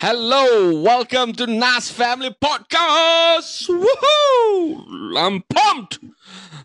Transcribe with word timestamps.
Hello, 0.00 0.82
welcome 0.82 1.32
to 1.32 1.46
Nas 1.46 1.90
Family 1.90 2.30
Podcast. 2.30 3.68
Woohoo! 3.68 5.16
I'm 5.16 5.42
pumped. 5.54 5.98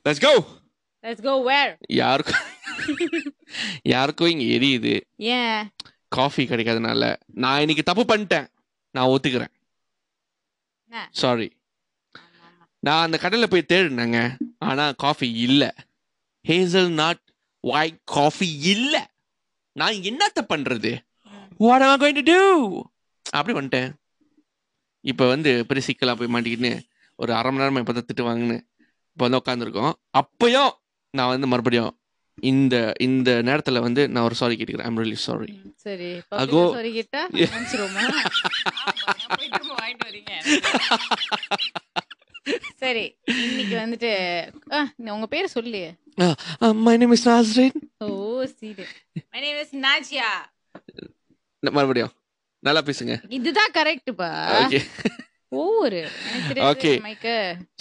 Let's 0.05 0.19
go. 0.19 0.33
Let's 1.03 1.23
go 1.23 1.43
where 1.43 1.77
யாருக்கும் 1.87 2.43
யாருக்கும் 3.93 4.29
இங்க 4.29 4.43
எரியுது. 4.43 5.01
ஏன் 5.17 5.71
காஃபி 6.07 6.45
கிடைக்காதனால 6.45 7.15
நான் 7.27 7.59
இன்னைக்கு 7.59 7.83
தப்பு 7.83 8.03
பண்ணிட்டேன். 8.03 8.47
நான் 8.91 9.07
ஒத்துக்கிறேன்? 9.07 9.51
சாரி 11.11 11.51
நான் 12.79 13.03
அந்த 13.03 13.17
கடையில் 13.17 13.47
போய் 13.47 13.69
தேடினேங்க. 13.73 14.37
ஆனா 14.59 14.91
காஃபி 14.91 15.31
இல்ல. 15.31 15.75
ஹேசல் 16.47 16.89
நாட் 16.89 17.21
ஒயிட் 17.59 17.99
காஃபி 18.03 18.59
இல்ல. 18.59 19.11
நான் 19.71 19.93
என்னத்த 19.93 20.41
பண்றது? 20.49 20.93
What 21.57 21.81
am 21.81 21.89
I 21.89 21.97
going 21.97 22.15
to 22.15 22.31
do? 22.31 22.41
அப்படி 23.25 23.53
வந்துட்டேன். 23.57 23.89
இப்போ 25.03 25.25
வந்து 25.33 25.51
பெரிய 25.69 25.83
சிக்கலா 25.87 26.13
போய் 26.19 26.33
மாட்டிக்கின்னு 26.33 26.73
ஒரு 27.19 27.31
அரை 27.39 27.49
மணி 27.51 27.63
நேரமா 27.63 27.81
இப்போ 27.83 27.93
தான் 27.93 28.07
திட்டு 28.09 28.23
வாங்கினு 28.27 28.57
இப்போ 29.17 29.23
வந்து 29.25 29.41
உட்காந்துருக்கோம் 29.41 29.93
அப்பயும் 30.21 30.71
நான் 31.13 31.31
வந்து 31.33 31.47
மறுபடியும் 31.51 31.91
இந்த 32.43 32.75
இந்த 32.99 33.29
நேரத்துல 33.47 33.81
வந்து 33.85 34.01
நான் 34.13 34.25
ஒரு 34.27 34.35
சாரி 34.39 34.55
கேட்டுக்கிறேன். 34.55 34.87
I'm 34.89 34.99
really 35.01 35.17
sorry. 35.25 35.47
சரி 35.83 36.07
அகோ. 36.43 36.61
சாரி 36.77 36.91
கிட்ட 36.97 37.17
சரி 42.81 43.03
இன்னைக்கு 43.43 43.75
வந்துட்டு 43.81 44.11
உங்க 45.15 45.27
பேர் 45.33 45.53
சொல்லு. 45.55 45.83
மை 46.85 46.95
நேம் 47.01 47.13
இஸ் 47.17 47.27
நாஸ்ரின் 47.29 47.77
ஓ 48.05 48.09
சீடு 48.57 48.85
மை 49.33 49.39
நேம் 49.45 49.61
இஸ் 49.63 49.75
நாஜியா 49.85 50.31
மறுபடியும். 51.63 52.13
நல்லா 52.63 52.81
பேசுங்க. 52.85 53.13
இதுதான் 53.39 53.71
கரெக்ட்பா 53.73 54.29
ஓகே. 56.69 56.91
மைக்க 57.07 57.27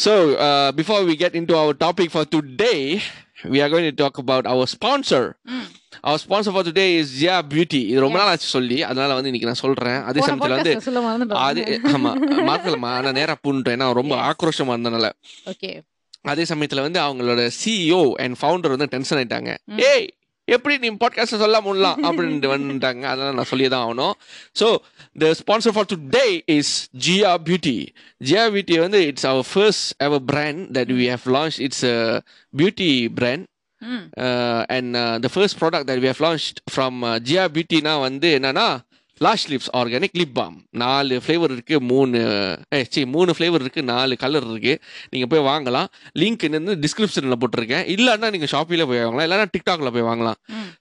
So, 0.05 0.15
uh, 0.47 0.69
before 0.79 1.03
we 1.09 1.15
get 1.23 1.35
into 1.41 1.55
our 1.61 1.75
topic 1.85 2.09
for 2.15 2.25
today, 2.37 2.81
we 3.53 3.59
are 3.65 3.69
going 3.75 3.87
to 3.91 3.97
talk 4.03 4.17
about 4.23 4.45
our 4.53 4.67
sponsor. 4.75 5.23
ம். 5.43 5.69
Our 6.07 6.19
sponsor 6.25 6.53
for 6.57 6.63
today 6.69 6.89
is 7.01 7.09
Jia 7.21 7.39
Beauty. 7.55 7.81
இது 7.93 8.01
ரொம்ப 8.01 8.19
நாள் 8.19 8.31
ஆச்சு 8.33 8.49
சொல்லி. 8.57 8.79
அதனால 8.83 9.15
வந்து 9.19 9.31
இன்னைக்கு 9.31 9.51
நான் 9.51 9.63
சொல்றேன். 9.63 10.01
அதே 10.03 10.21
சமயத்துல 10.21 11.03
வந்து 11.03 11.35
அதே 11.49 11.65
ஆமா 11.97 12.13
மாத்தலமா 12.51 12.93
நான் 13.07 13.19
நேரா 13.21 13.37
பூண்டுட்டேன். 13.45 13.77
ஏன்னா 13.77 13.89
ரொம்ப. 14.01 14.15
ஆக்ரோஷமா 14.31 14.73
இருந்தனால. 14.75 15.09
ஓகே 15.47 15.73
அதே 16.33 16.43
சமயத்துல 16.43 16.81
வந்து 16.81 17.01
அவங்களோட 17.01 17.51
சிஇஓ 17.65 18.03
அண்ட் 18.25 18.37
ஃபவுண்டர் 18.41 18.75
வந்து 18.77 18.91
டென்ஷன் 18.95 19.19
ஆயிட்டாங்க. 19.19 19.57
ஏய் 19.93 20.09
எப்படி 20.45 20.75
நீ 20.79 20.89
பாட்காஸ்ட் 21.03 21.43
சொல்ல 21.43 21.61
முடியலாம் 21.61 21.99
அப்படின்ட்டு 22.07 22.49
வந்துட்டாங்க. 22.53 23.03
அதனால 23.13 23.33
நான் 23.39 23.51
சொல்லி 23.51 23.69
தான் 23.69 23.85
ஆகணும். 23.87 24.15
So 24.61 24.67
the 25.23 25.31
sponsor 25.41 25.75
for 25.77 25.89
today 25.93 26.27
is 26.57 26.73
Ziya 27.07 27.33
beauty 27.47 27.77
Ziya 28.29 28.45
beauty 28.55 28.79
வந்து 28.85 29.01
it's 29.07 29.27
our 29.27 29.47
first 29.53 29.89
ever 30.07 30.25
brand 30.33 30.63
that 30.79 30.93
we 31.01 31.09
have 31.15 31.27
launch 31.37 31.59
it's 31.67 31.85
beauty 32.55 32.91
brand 33.21 33.47
and 34.77 34.97
the 35.27 35.31
first 35.35 35.59
product 35.63 35.91
that 35.91 36.03
we 36.05 36.11
have 36.13 36.25
launch 36.27 36.49
from 36.75 36.99
Ziya 37.31 37.45
பியூட்டினா 37.57 37.95
வந்து 38.09 38.31
என்னன்னா 38.39 38.67
lash 39.21 39.47
lips 39.49 39.71
organic 39.77 40.17
lip 40.19 40.35
balm 40.35 40.57
நாலு 40.71 41.21
flavour 41.27 41.53
இருக்கு 41.57 41.81
மூணு 41.81 42.19
C 42.89 43.05
மூணு 43.05 43.35
flavour 43.39 43.63
இருக்கு 43.65 43.83
நாலு 43.83 44.17
colour 44.17 44.47
இருக்கு. 44.51 44.75
நீங்க 45.11 45.27
போய் 45.27 45.45
வாங்கலாம். 45.51 45.87
லிங்க் 46.19 46.47
வந்து 46.51 46.79
டிஸ்கிரிப்ஷன்ல 46.85 47.37
போட்டிருக்கேன். 47.43 47.85
இல்லைன்னா 47.95 48.31
நீங்க 48.31 48.49
ஷாப்பில 48.53 48.87
போய் 48.87 49.05
வாங்கலாம். 49.05 49.27
இல்லைன்னா 49.29 49.47
டிக்டாக்ல 49.57 49.93
போய் 49.93 50.09
வாங்கலாம். 50.11 50.39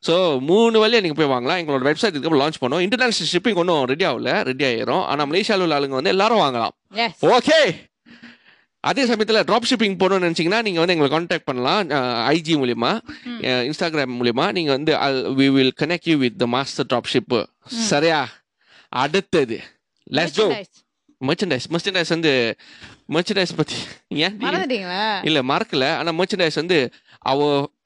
ஸோ 0.07 0.39
மூணு 0.39 0.87
வழியா 0.87 1.01
நீங்க 1.01 1.17
போய் 1.21 1.33
வாங்கலாம். 1.35 1.61
எங்களோட 1.63 1.85
வெப்சைட் 1.89 2.15
இதுக்கப்புறம் 2.15 2.43
லான்ச் 2.45 2.61
பண்ணோம் 2.63 2.83
இன்டர்நேஷனல் 2.87 3.31
ஷிப்பிங் 3.33 3.61
ஒன்றும் 3.63 3.83
ரெடி 3.83 4.05
ஆகல. 4.05 4.43
ரெடி 4.51 4.65
ஆயிரும். 4.65 5.03
ஆனால் 5.03 5.29
மலேசியாவில் 5.31 5.65
உள்ள 5.67 5.79
ஆளுங்க 5.79 5.99
வந்து 6.01 6.09
எல்லாரும் 6.09 6.43
வாங்கலாம். 6.45 6.75
ஓகே 7.37 7.59
அதே 8.83 9.03
சமயத்தில் 9.05 9.43
ட்ராப் 9.43 9.67
ஷிப்பிங் 9.69 9.97
போகணும்னு 10.01 10.27
நினச்சிங்கன்னா 10.27 10.61
நீங்கள் 10.65 10.83
வந்து 10.83 10.95
எங்களை 10.95 11.09
காண்டாக்ட் 11.09 11.47
பண்ணலாம். 11.49 11.81
ஐஜி 12.31 12.53
மூலியமா 12.61 12.91
ம். 13.25 13.39
இன்ஸ்டாகிராம் 13.67 14.15
மூலியமா 14.19 14.45
நீங்கள் 14.51 14.75
வந்து 14.77 14.93
we 15.39 15.47
will 15.57 15.73
connect 15.81 16.09
you 16.11 16.17
with 16.17 16.37
the 16.37 16.47
master 16.47 16.89
drop 16.89 17.11
ship 17.13 17.41
சரியா? 17.89 18.21
அடுத்தது. 18.93 19.57
லெட்ஸ் 20.11 20.39
கோ 20.39 20.47
மெர்ச்சன்டைஸ் 21.21 21.65
மெர்ச்சன்டைஸ் 21.73 22.09
வந்து 22.09 22.31
மெர்ச்சன்டைஸ் 23.09 23.53
பற்றி 23.55 23.77
ஏன்? 24.25 24.35
இல்ல 25.27 25.39
மறக்கல. 25.51 25.85
ஆனா 25.99 26.11
மெர்ச்சன்டைஸ் 26.19 26.55
வந்து 26.55 26.77
அவ 27.31 27.39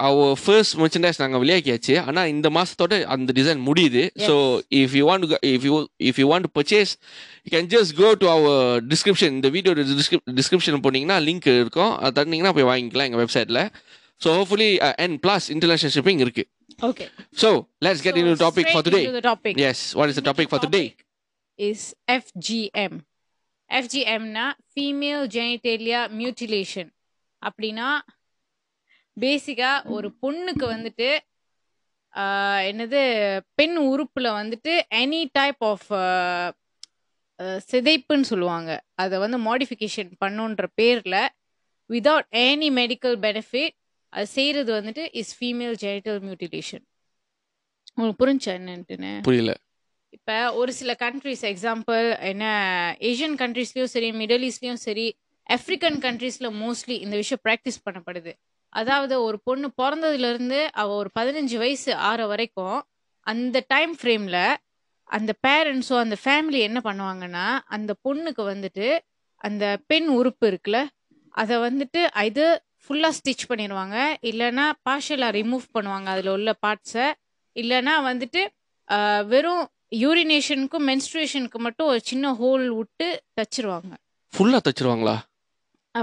அவ 0.07 0.18
ஃபர்ஸ்ட் 0.41 0.75
மெர்ச்சன்டைஸ் 0.81 1.19
நாங்க 1.22 1.38
வெளியாக்கியாச்சு 1.44 1.96
ஆனா 2.07 2.22
இந்த 2.34 2.47
மாசத்தோட 2.57 2.94
அந்த 3.16 3.34
டிசைன் 3.40 3.62
முடியுது. 3.68 4.03
So 4.28 4.34
if 4.81 4.94
you 5.00 5.03
want 5.09 5.25
if 5.53 5.66
you 5.69 5.73
if 6.09 6.19
you 6.22 6.28
want 6.34 6.50
purchase 6.57 6.91
you 7.45 7.51
can 7.56 7.69
just 7.75 7.94
go 8.01 8.09
to 8.22 8.29
our 8.35 8.85
description 8.94 9.34
இந்த 9.38 9.50
வீடியோ 9.56 9.74
டிஸ்கிரிப்ஷன் 10.40 10.84
போனீங்கன்னா 10.88 11.19
லிங்க் 11.28 11.50
இருக்கும். 11.62 11.94
அது 12.03 12.16
தந்தீங்கன்னா 12.19 12.53
போய் 12.59 12.69
வாங்கிக்கலாம் 12.72 13.09
எங்க 13.09 13.22
வெப்சைட்ல 13.24 13.62
so 14.22 14.29
hopefully 14.38 14.69
and 15.06 15.18
plus 15.25 15.47
international 15.56 15.95
shipping 15.97 16.22
இருக்கு. 16.25 16.45
Okay 16.90 17.07
so 17.41 17.50
let's 17.85 18.06
get 18.07 18.19
in 18.22 18.31
topic 18.45 18.72
for 18.74 18.85
today 18.90 19.03
yes 19.72 19.84
what 20.00 20.12
is 20.13 20.19
the 20.22 20.25
topic 20.31 20.51
for 20.53 20.63
today 20.68 20.84
is 21.59 21.81
FGM. 22.22 22.94
FGM 23.69 24.24
னா 24.38 24.45
female 24.75 25.24
genitalia 25.35 26.00
mutilation. 26.22 26.88
அப்படின்னா 27.41 27.88
பேசிக்கா 29.22 29.72
ஒரு 29.96 30.08
பொண்ணுக்கு 30.22 30.66
வந்துட்டு 30.76 31.09
என்னது 32.70 33.00
பெண் 33.59 33.78
உறுப்புல 33.92 34.28
வந்துட்டு 34.40 34.74
எனி 34.96 35.22
டைப் 35.31 35.64
ஆஃப் 35.72 35.88
சிதைப்புன்னு 37.72 38.28
சொல்லுவாங்க. 38.31 38.72
அதை 39.04 39.16
வந்து 39.24 39.38
மாடிஃபிகேஷன் 39.48 40.12
பண்ணுன்ற 40.24 40.66
பேர்ல 40.81 41.16
விதவுட் 41.90 42.30
எனி 42.48 42.70
மெடிக்கல் 42.81 43.18
பெனிஃபிட் 43.25 43.75
அது 44.14 44.28
செய்யறது 44.36 44.72
வந்துட்டு 44.80 45.04
இஸ் 45.22 45.34
ஃபீமேல் 45.40 45.75
ஜெனிட்டல் 45.84 46.20
மியூட்டிலேஷன் 46.25 46.86
உங்களுக்கு 47.96 48.22
புரிஞ்சா 48.24 48.54
என்னன்ட்டுன்னு? 48.59 49.12
புரியல. 49.28 49.52
இப்போ 50.18 50.38
ஒரு 50.59 50.72
சில 50.80 50.92
கண்ட்ரிஸ் 51.00 51.44
எக்ஸாம்பிள் 51.52 52.06
என்ன 52.31 52.46
ஏஷியன் 53.09 53.38
கண்ட்ரீஸ்லயும் 53.42 53.94
சரி 53.96 54.09
மிடில் 54.22 54.46
ஈஸ்ட்லயும் 54.50 54.81
சரி 54.88 55.08
ஆப்பிரிக்கன் 55.50 55.98
கண்ட்ரீஸ்ல 56.06 56.50
மோஸ்ட்லி 56.62 56.96
இந்த 57.06 57.16
விஷயம் 57.22 57.44
ப்ராக்டிஸ் 57.48 57.84
பண்ணப்படுது. 57.86 58.34
அதாவது 58.75 59.16
ஒரு 59.24 59.38
பொண்ணு 59.44 59.68
பிறந்ததுல 59.81 60.30
இருந்து 60.30 60.59
அவ 60.74 60.96
ஒரு 60.96 61.09
பதினஞ்சு 61.19 61.58
வயசு 61.58 61.91
ஆற 62.09 62.22
வரைக்கும் 62.28 62.78
அந்த 63.28 63.58
டைம் 63.68 63.94
ஃப்ரேம்ல 64.00 64.40
அந்த 65.09 65.31
பேரண்ட்ஸோ 65.47 65.96
அந்த 66.03 66.16
ஃபேமிலி 66.24 66.59
என்ன 66.68 66.80
பண்ணுவாங்கன்னா 66.84 67.46
அந்த 67.75 67.91
பொண்ணுக்கு 68.03 68.44
வந்துட்டு 68.53 68.88
அந்த 69.41 69.66
பெண் 69.88 70.08
உறுப்பு 70.18 70.46
இருக்குல்ல 70.52 70.80
அதை 71.34 71.56
வந்துட்டு 71.58 72.02
இது 72.25 72.46
ஃபுல்லாக 72.84 73.18
ஸ்டிச் 73.19 73.46
பண்ணிடுவாங்க. 73.50 73.97
இல்லைன்னா 74.30 74.66
பார்ஷலாக 74.88 75.36
ரிமூவ் 75.38 75.66
பண்ணுவாங்க 75.74 76.07
அதில் 76.13 76.30
உள்ள 76.30 76.52
பார்ட்ஸை 76.66 77.06
இல்லைன்னா 77.56 77.94
வந்துட்டு 78.09 78.42
வெறும் 79.28 79.63
யூரினேஷனுக்கும் 79.96 80.86
மென்ஸ்ட்ரேஷனுக்கு 80.90 81.59
மட்டும் 81.66 81.88
ஒரு 81.88 82.02
சின்ன 82.03 82.31
ஹோல் 82.42 82.66
விட்டு 82.80 83.07
தச்சிருவாங்க. 83.38 83.92
ஃபுல்லா 84.34 84.59
தச்சிருவாங்களா? 84.68 85.16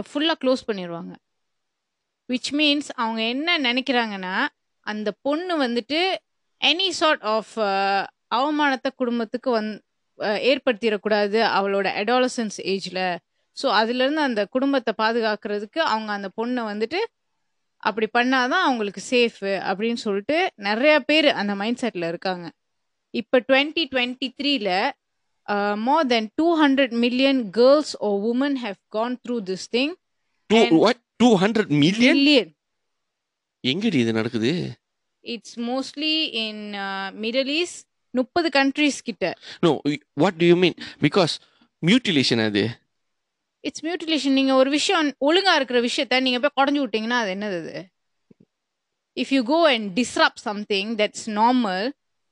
ஃபுல்லாக 0.08 0.40
க்ளோஸ் 0.42 0.66
பண்ணிடுவாங்க 0.68 1.12
விச் 2.32 2.52
மீன்ஸ் 2.52 2.90
அவங்க 2.96 3.22
என்ன 3.28 3.58
நினைக்கிறாங்கன்னா 3.58 4.34
அந்த 4.86 5.12
பொண்ணு 5.22 5.56
வந்துட்டு 5.58 6.00
எனி 6.60 6.88
சார்ட் 6.92 7.22
ஆஃப் 7.30 7.54
அவமானத்தை 8.30 8.90
குடும்பத்துக்கு 8.94 9.50
வந் 9.50 9.70
அஹ், 10.18 10.40
ஏற்படுத்திடக்கூடாது 10.42 11.38
அவளோட 11.52 11.86
அடாலசன்ஸ் 11.96 12.60
ஏஜில் 12.64 13.02
ஸோ 13.56 13.66
அதுலேருந்து 13.78 14.20
அந்த 14.20 14.46
குடும்பத்தை 14.46 14.94
பாதுகாக்கிறதுக்கு 14.98 15.80
அவங்க 15.86 16.12
அந்த 16.12 16.28
பொண்ணை 16.36 16.62
வந்துட்டு 16.64 17.00
அப்படி 17.82 18.06
பண்ணாதான் 18.14 18.64
அவங்களுக்கு 18.64 19.00
சேஃபு 19.10 19.52
அப்படின்னு 19.62 19.94
சொல்லிட்டு 19.96 20.36
நிறைய 20.58 21.00
பேர் 21.00 21.28
அந்த 21.32 21.54
மைண்ட் 21.54 21.80
செட்டில் 21.82 22.08
இருக்காங்க. 22.08 22.46
இப்போ 23.14 23.38
டுவெண்ட்டி 23.48 23.82
டுவெண்ட்டி 23.90 24.28
த்ரீல 24.38 24.68
more 25.82 26.06
than 26.06 26.30
two 26.34 26.46
hundred 26.60 26.94
million 26.98 27.50
girls 27.50 27.96
or 28.00 28.10
women 28.30 28.56
have 28.62 28.78
gone 28.88 29.18
through 29.24 29.38
this 29.42 29.66
thing 29.72 29.92
two 31.22 31.28
hundred 31.42 31.72
million 31.84 32.16
million 32.18 32.50
எங்கடி 33.70 33.98
இது 34.04 34.12
நடக்குது? 34.18 34.52
It's 35.20 35.56
mostly 35.60 36.14
in 36.44 36.62
Middle 37.24 37.50
East 37.60 37.84
முப்பது 38.18 38.48
கண்ட்ரீஸ் 38.56 38.98
கிட்ட. 39.08 39.26
No 39.60 39.70
what 40.22 40.38
do 40.40 40.46
you 40.46 40.56
mean 40.64 40.76
because 41.04 41.34
mutilation 41.82 42.42
அது. 42.48 42.64
It's 43.60 43.84
mutilation 43.86 44.36
நீங்க 44.38 44.52
ஒரு 44.54 44.70
விஷயம் 44.70 45.10
ஒழுங்கா 45.28 45.54
இருக்கிற 45.58 45.80
விஷயத்த 45.88 46.20
நீங்க 46.26 46.38
போய் 46.44 46.56
குடஞ்சு 46.58 46.80
விட்டீங்கன்னா 46.82 47.18
அது 47.22 47.32
என்னது 47.34 47.58
அது? 47.62 47.84
If 49.16 49.32
you 49.36 49.42
go 49.52 49.58
and 49.72 49.98
disrupt 49.98 50.40
something 50.46 50.90
that's 51.00 51.26
normal 51.26 51.88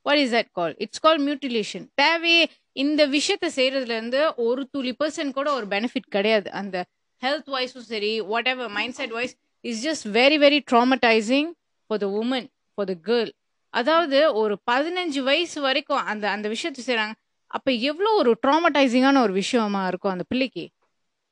what 0.06 0.22
is 0.24 0.32
that 0.32 0.50
call 0.58 0.74
it's 0.84 1.02
call 1.06 1.20
mutilation 1.26 1.86
தேவையே 1.94 2.42
இந்த 2.84 3.08
விஷயத்த 3.16 3.48
செய்யறதுல 3.58 3.96
இருந்து 3.98 4.22
ஒரு 4.48 4.62
துளி 4.72 4.94
பர்சன்ட் 5.04 5.36
கூட 5.38 5.48
ஒரு 5.58 5.66
பெனிஃபிட் 5.74 6.14
கிடையாது. 6.16 6.50
அந்த 6.62 6.76
ஹெல்த் 7.22 7.50
வைஸும் 7.50 7.88
சரி 7.92 8.20
whatever 8.46 8.68
mindset 8.94 9.10
wise 9.10 9.34
is 9.64 9.80
just 9.86 10.10
very 10.12 10.36
very 10.44 10.60
traumatising 10.70 11.50
for 11.86 11.98
the 11.98 12.06
woman 12.22 12.46
for 12.74 12.86
the 12.86 12.96
girl 13.04 13.30
அதாவது 13.74 14.34
ஒரு 14.34 14.54
பதினஞ்சு 14.70 15.20
வயசு 15.20 15.60
வரைக்கும் 15.60 16.04
அந்த 16.04 16.30
அந்த 16.30 16.48
விஷயத்த 16.48 16.80
செய்றாங்க. 16.86 17.14
அப்ப 17.50 17.70
எவ்வளோ 17.72 18.10
ஒரு 18.12 18.38
ட்ராமடைசிங்கான 18.42 19.20
ஒரு 19.20 19.32
விஷயமா 19.32 19.86
இருக்கும் 19.86 20.12
அந்த 20.12 20.24
பிள்ளைக்கு? 20.28 20.64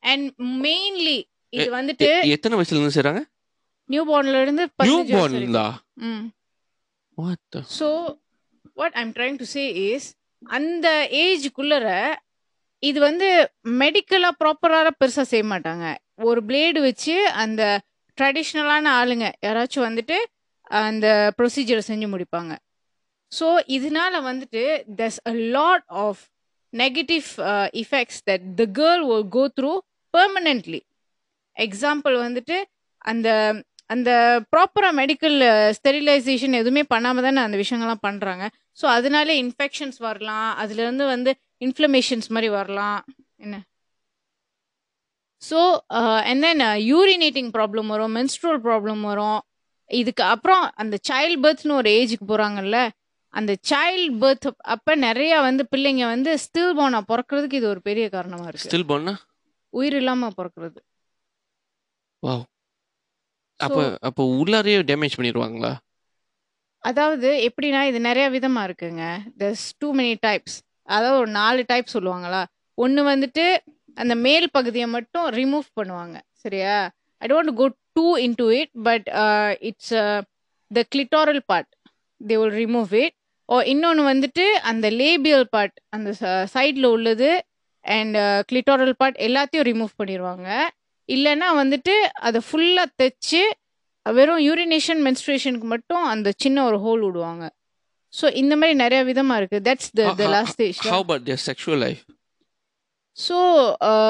அண்ட் 0.03 0.27
மெயின்லி 0.63 1.19
இது 1.53 1.69
வந்துட்டு 1.75 2.09
எத்தனை 2.27 2.55
வயசுல 2.59 2.79
இருந்து 2.79 2.97
செய்றாங்க? 2.99 3.21
நியூ 3.91 4.03
பார்ன்ல 4.07 4.43
இருந்து 4.43 4.63
நியூ 4.63 4.73
15 4.77 4.95
வயசு 4.95 5.13
பார்ன் 5.13 5.33
வரைக்கும். 5.33 5.41
இருந்தா 5.41 5.67
ம். 5.95 6.25
What 7.19 7.39
the- 7.55 7.65
so 7.79 7.89
what 8.75 8.93
I'm 8.93 9.13
trying 9.13 9.37
to 9.37 9.45
say 9.45 9.65
is 9.89 10.09
அந்த 10.43 10.89
ஏஜுக்குள்ளர 11.13 11.87
இது 12.83 12.99
வந்து 13.01 13.29
மெடிக்கலாக 13.83 14.39
ப்ராப்பராக 14.41 14.91
பெருசாக 15.01 15.27
செய்ய 15.33 15.45
மாட்டாங்க. 15.53 15.87
ஒரு 16.29 16.41
பிளேடு 16.49 16.81
வச்சு 16.81 17.15
அந்த 17.43 17.63
ட்ரெடிஷ்னலான 18.19 18.85
ஆளுங்க 19.01 19.27
யாராச்சும் 19.47 19.87
வந்துட்டு 19.89 20.17
அந்த 20.83 21.07
ப்ரொசீஜரை 21.39 21.83
செஞ்சு 21.91 22.07
முடிப்பாங்க. 22.15 22.53
ஸோ 23.33 23.47
இதனால 23.77 24.15
வந்துட்டு 24.31 24.63
thus 25.01 25.19
a 25.31 25.35
lot 25.57 25.87
of 26.05 26.23
negative 26.73 27.29
effects 27.83 28.21
that 28.31 28.47
the 28.61 28.65
girl 28.81 29.03
uh 29.15 29.19
go 29.37 29.45
through 29.59 29.73
permanently 30.15 30.81
example 31.57 32.17
வந்துட்டு 32.27 32.57
அந்த 33.05 33.29
அந்த 33.91 34.11
ப்ராப்பராக 34.53 34.95
மெடிக்கல் 35.01 35.37
ஸ்டெரிலைசேஷன் 35.79 36.59
எதுவுமே 36.61 36.83
பண்ணாமல் 36.93 37.27
தானே 37.27 37.41
அந்த 37.47 37.57
விஷயங்கள்லாம் 37.63 38.05
பண்ணுறாங்க 38.09 38.45
ஸோ 38.79 38.87
அதனாலே 38.97 39.35
இன்ஃபெக்ஷன்ஸ் 39.45 39.99
வரலாம். 39.99 40.51
அதுலேருந்து 40.63 41.05
வந்து 41.15 41.31
இன்ஃப்ளமேஷன்ஸ் 41.67 42.29
மாதிரி 42.35 42.49
வரலாம். 42.59 43.01
என்ன? 43.45 43.57
So 45.43 45.59
and 46.29 46.43
then 46.47 46.63
urinating 46.93 47.51
problem 47.57 47.91
வரும் 47.95 48.15
மென்ஸ்ட்ரல் 48.19 48.61
ப்ராப்ளம் 48.67 49.03
வரும். 49.11 49.41
இதுக்கு 49.91 50.23
அப்புறம் 50.35 50.65
அந்த 50.83 50.97
சைல்ட் 51.09 51.43
பர்த்னு 51.45 51.79
ஒரு 51.81 51.91
ஏஜுக்கு 51.99 52.27
போகிறாங்கல்ல 52.31 52.79
அந்த 53.35 53.53
சைல்ட் 53.71 54.17
பர்த் 54.23 54.47
அப்போ 54.75 54.93
நிறைய 55.07 55.33
வந்து 55.47 55.63
பிள்ளைங்க 55.73 56.05
வந்து 56.13 56.31
ஸ்டில் 56.45 56.77
போனா 56.79 57.01
பிறக்கிறதுக்கு 57.11 57.59
இது 57.61 57.69
ஒரு 57.73 57.81
பெரிய 57.89 58.05
காரணமாக 58.15 58.49
இருக்கு. 58.51 58.69
ஸ்டில் 58.69 58.89
பார்னா 58.91 59.15
உயிர் 59.73 59.97
இல்லாமல் 60.01 60.37
பிறக்கிறது. 60.39 60.79
வாவ் 62.23 62.45
அப்ப 63.61 63.79
அப்ப 64.09 64.25
உள்ளாரையே 64.41 64.79
டேமேஜ் 64.91 65.19
பண்ணிடுவாங்களா 65.19 65.73
அதாவது 66.85 67.29
எப்படின்னா 67.49 67.81
இது 67.91 67.99
நிறைய 68.09 68.27
விதமா 68.35 68.61
இருக்குங்க. 68.69 69.05
There's 69.41 69.63
டூ 69.81 69.89
many 70.01 70.15
டைப்ஸ் 70.27 70.57
அதாவது 70.89 71.19
ஒரு 71.23 71.31
நாலு 71.31 71.65
டைப் 71.67 71.95
சொல்லுவாங்களா? 71.97 72.43
ஒன்று 72.79 73.03
வந்துட்டு 73.13 73.45
அந்த 73.97 74.15
மேல் 74.27 74.47
பகுதியை 74.51 74.87
மட்டும் 74.97 75.27
ரிமூவ் 75.39 75.67
பண்ணுவாங்க. 75.79 76.17
சரியா? 76.45 76.77
I 77.23 77.29
don't 77.33 77.53
go 77.61 77.67
to 77.93 78.07
into 78.27 78.47
it 78.61 78.73
but 78.89 79.09
it's 79.69 79.95
the 80.71 80.83
clitoral 80.95 81.43
part 81.47 81.71
they 82.21 82.37
will 82.41 82.57
remove 82.65 82.93
it 83.05 83.15
or 83.49 83.57
இன்னொன்று 83.73 84.03
வந்துட்டு 84.13 84.45
அந்த 84.71 84.87
லேபியல் 85.01 85.47
பார்ட் 85.51 85.77
அந்த 85.97 86.11
சைடில் 86.55 86.87
உள்ளது 86.87 87.31
அண்ட் 87.85 88.17
கிளிட்டாரல் 88.51 88.95
பார்ட் 88.97 89.19
எல்லாத்தையும் 89.27 89.67
ரிமூவ் 89.71 89.93
பண்ணிடுவாங்க 90.01 90.49
இல்லைன்னா 91.09 91.49
வந்துட்டு 91.63 91.95
அதை 92.27 92.41
ஃபுல்லாக 92.49 92.89
தைச்சு 93.01 93.43
வெறும் 94.07 94.43
யூரினேஷன் 94.49 95.01
மென்ஸ்ட்ரேஷனுக்கு 95.07 95.69
மட்டும் 95.75 96.05
அந்த 96.05 96.29
சின்ன 96.37 96.65
ஒரு 96.65 96.79
ஹோல் 96.79 97.03
விடுவாங்க. 97.07 97.45
ஸோ 98.15 98.27
இந்த 98.43 98.55
மாதிரி 98.61 98.75
நிறைய 98.85 99.01
விதமா 99.11 99.35
இருக்கு. 99.41 99.59
That's 99.69 99.91
the 99.99 100.05
the 100.21 100.29
last 100.37 100.55
stage 100.57 100.79
how 100.95 101.05
but 101.11 101.25
their 101.29 101.43
sexual 101.49 101.83
life 101.87 102.03
so 103.17 103.37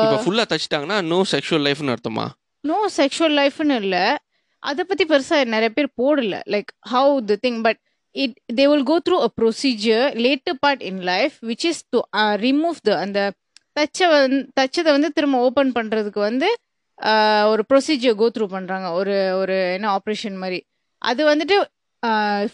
இப்ப 0.05 0.17
ஃபுல்லா 0.25 0.45
தச்சிட்டாங்கன்னா 0.53 0.99
நோ 1.13 1.19
செக்ஷுவல் 1.35 1.65
லைஃப்னு 1.67 1.93
அர்த்தமா? 1.95 2.27
நோ 2.65 2.79
செக்ஷுவல் 2.99 3.37
லைஃப்னு 3.41 3.77
இல்லை. 3.85 4.05
அதை 4.63 4.83
பற்றி 4.91 5.05
பெருசாக 5.13 5.51
நிறைய 5.55 5.71
பேர் 5.77 5.89
போடல. 6.01 6.37
Like 6.55 6.71
how 6.93 7.13
the 7.31 7.37
thing 7.45 7.61
but 7.67 7.81
it 8.15 8.37
they 8.59 8.65
will 8.73 8.87
go 8.91 8.97
through 9.07 9.17
a 9.27 9.31
procedure 9.41 10.07
later 10.27 10.59
part 10.65 10.83
in 10.91 11.03
life 11.11 11.37
which 11.51 11.67
is 11.71 11.83
to 11.95 12.01
remove 12.47 12.79
the 12.89 12.93
அந்த 13.05 13.21
தச்ச 13.77 13.99
வந்து 14.15 14.39
தச்சதை 14.59 14.91
வந்து 14.97 15.11
திரும்ப 15.17 15.39
ஓப்பன் 15.49 15.73
பண்ணுறதுக்கு 15.79 16.21
வந்து 16.29 16.49
uh, 16.99 17.43
ஒரு 17.53 17.63
ப்ரொசீஜர் 17.71 18.17
கோ 18.21 18.27
த்ரூ 18.37 18.47
பண்ணுறாங்க 18.55 18.87
ஒரு 19.01 19.17
ஒரு 19.41 19.57
என்ன 19.77 19.87
ஆப்ரேஷன் 19.99 20.39
மாதிரி. 20.43 20.59
அது 21.03 21.21
வந்துட்டு 21.33 21.57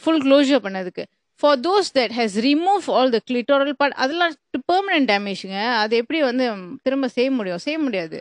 ஃபுல் 0.01 0.23
க்ளோஷர் 0.27 0.65
பண்ணதுக்கு. 0.67 1.05
For 1.41 1.61
those 1.61 1.89
that 1.95 2.13
has 2.19 2.37
remove 2.49 2.85
all 2.87 3.11
the 3.11 3.21
clitoral 3.31 3.73
part 3.73 3.93
அதெல்லாம் 3.95 4.35
பெர்மனன்ட் 4.73 5.11
டேமேஜுங்க 5.13 5.59
அது 5.75 5.97
எப்படி 5.97 6.21
வந்து 6.21 6.45
திரும்ப 6.83 7.09
செய்ய 7.09 7.31
முடியும்? 7.31 7.59
செய்ய 7.59 7.79
முடியாது. 7.79 8.19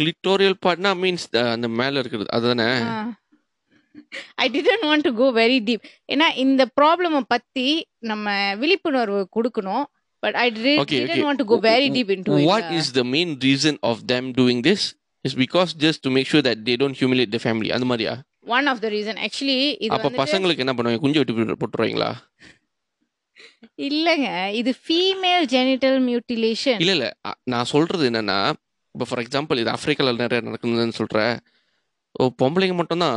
கிளிட்டோரியல் 0.00 0.56
பார்ட்னா 0.66 0.92
மீன்ஸ் 1.02 1.26
அந்த 1.52 1.68
மேல 1.68 1.98
இருக்கிறது. 1.98 2.30
அதுதானே? 2.30 2.68
I 4.34 4.50
didn't 4.50 4.86
want 4.88 5.00
to 5.00 5.14
go 5.14 5.26
very 5.32 5.58
deep 5.68 5.82
ஏன்னா 6.12 6.36
இந்த 6.36 6.66
ப்ராப்ளமை 6.80 7.20
பத்தி 7.28 7.86
நம்ம 7.98 8.54
விழிப்புணர்வு 8.56 9.28
கொடுக்கணும். 9.36 9.84
But 10.18 10.34
I. 10.34 10.50
Didn't 10.50 11.24
want 11.26 11.42
to 11.42 11.44
go 11.44 11.58
very 11.68 11.88
deep 11.96 12.12
into 12.16 12.38
What 12.52 12.66
is 12.80 12.88
the 12.92 13.04
main 13.14 13.38
reason 13.48 13.78
of 13.82 13.98
them 14.12 14.32
doing 14.32 14.60
this? 14.62 14.82
Is 15.24 15.34
because 15.34 15.70
just 15.84 15.98
to 16.04 16.10
make 16.10 16.26
sure 16.30 16.42
that 16.42 16.58
they 16.66 16.76
don't 16.76 16.96
humiliate 17.02 17.30
the 17.32 17.38
family. 17.38 17.70
அந்த 17.70 17.86
மாதிரியா? 17.86 18.14
One 18.46 18.66
of 18.66 18.80
the 18.80 18.88
reason 18.88 19.18
actually 19.24 19.56
இது 19.78 19.92
அப்ப 19.96 20.10
பசங்களுக்கு 20.16 20.58
என்ன 20.58 20.74
பண்ணுவாங்க? 20.74 21.00
குஞ்சு 21.00 21.20
வெட்டி 21.20 21.34
போட்டு- 21.34 21.58
போட்டுருவாங்களா? 21.60 22.10
இல்லங்க. 23.84 24.28
இது 24.52 24.70
ஃபீமேல் 24.82 25.46
ஜெனிட்டல் 25.50 25.98
மியூட்டிலேஷன் 26.04 26.80
இல்ல 26.80 26.92
இல்ல. 26.92 27.06
நான் 27.44 27.64
சொல்றது 27.64 28.10
என்னன்னா 28.10 28.38
இப்போ 28.94 29.06
ஃபார் 29.08 29.22
எக்ஸாம்பிள் 29.22 29.58
இது 29.58 29.70
ஆப்பிரிக்கால 29.70 30.12
நிறைய 30.18 30.40
நடக்குதுன்னு 30.42 30.98
சொல்றேன் 30.98 31.34
ஓ 32.14 32.24
பொம்பளைங்க 32.42 32.74
மட்டும்தான்? 32.74 33.16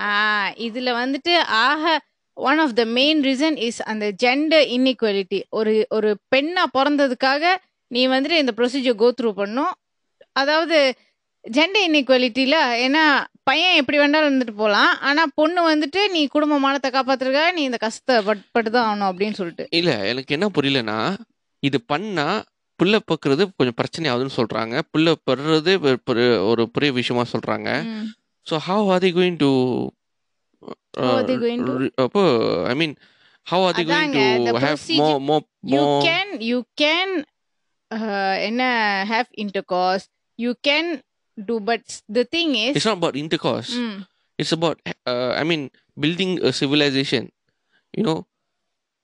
ஆ 0.00 0.10
இதுல 0.58 0.90
வந்துட்டு 0.96 1.34
ஆக 1.62 1.84
one 2.36 2.58
of 2.58 2.74
the 2.74 2.84
main 2.92 3.20
reason 3.24 3.56
is 3.58 3.80
அந்த 3.82 4.06
ஜெண்டர் 4.22 4.66
இன்இக்வாலிட்டி 4.70 5.38
ஒரு 5.50 5.86
ஒரு 5.90 6.10
பெண்ணா 6.34 6.64
பிறந்ததுக்காக 6.74 7.54
நீ 7.90 8.06
வந்துட்டு 8.08 8.38
இந்த 8.38 8.52
ப்ரொசீஜர் 8.56 8.94
கோ 8.94 9.08
த்ரூ 9.12 9.30
பண்ணும். 9.32 9.72
அதாவது 10.32 10.78
ஜெண்டர் 11.44 11.86
இன்இக்வாலிட்டியில 11.88 12.56
ஏன்னா 12.84 13.04
பையன் 13.46 13.74
எப்படி 13.74 13.98
வேணாலும் 13.98 14.28
இருந்துட்டு 14.28 14.54
போகலாம் 14.54 15.00
ஆனா 15.00 15.22
பொண்ணு 15.34 15.60
வந்துட்டு 15.70 16.10
நீ 16.10 16.26
குடும்ப 16.26 16.58
மானத்தை 16.58 16.90
காப்பாத்துறதுக்காக 16.90 17.52
நீ 17.52 17.62
இந்த 17.62 17.76
கஷ்டத்தை 17.76 18.16
பட் 18.24 18.42
பட்டு 18.52 18.70
தான் 18.70 18.86
ஆகணும் 18.88 19.08
அப்படின்னு 19.10 19.32
சொல்லிட்டு. 19.32 19.64
இல்ல 19.70 20.06
எனக்கு 20.06 20.34
என்ன 20.34 20.50
புரியலன்னா 20.54 20.98
இது 21.62 21.80
பண்ணா 21.82 22.26
புள்ள 22.78 22.98
பக்குறது 23.06 23.42
கொஞ்சம் 23.56 23.76
பிரச்சனை 23.76 24.10
ஆகுதுன்னு 24.10 24.36
சொல்றாங்க. 24.36 24.74
புள்ள 24.92 25.14
பெறுறது 25.26 25.72
ஒரு 26.46 26.68
பெரிய- 26.68 26.92
விஷயமா 26.92 27.24
சொல்றாங்க. 27.32 27.68
So 28.46 28.56
how 28.66 28.90
are 28.90 29.00
they 29.00 29.12
going 29.12 29.38
to 29.38 29.52
How 30.98 31.08
are 31.16 31.24
they 31.24 31.36
going 31.36 31.62
to? 31.66 31.72
அப்போ 32.02 32.20
I 32.66 32.74
mean 32.74 32.92
how 33.46 33.62
are 33.62 33.74
they 33.74 33.82
going 33.84 34.14
to 34.14 34.22
have 34.58 34.76
procedure- 34.76 35.00
மோ 35.00 35.08
மோ 35.28 35.36
you 35.64 35.80
மோ 35.80 35.82
can 36.04 36.28
you 36.42 36.60
can 36.82 37.08
uh, 37.90 38.34
என்ன 38.40 38.62
have 39.08 39.28
intercourse. 39.44 40.04
You 40.38 40.52
can 40.68 40.86
do 41.37 41.55
but 41.61 41.83
the 42.09 42.23
thing 42.33 42.49
is 42.65 42.73
it's 42.75 42.87
not 42.89 42.97
about 42.99 43.19
intercourse 43.23 43.71
mm, 43.81 43.95
it's 44.39 44.53
about 44.57 44.77
uh, 45.11 45.31
i 45.41 45.45
mean 45.49 45.63
building 46.03 46.31
a 46.49 46.51
civilization 46.61 47.23
you 47.97 48.03
know 48.07 48.19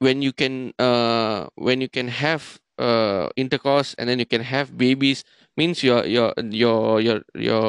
when 0.02 0.18
you 0.26 0.34
can 0.42 0.56
uh, 0.88 1.40
when 1.68 1.78
you 1.84 1.90
can 1.98 2.08
have 2.24 2.44
uh, 2.88 3.26
intercourse 3.36 3.90
and 3.98 4.06
then 4.10 4.20
you 4.24 4.30
can 4.34 4.44
have 4.54 4.68
babies 4.78 5.20
means 5.60 5.78
your 5.88 6.02
your 6.16 6.30
your 6.64 6.80
your 7.08 7.18
your 7.48 7.68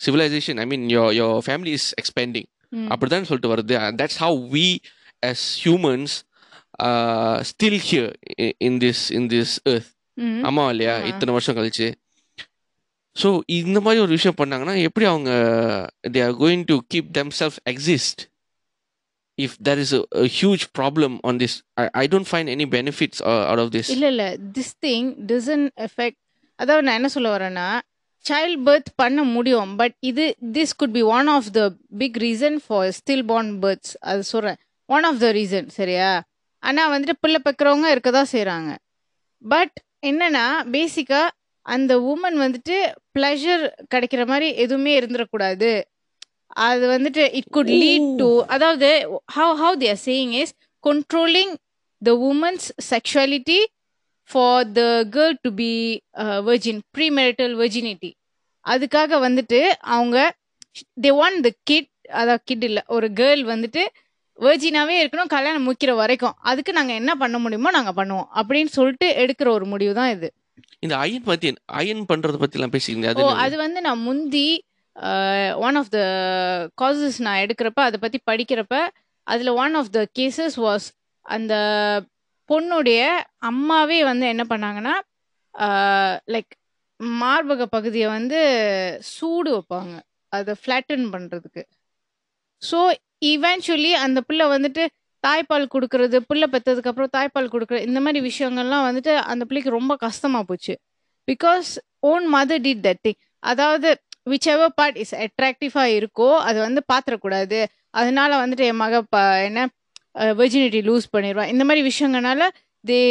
civilization 0.00 0.58
i 0.58 0.66
mean 0.72 0.82
your 0.90 1.08
your 1.12 1.32
family 1.48 1.72
is 1.78 1.86
expanding 2.02 2.46
mm. 2.72 2.86
அப்படிதான் 2.92 3.28
சொல்லிட்டு 3.30 3.52
வருது 3.54 3.76
and 3.84 3.96
that's 4.00 4.18
how 4.24 4.32
we 4.54 4.66
as 5.22 5.40
humans 5.64 6.12
uh, 6.86 7.36
still 7.52 7.76
here 7.90 8.10
in, 8.44 8.52
in 8.66 8.72
this 8.84 9.00
in 9.18 9.24
this 9.34 9.50
earth 9.72 9.90
mm. 10.16 10.38
ஆமா 10.48 10.64
இல்லையா 10.74 10.94
ஆமா. 10.98 11.08
இத்தனை 11.12 11.34
வருஷம் 11.38 11.58
கழிச்சு 11.58 11.88
so 13.17 13.29
இந்த 13.57 13.77
மாதிரி 13.81 14.01
ஒரு 14.01 14.13
விஷயம் 14.15 14.39
பண்ணாங்கன்னா 14.39 14.75
எப்படி 14.87 15.05
அவங்க 15.05 15.31
they 16.09 16.21
are 16.25 16.35
going 16.41 16.65
to 16.67 16.77
keep 16.91 17.09
them 17.13 17.31
self 17.39 17.57
exist 17.71 18.21
if 19.37 19.55
there 19.67 19.81
is 19.83 19.93
huge 20.37 20.63
problem 20.79 21.15
on 21.23 21.39
this 21.39 21.55
I 21.97 22.05
don't 22.07 22.29
find 22.29 22.51
any 22.55 22.67
benefits 22.75 23.21
out 23.43 23.63
of 23.65 23.73
this 23.75 23.89
இல்லை 23.89 24.09
இல்லை. 24.09 24.29
திஸ் 24.57 24.73
திங் 24.81 25.09
டிசன் 25.27 25.65
எஃபெக்ட் 25.87 26.19
அதாவது 26.59 26.85
நான் 26.85 26.99
என்ன 26.99 27.09
சொல்ல 27.09 27.29
வரேன்னா 27.35 27.67
சைல்ட் 28.25 28.61
பர்த் 28.65 28.89
பண்ண 28.95 29.23
முடியும் 29.33 29.71
பட் 29.75 29.95
இது 30.03 30.23
this 30.55 30.75
could 30.75 30.91
be 30.91 31.03
one 31.11 31.27
of 31.29 31.49
the 31.51 31.61
big 31.97 32.17
reason 32.23 32.57
for 32.65 32.87
still 32.91 33.25
born 33.25 33.51
births 33.61 33.93
அது 34.03 34.23
சொல்கிறேன் 34.31 34.57
ஒன் 34.89 35.05
ஆஃப் 35.05 35.19
த 35.19 35.29
ரீசன் 35.31 35.67
சரியா? 35.77 36.09
ஆனால் 36.63 36.91
வந்துட்டு 36.93 37.15
பிள்ளை 37.21 37.39
பெக்கிறவங்க 37.45 37.87
இருக்க 37.91 38.11
தான் 38.11 38.31
செய்கிறாங்க 38.31 38.69
பட் 39.41 39.75
என்னன்னா 40.01 40.45
பேசிக்காக 40.71 41.33
அந்த 41.65 41.93
உமன் 42.11 42.37
வந்துட்டு 42.41 42.75
ப்ளஷர் 43.17 43.65
கிடைக்கிற 43.93 44.23
மாதிரி 44.31 44.49
எதுவுமே 44.65 44.93
இருந்துடக்கூடாது 44.99 45.71
அது 46.67 46.85
வந்துட்டு 46.95 47.23
இட் 47.39 47.51
குட் 47.57 47.73
லீட் 47.81 48.11
டு 48.21 48.29
அதாவது 48.55 48.89
how 49.37 49.55
how 49.63 49.75
they're 49.85 50.01
saying 50.05 50.35
is 50.43 50.53
controlling 50.83 51.51
the 52.01 52.13
woman's 52.23 52.65
sexuality 52.89 53.59
for 54.29 54.51
the 54.77 54.89
girl 55.15 55.33
to 55.45 55.49
be 55.59 55.71
uh, 56.23 56.39
virgin 56.47 56.77
premarital 56.95 57.51
virginity. 57.61 58.11
அதுக்காக 58.65 59.19
வந்துட்டு 59.25 59.59
அவங்க 59.95 60.17
தே 61.03 61.11
வாண்ட் 61.19 61.41
த 61.47 61.51
கிட் 61.69 61.89
அதான் 62.19 62.43
கிட் 62.49 62.65
இல்லை 62.69 62.83
ஒரு 62.95 63.07
கேர்ள் 63.19 63.43
வந்துட்டு 63.53 63.83
வேர்ஜினாவே 64.39 64.95
இருக்கணும் 65.01 65.33
கல்யாணம் 65.35 65.67
முக்கிற 65.69 65.91
வரைக்கும். 66.01 66.35
அதுக்கு 66.49 66.71
நாங்க 66.77 66.93
என்ன 67.01 67.11
பண்ண 67.23 67.37
முடியுமோ 67.43 67.71
நாங்க 67.77 67.93
பண்ணுவோம். 67.99 68.27
அப்படின்னு 68.39 68.71
சொல்லிட்டு 68.77 69.09
எடுக்கிற 69.23 69.49
ஒரு 69.57 69.65
முடிவு 69.73 69.93
தான் 69.99 70.11
இது. 70.15 70.29
இந்த 70.79 70.97
அயன் 70.97 71.23
பத்தி 71.23 71.49
அயன் 71.73 72.03
பண்றத 72.05 72.37
பத்தி 72.37 72.57
எல்லாம் 72.57 72.73
பேசிக்கிறீங்க 72.73 73.09
அது? 73.09 73.23
அது 73.37 73.57
வந்து 73.57 73.81
நான் 73.81 73.99
முந்தி 73.99 74.47
ஒன் 75.59 75.75
ஆஃப் 75.75 75.89
த 75.89 75.99
காசஸ் 76.81 77.19
நான் 77.19 77.41
எடுக்கிறப்ப 77.43 77.81
அதை 77.81 77.97
பத்தி 77.99 78.19
படிக்கிறப்ப 78.31 78.75
அதுல 79.27 79.53
one 79.53 79.75
of 79.75 79.91
the 79.91 80.01
cases 80.19 80.57
was 80.57 80.87
அந்த 81.25 81.53
பொண்ணுடைய 82.49 83.01
அம்மாவே 83.43 84.03
வந்து 84.03 84.25
என்ன 84.27 84.43
பண்ணாங்கன்னா 84.49 84.95
லைக் 86.27 86.53
மார்பக 87.21 87.65
பகுதியை 87.65 88.07
வந்து 88.07 88.39
சூடு 89.07 89.49
வைப்பாங்க. 89.55 89.93
அதை 90.31 90.53
ஃப்ளாட்டன் 90.61 91.05
பண்றதுக்கு. 91.13 91.61
ஸோ 92.61 92.77
இவென்ச்சுவலி 93.25 93.91
அந்த 93.97 94.21
பிள்ளை 94.21 94.45
வந்துட்டு 94.47 94.83
தாய்ப்பால் 95.25 95.71
கொடுக்கறது 95.73 96.17
பிள்ளை 96.29 96.47
பெற்றதுக்கு 96.53 96.89
அப்புறம் 96.91 97.13
தாய்ப்பால் 97.17 97.51
கொடுக்குறது 97.53 97.87
இந்த 97.89 97.99
மாதிரி 98.05 98.19
விஷயங்கள்லாம் 98.29 98.85
வந்துட்டு 98.87 99.13
அந்த 99.31 99.43
பிள்ளைக்கு 99.47 99.77
ரொம்ப 99.77 99.93
கஷ்டமா 100.05 100.41
போச்சு. 100.49 100.73
Because 101.31 101.69
own 102.11 102.25
mother 102.35 102.63
did 102.65 102.83
that 102.87 103.01
thing 103.07 103.19
அதாவது 103.51 103.89
விச் 104.31 104.49
எவர் 104.53 104.75
பார்ட் 104.79 104.99
இஸ் 105.03 105.15
அட்ராக்டிவாக 105.25 105.95
இருக்கோ 105.99 106.29
அது 106.47 106.57
வந்து 106.67 106.81
பாத்திரக்கூடாது. 106.93 107.59
அதனால 107.99 108.31
வந்துட்டு 108.43 108.65
என் 108.71 108.81
மக 108.83 109.01
ப 109.13 109.17
என்ன 109.47 109.59
வெர்ஜினிட்டி 110.41 110.79
லூஸ் 110.89 111.11
பண்ணிடுவா. 111.15 111.45
இந்த 111.53 111.63
மாதிரி 111.67 111.81
விஷயங்கள்னால 111.89 112.47
they 112.89 113.01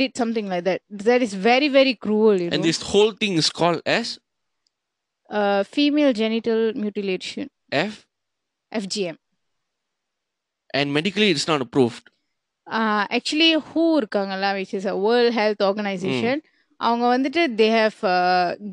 did 0.00 0.16
something 0.22 0.48
like 0.52 0.66
that 0.70 0.82
that 1.10 1.24
is 1.26 1.36
very 1.50 1.68
very 1.78 1.94
cruel 2.04 2.42
and 2.54 2.66
this 2.70 2.82
whole 2.90 3.12
thing 3.22 3.36
is 3.42 3.50
called 3.60 3.82
as? 3.98 4.08
Female 5.72 6.12
genital 6.22 6.62
mutilation 6.82 7.48
F? 7.86 7.94
FGM 8.72 9.18
and 10.74 10.92
medically 10.92 11.30
it's 11.30 11.48
not 11.52 11.62
approved. 11.66 12.04
Actually 13.16 13.50
who 13.68 13.82
இருக்காங்கல்ல 13.98 14.48
which 14.56 14.72
is 14.78 14.88
a 14.92 14.96
World 15.04 15.34
Health 15.38 15.62
Organisation 15.68 16.40
அவங்க 16.80 17.04
வந்துட்டு 17.12 17.42
they 17.60 17.68
have 17.76 17.96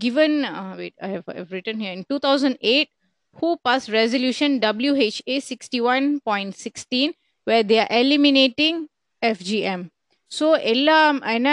given 0.04 0.36
wait 0.80 0.98
I 1.08 1.10
have 1.16 1.54
written 1.58 1.80
here 1.84 1.96
in 1.98 2.06
two 2.12 2.18
thousand 2.26 2.58
eight 2.74 2.92
who 3.36 3.50
pass 3.68 3.88
resolution 4.00 4.56
WHA 4.66 5.38
sixty 5.50 5.80
one 5.94 6.08
point 6.30 6.56
sixteen 6.66 7.14
where 7.48 7.66
they 7.72 7.78
are 7.86 7.94
eliminating 8.02 8.80
FGM 9.22 9.86
so 10.32 10.48
எல்லா 10.74 10.98
என்ன 11.38 11.50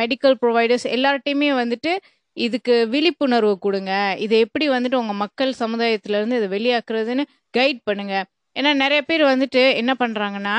medical 0.00 0.36
providers 0.42 0.86
எல்லார்ட்டையுமே 0.96 1.50
வந்துட்டு 1.62 1.92
இதுக்கு 2.36 2.74
விழிப்புணர்வு 2.92 3.54
கொடுங்க. 3.64 3.92
இதை 4.24 4.36
எப்படி 4.44 4.66
வந்துட்டு 4.74 5.00
உங்கள் 5.00 5.20
மக்கள் 5.24 5.52
சமுதாயத்திலேருந்து 5.62 6.38
இதை 6.40 6.48
வெளியாக்குறதுன்னு 6.56 7.24
கைட் 7.54 7.80
பண்ணுங்க. 7.88 8.14
ஏன்னா 8.56 8.70
நிறைய 8.74 9.00
பேர் 9.10 9.24
வந்துட்டு 9.32 9.62
என்ன 9.80 9.92
பண்ணுறாங்கன்னா 10.02 10.56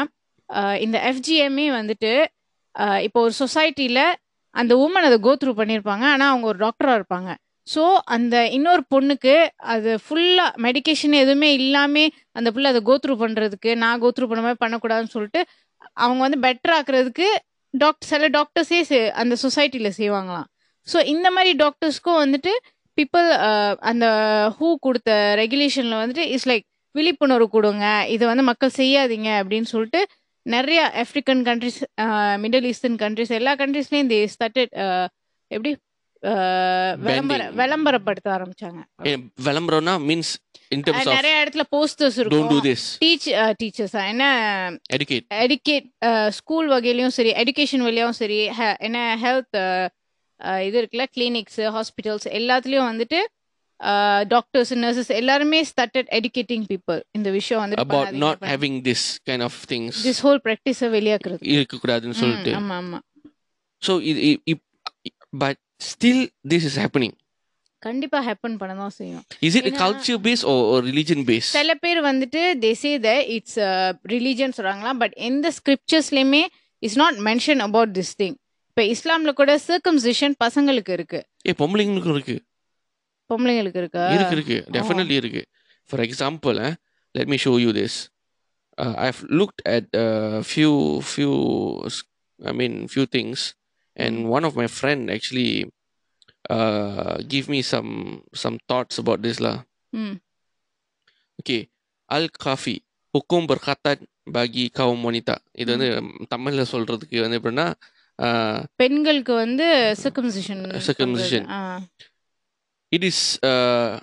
இந்த 0.85 0.97
எஃப்ஜிஎம்ஏ 1.12 1.67
வந்துட்டு 1.79 2.12
இப்போ 3.05 3.19
ஒரு 3.21 3.33
சொசைட்டியில் 3.39 4.05
அந்த 4.55 4.73
உமன் 4.85 5.07
அதை 5.09 5.17
கோத்ரூ 5.27 5.51
பண்ணியிருப்பாங்க 5.59 6.05
ஆனால் 6.13 6.31
அவங்க 6.31 6.45
ஒரு 6.51 6.59
டாக்டராக 6.65 7.00
இருப்பாங்க. 7.00 7.29
ஸோ 7.67 7.83
அந்த 8.15 8.35
இன்னொரு 8.57 8.83
பொண்ணுக்கு 8.93 9.33
அது 9.73 9.91
ஃபுல்லாக 10.05 10.59
மெடிக்கேஷன் 10.65 11.15
எதுவுமே 11.23 11.50
இல்லாமல் 11.59 12.09
அந்த 12.31 12.50
பிள்ளை 12.51 12.69
அதை 12.73 12.81
கோத்ரூ 12.89 13.13
பண்ணுறதுக்கு 13.23 13.71
நான் 13.83 14.01
கோத்ரூ 14.01 14.25
பண்ண 14.29 14.41
மாதிரி 14.45 14.62
பண்ணக்கூடாதுன்னு 14.63 15.15
சொல்லிட்டு 15.15 15.41
அவங்க 16.03 16.21
வந்து 16.27 16.39
பெட்டர் 16.47 16.75
ஆக்குறதுக்கு 16.77 17.27
டாக்டர் 17.73 18.09
சில 18.12 18.27
டாக்டர்ஸே 18.38 18.79
அந்த 19.21 19.33
சொசைட்டியில் 19.43 19.97
செய்வாங்களாம். 20.01 20.47
ஸோ 20.88 20.97
இந்த 21.13 21.27
மாதிரி 21.31 21.51
டாக்டர்ஸ்க்கும் 21.63 22.21
வந்துட்டு 22.23 22.51
பீப்புள் 22.97 23.27
அந்த 23.91 24.05
ஹூ 24.57 24.67
கொடுத்த 24.85 25.12
ரெகுலேஷனில் 25.41 26.01
வந்துட்டு 26.01 26.25
இட்ஸ் 26.33 26.50
லைக் 26.51 26.65
விழிப்புணர்வு 26.97 27.47
கொடுங்க. 27.55 27.85
இதை 28.15 28.23
வந்து 28.31 28.43
மக்கள் 28.51 28.77
செய்யாதீங்க 28.81 29.29
அப்படின்னு 29.41 29.71
சொல்லிட்டு 29.73 30.01
நிறைய 30.45 30.79
African 31.01 31.41
countries 31.50 31.81
middle 32.43 32.67
eastern 32.71 33.01
countries 33.03 33.33
எல்லா 33.39 33.55
கண்ட்ரிஸ்லயும் 33.62 34.12
தே 34.13 34.19
ஸ்டார்டட் 34.35 34.73
எப்படி 35.55 35.71
விளம்பர. 37.05 37.39
விளம்பரப்படுத்த 37.59 38.27
ஆரம்பிச்சாங்க. 38.35 38.81
விளம்பரம்னா 39.47 39.95
மீன்ஸ் 40.09 40.33
நிறைய 41.15 41.33
இடத்துல 41.43 41.63
போஸ்டர்ஸ் 41.75 42.17
இருக்கும். 42.21 42.47
டீச் 43.03 43.27
டீச்சர்ஸ் 43.62 43.97
என்ன 44.12 44.25
educate. 44.95 45.25
எடுக்கேட் 45.45 45.89
ஸ்கூல் 46.38 46.69
வகையிலயும் 46.75 47.15
சரி 47.17 47.33
எடுகேஷன் 47.41 47.85
வழியாவும் 47.88 48.19
சரி 48.21 48.39
என்ன 48.88 49.00
ஹெல்த் 49.23 49.57
இது 50.67 50.75
இருக்குல்ல 50.81 51.05
கிளினிக்ஸ் 51.15 51.59
ஹாஸ்பிட்டல்ஸ் 51.75 52.27
எல்லாத்துலயும் 52.39 52.89
வந்துட்டு 52.91 53.19
டாக்டர்ஸ் 54.27 54.73
நர்சஸ் 54.83 55.11
எல்லாருமே 55.11 55.59
ஸ்டார்டட் 55.63 56.09
educating 56.11 56.61
people. 56.71 56.99
இந்த 57.13 57.31
விஷயம் 57.31 57.61
வந்துட்டு 57.63 57.85
about 57.85 58.11
not 58.25 58.37
having 58.53 58.75
this 58.89 59.01
kind 59.29 59.43
of 59.47 59.55
things. 59.71 59.93
This 60.07 60.21
whole 60.25 60.39
ப்ராக்டிஸை 60.45 60.89
வெளியாக்குறது. 60.97 61.41
இருக்கக்கூடாதுன்னு 61.55 62.19
சொல்லிட்டு. 62.21 62.53
ம், 62.53 62.59
ஆமா 62.61 62.77
ஆமா. 62.83 62.99
ஸோ 63.81 63.93
இது 64.03 64.55
but 65.43 65.59
still 65.89 66.23
this 66.51 66.65
is 66.69 66.79
happening 66.83 67.15
கண்டிப்பா 67.81 68.19
ஹேப்பன் 68.27 68.57
பண்ண 68.59 68.73
தான் 68.75 68.93
செய்யும் 68.97 69.23
is 69.47 69.55
it 69.59 69.69
culture 69.81 70.19
base 70.27 70.43
or 70.45 70.53
religion 70.85 71.23
base 71.29 71.47
சில 71.57 71.73
பேர் 71.75 71.99
வந்துட்டு 72.01 72.41
they 72.65 72.71
say 72.83 72.91
the 73.07 73.11
it's 73.35 73.57
religion 74.05 74.55
சொல்றாங்களா 74.57 74.93
பட் 75.01 75.15
எந்த 75.29 75.51
ஸ்கிரிப்சர்ஸ்லயுமே 75.57 76.43
is 76.83 76.97
not 77.03 77.17
mention 77.29 77.63
about 77.67 77.93
this 77.99 78.13
thing 78.21 78.37
இப்ப 78.69 78.83
இஸ்லாம்ல 78.93 79.31
கூட 79.33 79.51
சர்க்கம்சிஷன் 79.67 80.35
பசங்களுக்கு 80.43 80.91
இருக்கு. 80.91 81.19
ஏ 81.47 81.53
பொம்பளைங்களுக்கும் 81.59 82.15
இருக்கு. 82.17 82.35
பொம்பளைங்களுக்கு 83.29 83.81
இருக்கா? 83.83 84.05
இருக்கு 84.13 84.35
இருக்கு. 84.37 84.57
டெஃபினெட்லி 84.71 85.15
இருக்கு. 85.15 85.43
For 85.89 86.03
example 86.07 86.59
let 87.15 87.31
me 87.33 87.37
show 87.45 87.53
you 87.59 87.71
this 87.71 87.97
I 88.97 89.07
have 89.09 89.21
looked 89.39 89.63
at 89.75 89.89
few 90.49 90.71
few 91.09 91.31
I 92.39 92.53
mean 92.53 92.77
few 92.93 93.05
things 93.17 93.43
and 93.97 94.19
one 94.35 94.45
of 94.45 94.57
my 94.61 94.67
friend 94.77 95.11
actually 95.11 95.49
give 97.27 97.47
me 97.47 97.61
some 97.73 97.91
some 98.43 98.57
thoughts 98.71 98.99
about 98.99 99.23
திஸ்லா 99.27 99.53
okay 101.39 101.59
அல் 102.09 102.31
காஃபி 102.39 102.75
ஹுக்கும் 103.13 103.47
பர்காத்தன் 103.51 104.03
பாகி 104.33 104.63
கவும் 104.77 105.03
மொனிதா 105.05 105.35
இது 105.53 105.69
வந்து 105.75 105.89
தமிழ்ல 106.35 106.63
சொல்றதுக்கு 106.71 107.17
வந்து 107.21 107.39
எப்படின்னா 107.39 107.67
uh, 108.19 108.57
பெண்களுக்கு 108.75 109.33
வந்து 109.35 109.65
circumcision 110.03 110.63
Circumcision. 110.81 111.43
It 112.95 113.03
is 113.03 113.19
uh, 113.43 113.93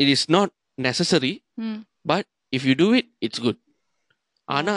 it 0.00 0.08
is 0.08 0.22
not 0.36 0.48
necessary 0.78 1.34
if 2.52 2.62
you 2.68 2.74
do 2.84 2.88
it 3.00 3.06
it's 3.26 3.40
good 3.46 3.58
ஆனா 4.48 4.74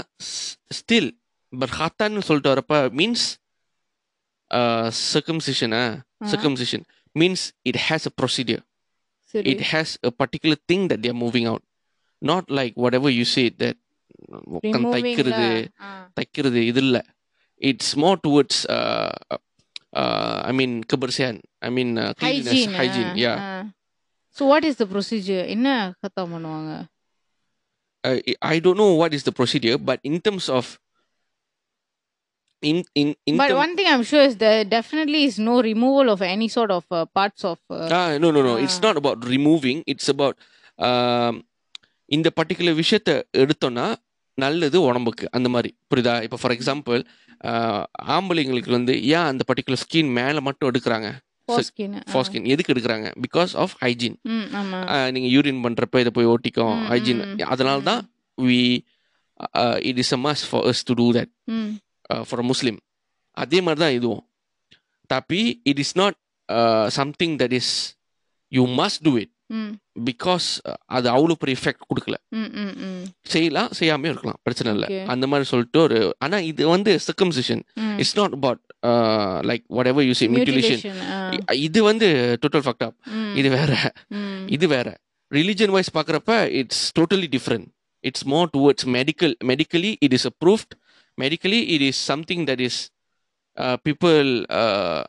ஸ்டில் 0.72 1.10
பர்ஹாத்தான்னு 1.54 2.26
சொல்லிட்டு 2.28 2.52
வரப்ப 2.54 2.76
means 3.00 3.26
circumcision 5.12 5.76
circumcision 6.32 6.84
means 7.16 7.46
it 7.70 7.80
has 7.88 8.06
a 8.12 8.14
procedure 8.22 8.64
சரி 9.34 9.52
it 9.54 9.62
has 9.72 9.90
a 10.04 10.14
particular 10.22 10.58
thing 10.70 10.82
that 10.90 11.00
they 11.04 11.12
are 11.14 11.20
moving 11.26 11.46
out 11.52 11.64
not 12.22 12.46
like 12.60 12.74
whatever 12.84 13.10
you 13.20 13.26
say 13.36 13.46
that 13.62 13.78
உட்கார்ந்து 14.58 14.90
Removing 14.90 14.94
தைக்கிறது. 14.96 15.48
தைக்கிறது 16.18 16.60
இது 16.72 16.82
இல்ல 16.86 16.98
it's 17.62 17.94
more 17.96 18.20
towards 18.28 18.62
I 20.46 20.54
mean 20.54 20.76
கபர்சியான் 20.94 21.40
I 21.62 21.70
mean 21.70 21.94
Hygiene, 22.24 22.74
hygiene 22.80 23.12
ah, 23.12 23.20
yeah 23.24 23.34
ah. 23.44 23.50
So 24.38 24.44
what 24.46 24.64
is 24.64 24.76
the 24.76 24.88
procedure? 24.88 25.44
என்ன 25.56 25.68
கத்தா 26.04 26.22
பண்ணுவாங்க 26.32 26.72
I 28.48 28.56
don't 28.60 28.82
know 28.84 28.88
what 29.02 29.16
is 29.18 29.28
the 29.28 29.34
procedure 29.40 29.82
but 29.90 30.02
in 30.04 30.22
terms 30.28 30.50
of 30.58 30.72
in 32.64 32.78
in 32.94 33.08
in 33.28 33.34
But 33.38 33.52
one 33.56 33.74
thing 33.76 33.88
I'm 33.88 34.04
sure 34.04 34.22
is 34.22 34.36
there 34.38 34.64
definitely 34.68 35.22
is 35.24 35.38
no 35.42 35.56
removal 35.62 36.10
of 36.10 36.22
any 36.26 36.48
sort 36.48 36.72
of 36.72 36.84
uh, 36.90 37.06
parts 37.18 37.44
of. 37.44 37.58
Uh, 37.70 37.88
Ah, 37.92 38.18
no, 38.18 38.30
no, 38.32 38.42
no. 38.42 38.54
It's 38.58 38.78
Ah. 38.78 38.84
not 38.84 38.96
about 38.98 39.26
removing. 39.28 39.80
It's 39.86 40.08
about 40.08 40.36
um, 40.80 41.34
இந்த 42.12 42.30
particular 42.38 42.80
விஷயத்த 42.80 43.12
எடுத்தோம்னா 43.42 43.86
நல்லது 44.38 44.78
உடம்புக்கு 44.82 45.26
அந்த 45.32 45.48
மாதிரி 45.50 45.70
புரியுதா 45.92 46.16
இப்போ 46.24 46.38
for 46.42 46.54
example 46.58 47.00
ஆம்பளைங்களுக்கு 48.16 48.70
வந்து 48.70 49.04
ஏன் 49.04 49.28
அந்த 49.32 49.44
பர்டிகுலர் 49.50 49.82
ஸ்கின் 49.84 50.12
மேலே 50.12 50.40
மட்டும் 50.40 50.72
எடுக்கிறாங்க. 50.72 51.12
ஃபாஸ்கின் 52.12 52.46
எதுக்கு 52.46 52.74
எடுக்கிறாங்க? 52.74 53.08
பிகாஸ் 53.26 53.54
ஆஃப் 53.54 53.74
ஹைஜீன் 53.80 54.18
நீங்க 55.12 55.30
யூரின் 55.38 55.64
பண்றப்ப 55.66 56.00
இதை 56.00 56.12
போய் 56.14 56.26
ஓட்டிக்கும் 56.26 56.78
ஹைஜீன் 56.92 57.44
அதனால 57.44 57.80
தான் 57.82 58.14
we 58.42 58.86
it 59.80 59.98
is 59.98 60.14
a 60.14 60.18
must 60.18 60.44
for 60.50 60.64
us 60.64 60.84
to 60.84 60.94
do 60.94 61.12
that 61.12 61.34
for 62.08 62.40
a 62.40 62.48
Muslim 62.52 62.80
அதே 63.32 63.62
மாதிரி 63.62 63.82
தான் 63.86 63.96
இதுவும். 64.00 64.28
Tapi 65.14 65.40
it 65.66 65.78
is 65.84 65.92
not 66.02 66.14
uh, 66.50 66.88
something 66.90 67.38
that 67.38 67.52
is 67.60 67.68
you 68.52 68.66
must 68.80 69.00
do 69.08 69.14
it. 69.24 69.30
ம் 69.30 69.33
பிகாஸ் 70.10 70.48
அது 70.98 71.08
அவ்வளோ 71.16 71.36
பெரிய 71.42 71.56
எஃபெக்ட் 71.60 71.88
கொடுக்கல. 71.90 72.16
செய்யலாம் 73.34 73.70
செய்யாமே 73.80 74.10
இருக்கலாம். 74.12 74.40
பிரச்சனை 74.46 74.74
இல்லை. 74.78 74.90
அந்த 75.14 75.28
மாதிரி 75.34 75.48
சொல்லிட்டு 75.52 75.80
ஒரு 75.88 76.00
ஆனா 76.26 76.40
இது 76.52 76.68
வந்து 76.76 76.94
circumcision 77.08 77.64
it's 78.02 78.18
not 78.22 78.36
about 78.40 78.64
like 79.52 79.66
whatever 79.94 80.08
you 80.10 80.16
say 80.22 80.28
mutilation. 80.38 80.82
இது 81.68 81.82
வந்து 81.92 82.10
டோட்டல் 82.46 82.66
ஃபக்ட் 82.68 82.88
அப் 82.90 82.98
இது 83.42 83.52
வேற. 83.60 83.94
இது 84.58 84.68
வேற. 84.76 84.98
ரிலிஜன் 85.40 85.76
வைஸ் 85.78 85.96
பார்க்குறப்ப 86.00 86.42
it's 86.62 86.84
totally 87.00 87.30
different 87.38 87.70
It's 88.08 88.24
more 88.32 88.48
towards 88.54 88.84
medical. 88.96 89.32
Medically, 89.50 89.92
it 90.06 90.12
is 90.16 90.24
approved. 90.30 90.72
Medically, 91.18 91.60
it 91.74 91.82
is 91.90 91.98
something 92.10 92.42
that 92.50 92.60
is 92.66 92.76
uh, 93.58 93.78
people 93.88 94.30
uh, 94.62 95.04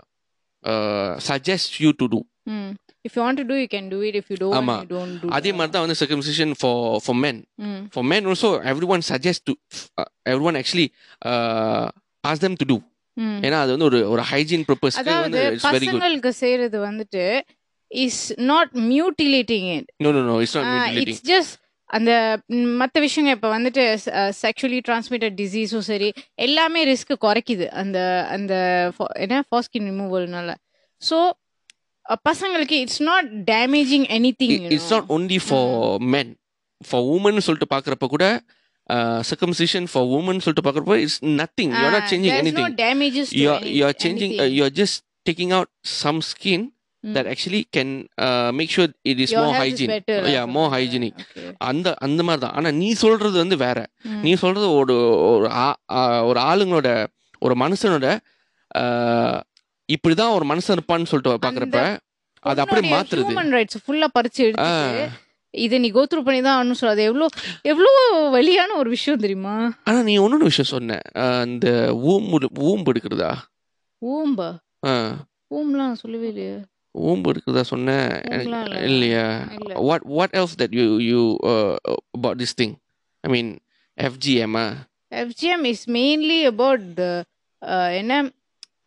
uh, 0.64 1.12
suggest 1.28 1.80
you 1.84 1.90
to 2.00 2.06
do. 2.12 2.20
ம். 2.56 2.70
If 3.04 3.16
you 3.16 3.22
want 3.22 3.40
to 3.40 3.46
do 3.46 3.56
you 3.56 3.66
can 3.68 3.88
do 3.90 3.98
it 4.08 4.16
if 4.20 4.28
you 4.32 4.36
don't. 4.42 4.70
You 4.74 4.88
don't 4.92 5.16
do 5.22 5.28
அதே 5.38 5.52
மாதிரி 5.52 5.72
தான் 5.74 5.84
வந்து 5.84 5.98
circumcision 6.02 6.50
for 6.62 6.74
for 7.00 7.14
men. 7.16 7.38
For 7.94 8.04
men 8.04 8.22
also, 8.26 8.50
everyone 8.72 9.02
suggests 9.04 9.44
to 9.44 9.54
uh, 9.98 10.08
everyone 10.26 10.56
actually 10.56 10.88
uh, 11.22 11.84
ask 12.24 12.40
them 12.40 12.56
to 12.56 12.66
do. 12.66 12.78
ஏன்னா 13.46 13.58
அது 13.64 13.70
வந்து 13.74 13.86
ஒரு 13.88 13.98
ஒரு 14.12 14.22
hygiene 14.28 14.64
அதாவது 14.92 15.24
வந்து 15.26 15.42
இட்ஸ் 15.48 15.66
வெரி 15.66 15.86
குட் 15.86 15.92
பசங்களுக்கு 15.96 16.30
செய்யறது 16.38 16.78
வந்துட்டு 16.86 17.24
is 17.90 18.22
not 18.48 18.72
mutilating 18.88 19.68
it 19.74 19.90
no 20.04 20.10
no 20.16 20.22
no 20.30 20.38
it's 20.42 20.56
not 20.58 20.66
mutilating 20.70 21.12
it's 21.12 21.22
just 21.30 21.54
அந்த 21.90 22.10
ம், 22.54 22.70
மத்த 22.80 22.96
விஷயங்க 23.04 23.30
இப்ப 23.36 23.48
வந்துட்டு 23.54 23.82
செக்ஷுவலி 24.40 24.80
டிரான்ஸ்மிட்டட் 24.80 25.34
டிசீஸும் 25.40 25.86
சரி 25.88 26.08
எல்லாமே 26.38 26.80
ரிஸ்க் 26.90 27.12
குறைக்குது. 27.24 27.66
அந்த 27.82 27.98
அந்த 28.30 28.52
என்ன 29.24 29.42
ஃபாஸ்கின் 29.48 29.88
ரிமூவல்னால 29.90 30.50
ஸோ 31.02 31.18
பசங்களுக்கு 32.28 32.72
it's 32.72 33.02
not 33.02 33.28
damaging 33.52 34.06
anything 34.42 34.52
it's 34.76 34.90
not 34.90 35.08
only 35.08 35.40
for 35.46 35.98
men 36.00 36.36
for 36.90 37.02
woman 37.14 37.44
சொல்லிட்டு 37.46 37.74
பாக்குறப்ப 37.74 38.06
கூட 38.06 38.26
circumcision 39.22 39.84
ஃபார் 39.92 40.04
உமன் 40.04 40.42
சொல்லிட்டு 40.44 40.64
பாக்குறப்ப 40.66 40.96
it's 40.96 41.20
nothing 41.24 41.72
you 41.78 41.84
are 41.86 41.94
not 41.96 42.08
changing 42.12 42.54
you 43.78 43.84
are 43.84 43.96
changing 44.04 44.32
uh, 44.40 44.48
you 44.56 44.62
are 44.64 44.74
just 44.82 44.96
taking 45.30 45.52
out 45.52 45.68
some 45.82 46.20
skin 46.20 46.70
that 47.04 47.26
actually 47.26 47.62
can 47.76 48.08
uh, 48.18 48.50
make 48.52 48.70
sure 48.70 48.88
it 49.04 49.18
is 49.20 49.30
more 49.34 49.54
hygiene 49.54 49.90
yeah 50.34 50.44
more 50.56 50.68
hygienic. 50.70 51.14
அந்த 51.58 51.96
அந்த 51.98 52.22
மாதிரி 52.22 52.42
தான். 52.46 52.52
ஆனா 52.52 52.70
நீ 52.70 52.92
சொல்றது 52.92 53.38
வந்து 53.38 53.56
வேற. 53.56 53.86
நீ 54.22 54.34
சொல்றது 54.34 54.74
ஒரு 54.74 54.96
ஒரு 56.28 56.40
ஆளுங்களோட 56.40 56.88
ஒரு 57.38 57.54
மனுஷனோட 57.54 58.06
இப்படிதான் 59.92 60.34
ஒரு 60.36 60.44
மனுஷன் 60.50 60.76
இருப்பான்னு 60.76 61.10
சொல்லிட்டு 61.10 61.44
பாக்குறப்ப 61.46 61.80
அது 62.50 62.60
அப்படியே 62.62 62.90
மாத்துறது. 62.94 63.26
ஹியூமன் 63.28 63.52
ரைட்ஸ் 63.56 63.78
ஃபுல்லா 63.84 64.08
பறிச்சு 64.16 64.40
எடுத்து 64.46 65.06
இதை 65.54 65.76
நீ 65.82 65.88
கோத்ரூ 65.96 66.20
பண்ணி 66.26 66.40
தான் 66.46 66.56
ஆகணும் 66.58 66.78
சொல்ல 66.78 66.94
அது 66.94 67.02
எவ்வளோ 67.10 67.26
எவ்வளோ 67.72 67.90
வலியான 68.34 68.76
ஒரு 68.80 68.88
விஷயம் 68.94 69.20
தெரியுமா? 69.24 69.54
ஆனா 69.88 69.98
நீ 70.08 70.14
ஒன்னொன்னு 70.24 70.50
விஷயம் 70.50 70.72
சொன்ன. 70.72 70.98
இந்த 71.50 71.68
ஊம்பு 72.12 72.48
ஊம்பு 72.70 72.90
எடுக்கிறதா? 72.92 73.32
ஊம்பா? 74.12 74.48
ஊம்லாம் 75.56 76.00
சொல்லவே 76.02 76.28
இல்லையே. 76.32 76.56
ஊம்பு 77.10 77.30
எடுக்கிறதா 77.32 77.64
சொன்ன? 77.72 77.94
எனக்கு 78.30 78.48
ஊம்பலாம் 78.48 78.66
இல்ல. 78.68 78.80
இல்லையா? 78.88 79.26
else 80.40 80.56
that 80.62 80.72
you 80.78 80.86
you 81.10 81.22
uh, 81.52 81.74
about 82.18 82.36
this 82.42 82.54
thing? 82.60 82.72
I 83.24 83.30
mean 83.34 83.48
fgm 84.12 84.54
ah 84.64 84.72
FGM 85.22 85.64
is 85.72 85.84
mainly 85.96 86.38
about 86.52 87.00
என்ன? 88.00 88.14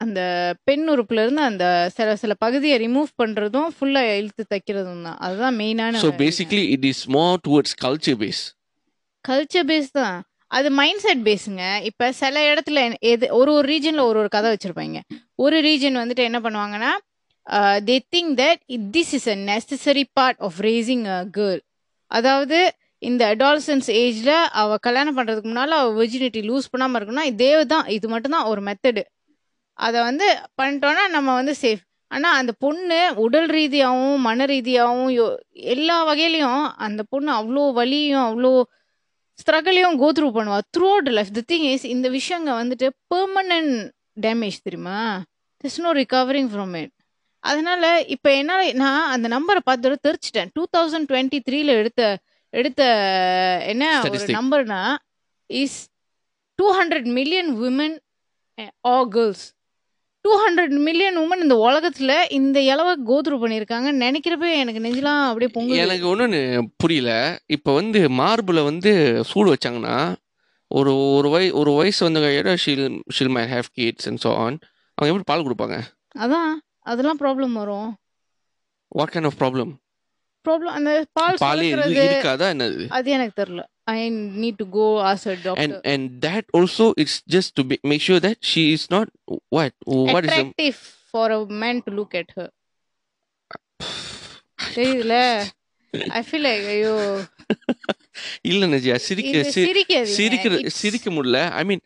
அந்த 0.02 0.22
பெண் 0.68 0.86
உறுப்புல 0.94 1.24
இருந்து 1.26 1.44
அந்த 1.50 1.66
சில 1.96 2.16
சில 2.22 2.34
பகுதியை 2.44 2.76
ரிமூவ் 2.84 3.10
பண்றதும் 3.22 3.70
ஃபுல்லா 3.76 4.02
இழுத்து 4.20 4.44
தைக்கிறதும் 4.54 5.06
தான். 5.08 5.20
அதுதான் 5.26 5.56
மெயினான 5.62 6.02
so 6.04 6.12
basically 6.24 6.66
it 6.76 6.84
is 6.92 7.00
more 7.16 7.36
towards 7.46 7.72
culture 7.86 8.18
base. 8.24 8.42
Culture 9.26 9.68
base 9.72 9.90
தான். 10.00 10.18
அது 10.52 10.68
மைண்ட் 10.80 11.04
செட் 11.06 11.24
பேஸுங்க 11.28 11.64
இப்ப 11.90 12.12
சில 12.20 12.44
இடத்துல 12.52 12.82
எது 13.12 13.26
ஒரு 13.40 13.52
ஒரு 13.58 13.66
ரீஜன்ல 13.74 14.04
ஒரு 14.10 14.18
ஒரு 14.24 14.30
கதை 14.36 14.50
வச்சிருப்பாங்க. 14.54 15.00
ஒரு 15.46 15.58
ரீஜன் 15.68 16.00
வந்துட்டு 16.02 16.24
என்ன 16.30 16.40
பண்ணுவாங்கன்னா 16.46 16.92
they 17.88 17.98
think 18.16 18.32
that 18.42 18.62
this 18.96 19.14
is 19.18 19.28
a 19.34 19.38
necessary 19.50 20.06
part 20.20 20.40
of 20.48 20.60
raising 20.70 21.06
a 21.16 21.20
girl 21.38 21.62
அதாவது 22.12 22.58
இந்த 23.02 23.24
அடால்சன்ஸ் 23.34 23.90
ஏஜ்ல 24.04 24.32
அவ 24.62 24.78
கல்யாணம் 24.88 25.18
பண்றதுக்கு 25.18 25.50
முன்னால 25.52 25.78
அவ 25.82 25.90
வெர்ஜினிட்டி 26.00 26.42
லூஸ் 26.50 26.72
பண்ணாம 26.74 26.98
இருக்கணும்னா 27.00 27.28
இதே 27.34 27.52
தான். 27.74 27.86
இது 27.98 28.08
மட்டும் 28.14 28.36
தான் 28.36 28.50
ஒரு 28.52 28.62
மெத்தடு 28.70 29.04
அதை 29.80 30.02
வந்து 30.02 30.28
பண்ணிட்டோம்னா 30.58 31.08
நம்ம 31.08 31.34
வந்து 31.34 31.56
சேஃப் 31.62 31.84
ஆனா 32.12 32.30
அந்த 32.32 32.52
பொண்ணு 32.58 32.98
உடல் 33.18 33.50
ரீதியாகவும் 33.50 34.22
மன 34.22 34.46
ரீதியாகவும் 34.46 35.12
யோ- 35.12 35.38
எல்லா 35.72 36.08
வகையிலையும் 36.08 36.74
அந்த 36.80 37.04
பொண்ணு 37.10 37.32
அவ்வளோ 37.32 37.74
வலியும் 37.74 38.26
அவ்வளோ 38.26 38.52
ஸ்ட்ரகிளையும் 39.40 39.98
கோ 39.98 40.12
த்ரூ 40.12 40.28
பண்ணுவா 40.32 40.60
throughout 40.90 41.10
life 41.10 41.34
the 41.34 41.44
thing 41.48 41.66
is 41.72 41.86
இந்த 41.86 42.10
விஷயங்க 42.10 42.52
வந்துட்டு 42.62 42.88
பெர்மனன்ட் 43.14 43.74
டேமேஜ் 44.22 44.58
தெரியுமா? 44.64 45.00
This 45.64 45.82
no 45.82 45.92
recovering 45.94 46.50
from 46.50 46.76
it 46.78 46.94
அதனால 47.44 47.84
இப்போ 48.08 48.30
என்னால் 48.34 48.74
நான் 48.74 49.10
அந்த 49.10 49.28
நம்பரை 49.30 49.62
பார்த்து 49.64 50.00
தெரிச்சிட்டேன். 50.08 50.50
டூ 50.54 50.64
தௌசண்ட் 50.78 51.10
டுவெண்ட்டி 51.10 51.40
த்ரீல 51.48 51.70
எடுத்த 51.74 52.02
எடுத்த 52.54 52.82
என்ன 53.66 53.84
ஒரு. 54.00 54.08
நம்பர்னா 54.38 54.82
is 55.50 55.78
two 56.60 56.68
hundred 56.74 57.10
million 57.12 57.52
women 57.62 57.96
ah 58.88 58.96
girls 59.10 59.46
two 60.28 60.34
hundred 60.46 60.80
million 60.80 61.18
woman 61.18 61.42
இந்த 61.42 61.56
உலகத்துல 61.68 62.32
இந்த 62.32 62.60
அளவுக்கு 62.72 63.04
கோத்ரூ 63.12 63.36
பண்ணியிருக்காங்க. 63.42 63.90
நினைக்கிறப்ப 64.04 64.46
எனக்கு 64.58 64.82
நெஞ்சலாம் 64.86 65.22
அப்படியே 65.26 65.52
பொங்கல் 65.54 65.78
எனக்கு 65.78 66.08
ஒண்ணு 66.16 66.68
புரியல. 66.78 67.40
இப்ப 67.46 67.74
வந்து 67.74 68.00
மார்புல 68.00 68.64
வந்து 68.64 69.24
சூடு 69.24 69.50
வச்சாங்கன்னா 69.54 70.16
ஒரு 70.68 70.94
ஒரு 71.12 71.30
வய 71.30 71.54
ஒரு 71.54 71.72
வயசு 71.72 72.00
வந்து 72.06 72.22
she'll 72.66 73.02
she'll 73.18 73.30
may 73.30 73.44
have 73.52 73.70
kids 73.72 74.08
and 74.10 74.18
so 74.18 74.32
on. 74.46 74.60
அவங்க 74.98 75.18
எப்படி 75.18 75.28
பால் 75.30 75.46
கொடுப்பாங்க? 75.46 75.76
அதான். 76.20 76.52
அதெல்லாம் 76.82 77.20
ப்ராப்ளம் 77.20 77.52
வரும். 77.52 77.90
What 78.88 79.14
kind 79.14 79.30
of 79.30 79.40
problem 79.40 79.72
problem 80.46 80.74
அந்த 80.74 80.92
பால் 81.14 81.38
பாலே 81.38 81.66
இருக்காதா 82.04 82.48
என்னது? 82.54 82.84
அது 82.90 83.12
எனக்கு 83.12 83.36
தெரியல. 83.42 83.64
I 83.92 83.98
need 84.38 84.58
to 84.58 84.68
go 84.72 84.86
as 85.08 85.26
a 85.28 85.36
doctor 85.44 86.06
that 86.22 86.46
also 86.54 86.86
it's 86.98 87.16
just 87.28 87.52
to 87.56 87.64
be, 87.64 87.78
make 87.84 88.02
sure 88.02 88.20
that 88.20 88.38
she 88.44 88.64
is 88.74 88.84
not 88.90 89.08
what 89.52 89.72
what 90.08 90.24
is 90.24 90.30
the 90.30 90.38
attractive 90.38 90.80
for 91.12 91.32
a 91.32 91.42
man 91.62 91.80
to 91.86 91.94
look 91.94 92.16
at 92.18 92.34
her 92.38 92.52
தெரியுதுல 94.76 95.16
I 96.14 96.22
feel 96.24 96.46
like 96.48 96.68
ஐயோ. 96.68 96.94
இல்ல 98.44 98.66
நஜியா 98.68 98.96
சிரிக்க 99.04 99.32
இது 99.36 99.52
C- 99.52 99.66
சிரிக்காதீங்க. 99.68 100.16
சிரிக்கிறது 100.16 100.62
It's 100.64 100.80
சிரிக்க 100.82 101.10
முடியல. 101.12 101.40
ஐ 101.54 101.64
மீன் 101.64 101.84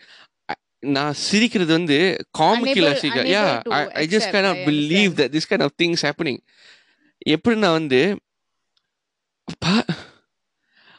நான் 0.83 1.15
சிரிக்கிறது 1.21 1.71
வந்து 1.73 1.97
காமிக்கல 2.37 2.87
சிரிக்க 2.95 3.23
yeah 3.33 3.43
I 3.95 4.05
just 4.07 4.37
of 4.45 4.61
believe. 4.67 5.11
That 5.19 5.33
this 5.35 5.49
kind 5.49 5.63
of 5.63 5.75
things 5.81 6.03
happening 6.07 6.39
எப்படின்னா 7.29 7.69
வந்து 7.71 7.99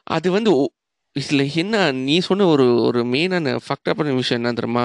அது 0.07 0.31
வந்து 0.31 0.51
இதுல 1.17 1.55
என்ன 1.55 1.93
நீ 1.93 2.19
சொன்ன 2.19 2.47
ஒரு 2.47 2.83
ஒரு 2.83 3.05
மெயினான 3.05 3.59
ஃபக்டா 3.67 3.95
பண்ண 3.95 4.13
விஷயம் 4.13 4.41
என்ன 4.41 4.53
தெரியுமா? 4.53 4.85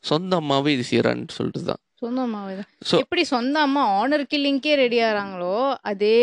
சொந்த 0.00 0.36
அம்மாவே 0.36 0.72
இது 0.72 0.84
செய்யறான்னு 0.90 1.28
சொல்லிட்டு 1.28 1.62
தான் 1.62 1.80
சொந்த 1.94 2.20
அம்மாவே 2.20 2.54
தான் 2.54 3.00
எப்படி 3.00 3.24
சொந்த 3.24 3.60
அம்மா 3.60 3.82
ஆனர் 3.98 4.24
கில்லிங்கே 4.34 4.74
ரெடி 4.74 5.00
ஆறாங்களோ 5.00 5.56
அதே 5.82 6.18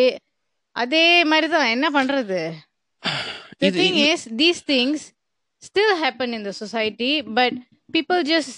அதே 0.76 1.24
மாதிரி 1.24 1.48
தான் 1.48 1.66
என்ன 1.66 1.90
பண்றது? 1.90 2.40
இது- 3.62 3.82
thing 3.82 3.96
is 4.12 4.22
these 4.38 4.62
things 4.72 5.00
still 5.64 5.96
happen 5.96 6.34
in 6.34 6.44
the 6.46 6.52
society 6.52 7.22
but 7.38 7.54
people 7.94 8.24
just 8.24 8.54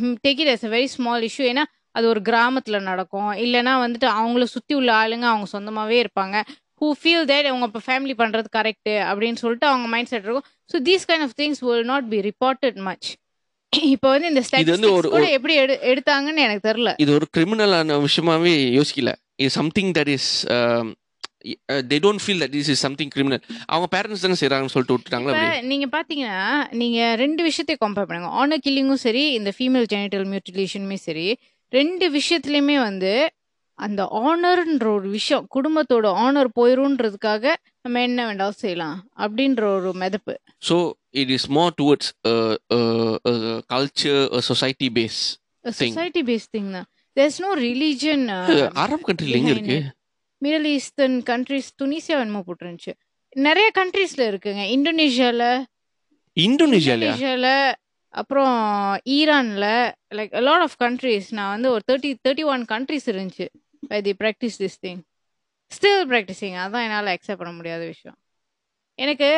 mm, 0.00 0.16
take 0.26 0.38
it 0.38 0.48
as 0.48 0.64
a 0.64 0.68
very 0.68 0.88
small 0.96 1.22
issue. 1.22 1.44
ஏன்னா 1.44 1.64
அது 1.90 2.08
ஒரு 2.08 2.20
கிராமத்துல 2.20 2.80
நடக்கும். 2.80 3.32
இல்லைன்னா 3.32 3.74
வந்துட்டு 3.84 4.08
அவங்கள 4.18 4.44
சுத்தி 4.44 4.74
உள்ள 4.74 4.92
ஆளுங்க 4.92 5.22
அவங்க 5.22 5.46
சொந்தமாவே 5.52 6.04
இருப்பாங்க. 6.04 6.36
Who 6.80 6.92
feel 7.04 7.28
that 7.28 7.44
அவங்க 7.44 7.70
இப்போ 7.74 7.80
ஃபேமிலி 7.86 8.12
பண்றது 8.18 8.44
கரெக்ட் 8.56 8.88
அப்படின்னு 8.88 9.34
சொல்லிட்டு 9.34 9.66
அவங்க 9.66 9.88
மைண்ட் 9.88 10.06
செட் 10.06 10.22
இருக்கும். 10.22 10.44
So 10.72 10.76
these 10.76 11.10
kind 11.10 11.22
of 11.22 11.32
things 11.36 11.64
will 11.64 11.84
not 11.84 12.02
be 12.10 12.30
reported 12.30 12.74
much. 12.76 13.06
இப்போ 13.82 14.10
வந்து 14.10 14.28
இந்த 14.28 14.42
ஸ்டாட்டிஸ்டிக்ஸ் 14.50 15.08
கூட 15.08 15.30
எப்படி 15.30 15.58
எடு- 15.58 15.80
எடுத்தாங்கன்னு 15.82 16.36
எனக்கு 16.36 16.72
தெரியல. 16.72 16.94
இது 16.96 17.12
ஒரு 17.12 17.26
கிரிமினலான 17.36 18.04
விஷயமாவே 18.04 18.80
யோசிக்கல. 18.80 19.12
இது 19.36 19.50
something 19.50 19.92
that 19.92 20.06
is 20.06 20.46
they 20.46 21.98
don't 21.98 22.22
feel 22.26 22.40
that 22.42 22.52
this 22.52 22.68
is 22.68 22.78
something 22.78 23.08
criminal 23.08 23.40
அவங்க 23.66 23.98
பேரண்ட்ஸ் 23.98 24.34
தானே 24.34 24.34
செய்றாங்கன்னு 24.34 24.66
சொல்லிட்டு 24.66 24.94
விட்டுட்டாங்களா 24.94 25.44
அப்படி? 25.44 25.66
நீங்க 25.66 25.86
பாத்தீங்கன்னா 25.86 26.74
நீங்க 26.74 27.14
ரெண்டு 27.14 27.42
விஷயத்தையும் 27.42 27.94
கம்பேர் 27.94 28.06
பண்ணுங்க. 28.06 28.30
ஆனர் 28.40 28.68
கில்லிங்கும் 28.68 28.94
சரி 28.94 29.32
இந்த 29.32 29.52
ஃபீமேல் 29.58 29.86
ஜெனிட்டல் 29.92 30.38
மியூட்டிலேஷனுமே 30.54 30.94
சரி 30.94 31.38
ரெண்டு 31.68 32.10
விஷயத்துலயுமே 32.10 32.78
வந்து 32.82 33.30
அந்த 33.78 34.02
ஆனர்ன்ற 34.22 34.86
ஒரு 34.98 35.08
விஷயம் 35.08 35.44
குடும்பத்தோட 35.56 36.06
ஆனர் 36.24 36.50
போயிருன்றதுக்காக 36.58 37.44
நம்ம 37.84 38.02
என்ன 38.08 38.26
வேண்டாலும் 38.28 38.60
செய்யலாம் 38.62 38.96
அப்படின்ற 39.24 39.62
ஒரு 39.76 39.90
மிதப்பு. 40.02 40.34
So 40.62 40.76
it 41.22 41.32
is 41.36 41.48
more 41.58 41.74
towards 41.80 42.10
culture 43.72 44.20
society 44.50 44.90
base 44.98 45.20
Thing. 45.72 45.92
Society 45.92 46.22
base 46.28 46.46
thing 46.54 46.70
தான். 46.76 46.86
தேர்ஸ் 47.16 47.38
நோ 47.44 47.50
ரிலீஜன் 47.62 48.24
அரப் 48.82 49.04
கண்ட்ரில 49.08 49.38
எங்க 49.38 49.50
இருக்கு? 49.54 49.78
மிடில் 50.42 50.68
ஈஸ்டர்ன் 50.74 51.16
கண்ட்ரிஸ் 51.30 51.70
துனிசியா 51.80 52.18
என்னமோ 52.24 52.42
போட்டுருந்துச்சு. 52.46 52.92
நிறைய 53.36 53.68
கண்ட்ரீஸ்ல 53.78 54.22
இருக்குங்க. 54.30 54.62
இந்தோனேஷியால 54.76 55.44
இந்தோனேஷியால 56.36 57.46
அப்புறம் 58.14 58.54
ஈரான்ல 59.16 59.66
லைக் 60.18 60.34
லாட் 60.46 60.64
ஆஃப் 60.66 60.76
கண்ட்ரீஸ் 60.84 61.26
நான் 61.38 61.52
வந்து 61.54 61.68
ஒரு 61.74 61.82
தேர்ட்டி 61.88 62.10
தேர்ட்டி 62.26 62.44
ஒன் 62.52 62.62
கண்ட்ரீஸ் 62.72 63.06
இருந்துச்சு. 63.12 63.46
By 63.90 64.00
the 64.02 64.12
practice 64.12 64.58
this 64.62 64.78
thing 64.86 65.00
still 65.72 66.04
practising 66.12 66.56
அதான் 66.64 66.84
என்னால் 66.86 67.12
அக்செப்ட் 67.14 67.40
பண்ண 67.42 67.52
முடியாத 67.52 67.82
விஷயம். 67.84 68.18
எனக்கு 68.98 69.28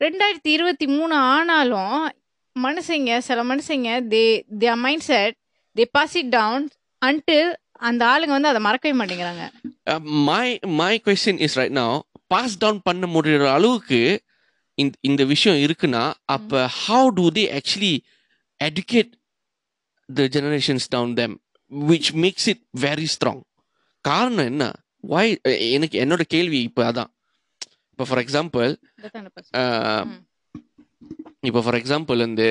ரெண்டாயிரத்தி 0.00 0.50
இருபத்தி 0.50 0.86
மூணு 0.86 1.14
ஆனாலும் 1.14 1.96
மனுஷங்க 2.56 3.18
சில 3.18 3.44
மனுஷங்க 3.44 3.90
they 4.14 4.24
their 4.58 4.76
mind 4.76 5.02
set 5.02 5.36
they 5.76 5.84
pass 5.92 6.16
it 6.16 6.28
down 6.28 6.64
until 7.02 7.50
அந்த 7.80 8.02
ஆளுங்க 8.06 8.34
வந்து 8.36 8.48
அதை 8.48 8.60
மறக்கவே 8.60 8.94
மாட்டேங்கிறாங்க. 8.98 9.44
My 10.28 10.46
my 10.80 10.94
question 11.06 11.38
is 11.38 11.56
right 11.58 11.72
now 11.72 11.90
pass 12.26 12.58
down 12.58 12.80
பண்ண 12.82 13.06
முடிகிற 13.06 13.48
அளவுக்கு 13.52 14.00
இந்த 14.78 14.94
இந்த 15.00 15.24
விஷயம் 15.24 15.58
இருக்குன்னா 15.66 16.04
அப்ப 16.24 16.52
how 16.80 17.08
do 17.14 17.26
they 17.30 17.44
actually 17.58 17.94
educate 18.60 19.12
the 20.08 20.22
generations 20.36 20.86
down 20.88 21.14
them 21.14 21.34
which 21.70 22.10
makes 22.22 22.48
it 22.52 22.62
very 22.80 23.06
strong 23.14 23.42
காரணம் 24.00 24.46
என்ன? 24.46 24.64
Why 25.08 25.26
எனக்கு 25.76 25.96
என்னோட 26.04 26.22
கேள்வி 26.34 26.62
இப்போ 26.62 26.82
அதான். 26.92 27.10
இப்போ 27.90 28.04
ஃபார் 28.08 28.22
எக்ஸாம்பிள் 28.24 28.70
இப்ப 31.40 31.62
ஃபார் 31.62 31.78
எக்ஸாம்பிள் 31.80 32.16
வந்து 32.16 32.48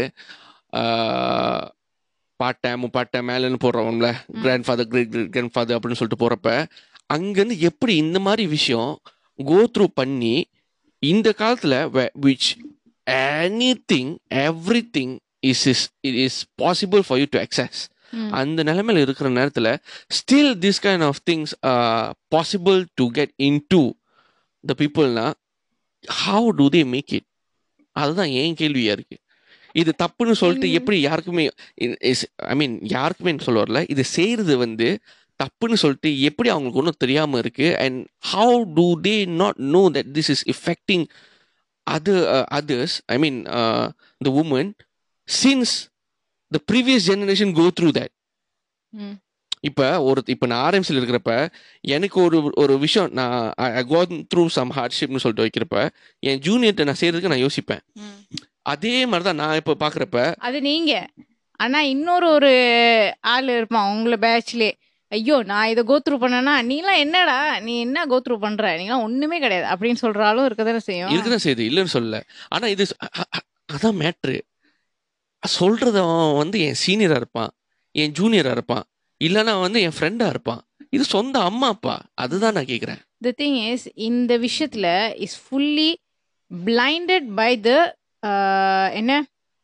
பாட்டை 2.39 2.71
முப்பாட்டை 2.73 3.19
மேலேன்னு 3.29 3.59
போடுறவங்கள 3.65 4.07
grand 4.41 4.65
father 4.65 4.87
great 4.87 5.29
grand 5.29 5.51
father 5.51 5.77
அப்படின்னு 5.77 5.99
சொல்லிட்டு 5.99 6.21
போகிறப்ப 6.23 6.67
அங்கேருந்து 7.13 7.57
எப்படி 7.57 7.95
இந்த 7.95 8.19
மாதிரி 8.19 8.47
விஷயம் 8.47 9.01
கோ 9.35 9.59
த்ரூ 9.77 9.85
பண்ணி 9.93 10.35
இந்த 10.99 11.33
காலத்தில் 11.33 11.77
which 12.25 12.49
anything 13.93 14.15
everything 14.97 15.17
is 15.39 15.67
is 15.67 15.89
it 16.01 16.19
is 16.25 16.45
possible 16.61 17.03
for 17.07 17.19
you 17.19 17.25
to 17.29 17.39
access. 17.39 17.79
அந்த 18.39 18.63
நிலைமையில 18.69 19.03
இருக்கிற 19.05 19.29
நேரத்தில் 19.37 19.71
still 20.17 20.53
this 20.65 20.81
kind 20.85 21.05
of 21.09 21.21
things 21.29 21.53
possible 22.35 22.79
to 23.01 23.07
get 23.17 23.33
into 23.73 23.81
the 24.63 24.75
பீப்புள்னா 24.81 25.27
how 26.23 26.49
do 26.61 26.67
they 26.75 26.81
make 26.95 27.13
it 27.17 27.27
அதுதான் 27.95 28.31
என் 28.41 28.57
கேள்வியா 28.61 28.93
இருக்கு. 28.97 29.17
இது 29.81 29.91
தப்புன்னு 30.01 30.33
சொல்லிட்டு. 30.39 30.67
எப்படி 30.79 30.97
யாருக்குமே 31.05 31.43
ஐ 32.51 32.55
மீன் 32.61 32.75
யாருக்குமே 32.95 33.31
சொல்ல 33.45 33.63
வரல. 33.63 33.79
இது 33.93 34.03
செய்யறது 34.15 34.53
வந்து 34.63 34.87
தப்புன்னு 35.39 35.77
சொல்லிட்டு 35.81 36.09
எப்படி 36.27 36.49
அவங்களுக்கு 36.51 36.81
ஒன்றும் 36.81 37.01
தெரியாம 37.03 37.37
இருக்கு? 37.43 37.67
And 37.83 37.97
how 38.33 38.59
do 38.77 38.85
they 39.07 39.15
not 39.41 39.59
know 39.75 39.81
that 39.95 40.11
this 40.17 40.31
is 40.35 40.43
affecting 40.53 41.05
other 41.87 42.23
others 42.59 42.95
I 43.15 43.17
mean 43.23 43.39
the 44.27 44.31
woman 44.43 44.71
since 45.27 45.75
the 46.51 46.59
previous 46.71 47.07
generation 47.11 47.53
go 47.59 47.65
through 47.77 47.89
that. 47.99 48.13
இப்போ 49.69 49.85
ஒரு 50.07 50.19
இப்போ 50.33 50.45
நான் 50.51 50.63
ஆர்எம்சியில் 50.65 50.99
இருக்கிறப்ப 50.99 51.33
எனக்கு 51.95 52.17
ஒரு 52.25 52.37
ஒரு 52.63 52.73
விஷயம் 52.85 53.09
நான் 53.19 53.37
ஐ 53.79 53.83
கோ 53.93 54.01
த்ரூ 54.31 54.43
சம் 54.57 54.73
ஹார்ட்ஷிப்னு 54.77 55.23
சொல்லிட்டு 55.23 55.45
வைக்கிறப்ப 55.45 55.77
என் 56.29 56.41
ஜூனியர்கிட்ட 56.47 56.87
நான் 56.89 57.01
செய்யறதுக்கு 57.01 57.31
நான் 57.33 57.45
யோசிப்பேன். 57.45 57.83
அதே 58.73 58.95
மாதிரி 59.09 59.25
தான் 59.29 59.41
நான் 59.43 59.59
இப்போ 59.61 59.75
பார்க்குறப்ப 59.83 60.19
அது 60.47 60.59
நீங்க. 60.69 60.93
ஆனா 61.63 61.79
இன்னொரு 61.93 62.27
ஒரு 62.37 62.53
ஆள் 63.33 63.51
இருப்பான் 63.57 63.91
உங்களை 63.95 64.17
பேட்ச்லே 64.25 64.71
ஐயோ 65.11 65.35
நான் 65.49 65.69
இதை 65.71 65.81
கோத்ரூ 65.89 66.15
பண்ணேன்னா 66.21 66.53
நீலாம் 66.69 67.01
என்னடா? 67.03 67.37
நீ 67.65 67.73
என்ன 67.83 68.05
கோத்ரூ 68.11 68.35
பண்ற? 68.45 68.63
நீலாம் 68.79 69.03
ஒண்ணுமே 69.07 69.37
கிடையாது. 69.43 69.67
அப்படின்னு 69.73 70.01
சொல்ற 70.03 70.21
ஆளும் 70.29 70.47
இருக்கதானே 70.47 70.81
செய்யும். 70.87 71.11
இருக்குதான் 71.13 71.43
செய்யுது 71.45 71.63
இல்லைன்னு 71.69 71.93
சொல்லல. 71.95 72.19
ஆனால் 72.53 72.73
இது 72.75 72.85
அதான் 73.75 73.99
மேட்ரு 74.01 74.37
சொல்றது 75.59 75.97
அவன் 76.03 76.37
வந்து 76.41 76.57
என் 76.67 76.79
சீனியராக 76.83 77.21
இருப்பான் 77.21 77.51
என் 78.01 78.15
ஜூனியராக 78.19 78.55
இருப்பான் 78.57 78.85
இல்லைன்னா 79.21 79.53
வந்து 79.65 79.79
என் 79.85 79.95
ஃப்ரெண்டாக 79.97 80.33
இருப்பான். 80.33 80.61
இது 80.95 81.03
சொந்த 81.15 81.35
அம்மா 81.49 81.67
அப்பா. 81.75 81.95
அதுதான் 82.23 82.55
நான் 82.57 82.71
கேட்குறேன் 82.71 83.01
த 83.25 83.31
திங் 83.41 83.59
இஸ் 83.71 83.85
இந்த 84.09 84.33
விஷயத்துல 84.45 84.87
is 85.25 85.37
fully 85.43 85.91
blinded 86.51 87.27
by 87.39 87.51
the 87.67 87.69
என்ன? 88.99 89.13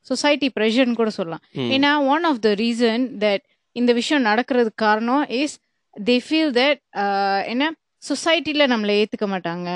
சொசைட்டி 0.07 0.47
ப்ரெஷர்னு 0.57 0.99
கூட 0.99 1.11
சொல்லலாம். 1.17 1.43
ஏன்னா 1.75 1.91
one 2.13 2.23
of 2.29 2.41
the 2.45 2.49
reason 2.61 3.03
that 3.23 3.43
இந்த 3.75 3.91
விஷயம் 3.99 4.25
நடக்கிறதுக்கு 4.29 4.83
காரணம் 4.85 5.25
இஸ் 5.41 5.55
தே 6.09 6.15
ஃபீல் 6.25 6.53
தட் 6.59 6.79
என்ன? 7.53 7.65
சொசைட்டியில் 8.09 8.71
நம்மளை 8.73 8.93
ஏற்றுக்க 9.01 9.27
மாட்டாங்க. 9.33 9.69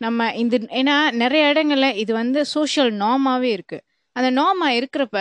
நம்ம 0.00 0.28
இந்த 0.42 0.56
ஏன்னா 0.80 0.96
நிறைய 1.22 1.42
இடங்கள்ல 1.52 1.88
இது 2.02 2.12
வந்து 2.20 2.40
சோஷியல் 2.54 2.92
நார்மாவே 3.02 3.50
இருக்கு. 3.56 3.78
அந்த 4.16 4.28
நார்மா 4.40 4.68
இருக்கிறப்ப 4.78 5.18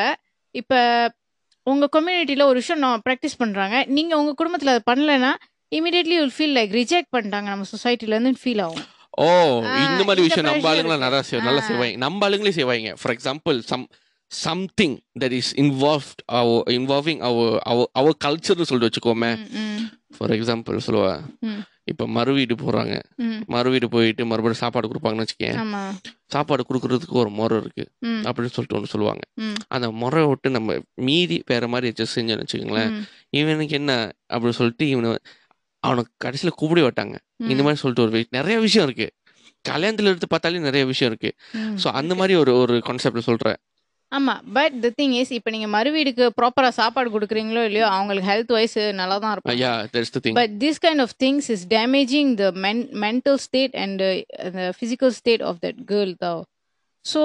இப்போ 0.60 0.80
உங்கள் 1.68 1.94
கம்யூனிட்டியில் 1.96 2.50
ஒரு 2.52 2.58
விஷயம் 2.62 2.82
நான் 2.86 3.02
ப்ராக்டிஸ் 3.10 3.40
பண்ணுறாங்க 3.40 3.76
நீங்கள் 3.98 4.20
உங்கள் 4.22 4.40
குடும்பத்தில் 4.40 4.74
அதை 4.74 4.82
பண்ணலைன்னா 4.92 5.32
immediately 5.78 6.16
will 6.22 6.36
feel 6.38 6.56
like 6.58 6.74
reject 6.80 7.12
பண்ணிட்டாங்க. 7.16 7.48
நம்ம 7.54 7.68
சொசைட்டிலேருந்து 7.74 8.34
ஃபீல் 8.42 8.62
ஆகும். 8.66 8.86
ஓ 9.24 9.26
இந்த 9.86 10.04
மாதிரி 10.08 10.22
விஷயம் 10.28 10.48
நம்ம 10.50 10.70
ஆளுங்களா. 10.72 10.98
நல்லா 11.04 11.22
நல்லா. 11.48 11.62
செய்வாங்க. 11.70 11.96
நம்ம 12.06 12.30
ஆளுங்களே 12.30 12.54
செய்வாங்க. 12.60 12.94
For 13.02 13.14
example 13.16 13.60
some 13.72 13.86
something 14.28 14.96
that 15.20 15.36
is 15.40 15.52
involved 15.64 16.22
our 16.26 16.64
involving 16.78 17.22
our 17.30 17.60
our 17.72 17.90
our 18.00 18.22
கல்ச்சர்னு 18.26 18.70
சொல்லிட்டு 18.70 18.90
வச்சுக்கோமே. 18.90 19.32
ஃபார் 20.18 20.34
எக்ஸாம்பிள் 20.38 20.86
சொல்லுவா. 20.88 21.14
இப்போ 21.88 22.08
மறு 22.08 22.34
வீடு 22.34 22.56
போறாங்க. 22.56 22.94
ம். 23.18 23.40
மறு 23.46 23.70
வீடு 23.70 23.90
போயிட்டு 23.90 24.26
மறுபடியும் 24.26 24.54
சாப்பாடு 24.54 24.88
கொடுப்பாங்கன்னு 24.88 25.24
வச்சுக்கேன் 25.24 25.58
சாப்பாடு 26.26 26.66
கொடுக்கறதுக்கு 26.70 27.16
ஒரு 27.16 27.30
முறை 27.30 27.58
இருக்கு. 27.58 27.86
அப்படின்னு 28.26 28.54
சொல்லிட்டு 28.54 28.76
ஒன்று 28.76 28.88
சொல்லுவாங்க. 28.88 29.24
அந்த 29.68 29.92
முறை 29.94 30.26
விட்டு 30.26 30.50
நம்ம 30.50 30.78
மீறி 31.02 31.44
வேற 31.46 31.68
மாதிரி 31.68 31.92
வச்சு 31.92 32.06
செஞ்சோன்னு 32.16 32.46
வச்சுக்கோங்களேன். 32.46 32.94
இவனுக்கு 33.30 33.76
என்ன 33.76 33.92
அப்படின்னு 34.34 34.58
சொல்லிட்டு 34.60 34.88
இவனை 34.88 35.12
அவனுக்கு 35.84 36.12
கடைசியில் 36.18 36.58
கூப்பிடவே 36.62 36.84
மாட்டாங்க 36.84 37.16
இந்த 37.48 37.64
மாதிரி 37.64 37.76
சொல்லிட்டு 37.76 38.06
ஒரு 38.06 38.28
நிறைய 38.30 38.60
விஷயம் 38.60 38.88
இருக்கு. 38.88 39.08
கல்யாணத்துல 39.66 40.12
எடுத்து 40.12 40.28
பார்த்தாலே 40.28 40.60
நிறைய 40.60 40.86
விஷயம் 40.86 41.12
இருக்கு. 41.12 41.32
ஸோ 41.84 41.88
அந்த 41.92 42.16
மாதிரி 42.16 42.36
ஒரு 42.36 42.58
ஒரு 42.58 42.78
கான்செப்ட்ல 42.86 43.20
சொல்றேன். 43.20 43.60
ஆமா 44.14 44.34
பட் 44.54 44.76
த 44.82 44.90
திங் 44.98 45.14
இஸ் 45.20 45.32
இப்போ 45.32 45.50
நீங்க 45.52 45.68
மறு 45.70 45.90
வீடுக்கு 45.92 46.26
ப்ராப்பரா 46.38 46.70
சாப்பாடு 46.78 47.10
கொடுக்குறீங்களோ 47.10 47.64
இல்லையோ 47.66 47.88
அவங்களுக்கு 47.94 48.30
ஹெல்த் 48.30 48.54
வைஸ் 48.56 48.78
நல்லா 49.00 49.18
தான் 49.20 49.42
the 49.94 50.20
thing 50.20 50.38
but 50.40 50.54
this 50.64 50.82
kind 50.84 51.04
of 51.06 51.16
things 51.24 51.50
is 51.56 51.66
damaging 51.72 52.32
the 52.42 52.48
mental 53.04 53.40
state 53.46 53.76
and 53.84 54.04
the 54.56 54.70
physical 54.78 55.14
state 55.20 55.44
of 55.50 55.60
that 55.64 55.82
girl 55.92 56.14
தான் 56.24 56.42
so 57.06 57.22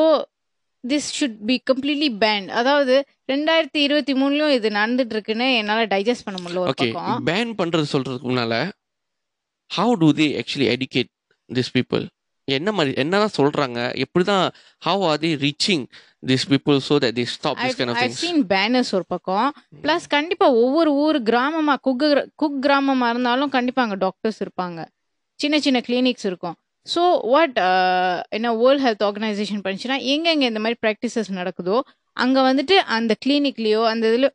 this 0.84 1.08
should 1.14 1.38
be 1.46 1.56
completely 1.70 2.10
banned 2.18 2.50
அதாவது 2.58 2.94
ரெண்டாயிரத்தி 3.28 3.80
இருபத்தி 3.86 4.14
மூணுலயும் 4.14 4.54
இது 4.58 4.68
நடந்துட்டு 4.76 5.14
இருக்குன்னு 5.16 5.48
என்னால 5.56 5.86
டைஜஸ்ட் 5.86 6.26
பண்ண 6.26 6.38
முடியல 6.38 6.62
ஒரு 6.62 6.72
ஓகே 6.74 6.88
பக்கம். 6.90 7.24
பேன் 7.26 7.52
பண்றது 7.58 7.88
சொல்றதுக்கு 7.92 8.30
முன்னால 8.30 8.54
how 9.70 9.94
do 10.00 10.08
they 10.18 10.28
actually 10.40 10.68
educate 10.74 11.10
this 11.50 11.72
people 11.74 12.04
என்ன 12.56 12.70
மாதிரி 12.72 12.92
என்னதான் 13.02 13.36
சொல்றாங்க 13.38 13.78
எப்படிதான் 14.04 14.44
how 14.82 15.02
are 15.02 15.20
they 15.24 15.30
reaching 15.44 15.84
this 16.22 16.46
people 16.52 16.76
so 16.86 16.94
that 17.04 17.16
they 17.18 17.24
stop 17.34 17.58
this 17.62 17.76
kind 17.78 17.92
of 17.92 18.00
things 18.02 18.20
seen 18.22 18.42
banners 18.52 18.92
ஒரு 18.98 19.06
பக்கம். 19.14 19.48
ப்ளஸ் 19.84 20.06
கண்டிப்பா 20.16 20.46
ஒவ்வொரு 20.62 20.92
ஊர் 21.04 21.18
கிராமமா 21.28 21.74
குக் 21.86 22.06
குக் 22.36 22.58
கிராமமா 22.66 23.08
இருந்தாலும் 23.08 23.52
கண்டிப்பா 23.56 23.82
அங்க 23.86 23.98
டாக்டர்ஸ் 24.06 24.40
இருப்பாங்க. 24.44 24.78
சின்ன 25.40 25.56
சின்ன 25.66 25.78
கிளினிக்ஸ் 25.88 26.26
இருக்கும். 26.30 26.56
ஸோ 26.86 27.02
வாட் 27.32 27.56
என்ன 28.36 28.52
வேர்ல்ட் 28.60 28.84
ஹெல்த் 28.84 29.06
ஆர்கனைசேஷன் 29.08 29.62
பண்ணிச்சுன்னா 29.64 29.98
எங்கெங்க 30.12 30.44
இந்த 30.50 30.60
மாதிரி 30.64 30.78
ப்ராக்டிசஸ் 30.84 31.30
நடக்குதோ 31.38 31.78
அங்க 32.16 32.38
வந்துட்டு 32.48 32.76
அந்த 32.96 33.12
கிளினிக்லயோ 33.24 33.82
அந்த 33.90 34.04
இதுல 34.10 34.28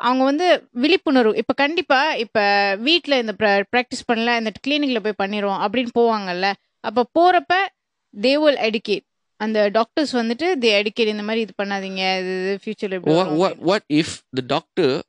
அவங்க 0.00 0.22
வந்து 0.24 0.46
விழிப்புணர்வு 0.82 1.32
இப்போ 1.36 1.54
கண்டிப்பா 1.54 1.98
இப்போ 2.22 2.42
வீட்டில் 2.80 3.20
இந்த 3.20 3.32
ப்ராக்டிஸ் 3.72 4.06
பண்ணல 4.08 4.36
இந்த 4.40 4.50
கிளினிக்ல 4.66 5.00
போய் 5.00 5.20
பண்ணிடுவோம் 5.22 5.60
அப்படின்னு 5.64 5.92
போவாங்கல்ல 5.94 6.48
அப்போ 6.80 7.08
போறப்ப 7.18 7.66
தே 8.20 8.34
வில் 8.34 8.56
educate. 8.56 9.04
அந்த 9.36 9.68
டாக்டர்ஸ் 9.68 10.16
வந்துட்டு 10.16 10.46
தே 10.58 10.70
educate 10.80 11.06
இந்த 11.06 11.22
மாதிரி 11.22 11.40
இது 11.40 11.52
பண்ணாதீங்க 11.62 12.18
இது 12.20 12.60
ஃபியூச்சர்ல 12.64 13.84
if 13.88 14.22
the 14.36 14.42
doctor 14.42 15.02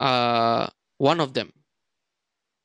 uh, 0.00 0.66
one 0.98 1.20
of 1.20 1.28
them? 1.34 1.52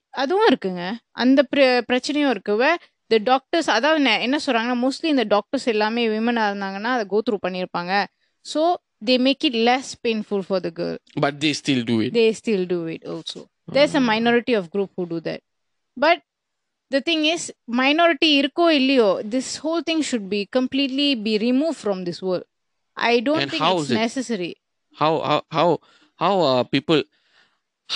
அதுவும் 0.10 0.47
இருக்குங்க. 0.47 0.95
அந்த 1.12 1.47
பிர- 1.56 1.82
பிரச்சனையும் 1.91 2.30
இருக்கு. 2.30 2.80
த 3.08 3.17
டாக்டர்ஸ் 3.17 3.69
அதாவது 3.69 4.19
என்ன 4.21 4.39
சொல்றாங்கன்னா 4.45 4.88
மோஸ்ட்லி 4.88 5.06
இந்த 5.06 5.24
டாக்டர்ஸ் 5.24 5.65
எல்லாமே 5.65 6.08
விமனா 6.08 6.43
இருந்தாங்கன்னா 6.52 6.84
அதை 6.84 7.06
கோ 7.06 7.21
த்ரூ 7.32 7.38
பண்ணியிருப்பாங்க. 7.47 8.06
So 8.54 8.74
they 9.06 9.19
make 9.19 9.43
it 9.43 9.56
less 9.56 9.91
painful 10.08 10.39
for 10.39 10.62
the 10.62 10.69
girl 10.69 10.97
but 11.19 11.34
they 11.39 11.54
still 11.54 11.84
do 11.84 12.02
it. 12.02 12.13
They 12.13 12.32
still 12.32 12.65
do 12.65 12.88
it 12.88 13.06
also. 13.06 13.50
There's 13.71 13.93
a 13.95 14.00
minority 14.00 14.54
of 14.54 14.69
group 14.69 14.89
who 14.97 15.06
do 15.06 15.19
that. 15.21 15.39
But 15.97 16.19
the 16.93 17.01
thing 17.08 17.21
is 17.34 17.43
minority 17.82 18.30
irko 18.41 18.65
illiyo 18.80 19.08
this 19.36 19.49
whole 19.63 19.82
thing 19.89 20.01
should 20.10 20.25
be 20.36 20.41
completely 20.58 21.08
be 21.27 21.34
removed 21.47 21.80
from 21.86 22.04
this 22.08 22.21
world. 22.27 22.45
I 23.12 23.13
don't 23.27 23.41
And 23.43 23.51
think 23.51 23.63
how 23.63 23.73
it's 23.75 23.84
is 23.86 23.91
it? 23.91 23.95
necessary. 24.06 24.51
How 25.01 25.12
how 25.30 25.39
how 25.58 25.67
how 26.23 26.34
are 26.51 26.63
people 26.75 27.04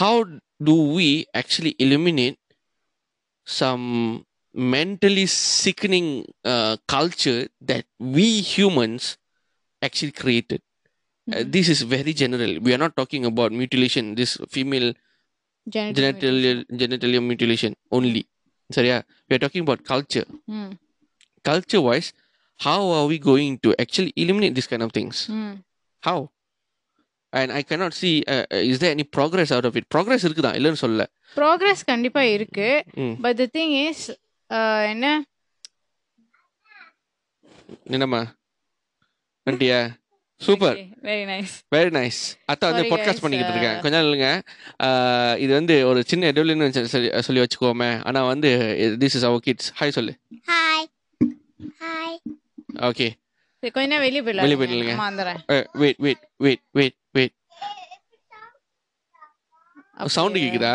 how 0.01 0.13
do 0.69 0.75
we 0.97 1.09
actually 1.41 1.75
eliminate 1.79 2.37
some 3.45 4.25
mentally 4.53 5.25
sickening 5.25 6.25
uh, 6.43 6.77
culture 6.87 7.47
that 7.61 7.85
we 7.99 8.41
humans 8.41 9.17
actually 9.81 10.11
created? 10.23 10.61
Uh, 11.31 11.37
Mhm. 11.43 11.51
this 11.55 11.69
is 11.69 11.81
very 11.83 12.13
general. 12.13 12.59
We 12.61 12.73
are 12.75 12.77
not 12.85 12.95
talking 12.95 13.25
about 13.25 13.51
mutilation 13.51 14.15
this 14.15 14.37
female 14.49 14.93
Genital 15.67 16.63
genital 16.81 17.21
mutilation 17.21 17.75
only 17.91 18.27
சரியா 18.69 18.97
we 19.27 19.35
are 19.35 19.43
talking 19.45 19.63
about 19.67 19.81
culture 19.93 20.27
Mm. 20.53 20.69
culture 21.45 21.81
wise 21.81 22.07
how 22.59 22.81
are 22.97 23.05
we 23.11 23.17
going 23.31 23.53
to 23.57 23.69
actually 23.83 24.13
eliminate 24.15 24.53
this 24.55 24.67
kind 24.71 24.83
of 24.85 24.91
things 24.91 25.17
ம் 25.39 25.55
how 26.03 26.17
and 27.33 27.51
i 27.51 27.61
cannot 27.69 27.93
see 28.01 28.13
uh, 28.33 28.43
uh, 28.55 28.61
is 28.71 28.77
there 28.81 28.91
any 28.97 29.05
progress 29.17 29.49
out 29.55 29.65
of 29.69 29.75
it 29.79 29.85
progress 29.95 30.21
இருக்குதா 30.27 30.51
இல்லைன்னு 30.59 30.81
சொல்லல 30.83 31.05
progress 31.35 31.81
கண்டிப்பா 31.85 32.21
இருக்கு. 32.35 32.67
But 33.21 33.37
the 33.37 33.47
thing 33.57 33.73
is 33.87 34.03
என்ன 34.93 35.07
என்னம்மா 37.89 38.21
வண்டியா 39.47 39.79
super 40.41 40.77
very 41.07 41.23
nice 41.31 41.53
very 41.75 41.91
nice 41.97 42.19
அத்தா 42.51 42.65
வந்து 42.69 42.83
பாட்காஸ்ட் 42.91 43.21
பண்ணிக்கிட்டு 43.23 43.53
இருக்கேன் 43.53 43.77
கொஞ்சம் 43.81 44.01
இல்லைங்க 44.05 44.29
ஆஹ் 44.83 45.37
இது 45.37 45.53
வந்து 45.53 45.87
ஒரு 45.87 46.03
சின்ன 46.03 46.31
எடுவலின்னு 46.31 46.85
சொல்லி 46.93 47.21
சொல்லி 47.21 47.41
வச்சுக்கோமே. 47.41 47.89
ஆனா 48.05 48.25
வந்து 48.31 48.49
this 48.99 49.15
is 49.19 49.25
our 49.29 49.39
kids 49.39 49.69
hi 49.79 49.95
சொல்லு. 49.97 50.13
Hi. 50.51 50.81
Hi. 51.83 52.11
ஓகே 52.89 53.07
கொஞ்ச 53.75 53.85
நேரம் 53.91 54.05
வெளியே 54.05 54.21
போயிடலாம். 54.21 54.45
வெளிய 54.45 54.57
போயிடலாங்க. 54.61 55.67
Wait 55.73 55.99
wait 56.05 56.21
wait 56.37 56.61
wait 56.71 56.97
wait 57.11 57.33
sound 60.17 60.37
கேக்குதா. 60.43 60.73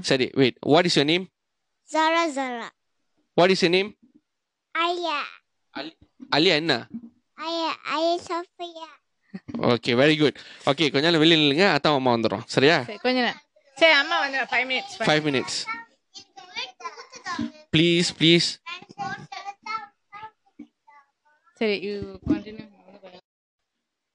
சரி 0.00 0.28
wait 0.34 0.56
what 0.74 0.88
is 0.90 0.98
your 0.98 1.10
name 1.12 1.26
Zara 1.88 2.22
Zara. 2.36 2.68
What 3.38 3.52
is 3.54 3.64
your 3.64 3.74
name 3.78 3.90
Aya. 4.74 5.18
Aliya 6.36 6.54
என்ன. 6.62 6.74
ஓகே 9.68 9.92
வெரி 10.00 10.16
குட் 10.18 10.38
ஓகே 10.66 10.84
கொஞ்ச 10.92 11.04
நேரம் 11.06 11.22
வெளியே 11.22 11.38
நில்லுங்க. 11.38 11.66
அத்தான் 11.74 11.96
அம்மா 11.96 12.12
வந்துடும் 12.14 12.44
சரியா? 12.46 12.76
சரி 12.82 12.98
கொஞ்ச 12.98 13.16
நேரம். 13.20 13.40
சரி 13.76 13.94
அம்மா 14.00 14.16
வந்துடுறேன் 14.22 14.50
five 14.52 14.66
minutes 14.70 14.94
five 15.06 15.22
minutes 15.28 15.58
please 17.72 18.10
please 18.18 18.48
சரி 21.60 21.76
you 21.86 21.96
continue 22.28 22.68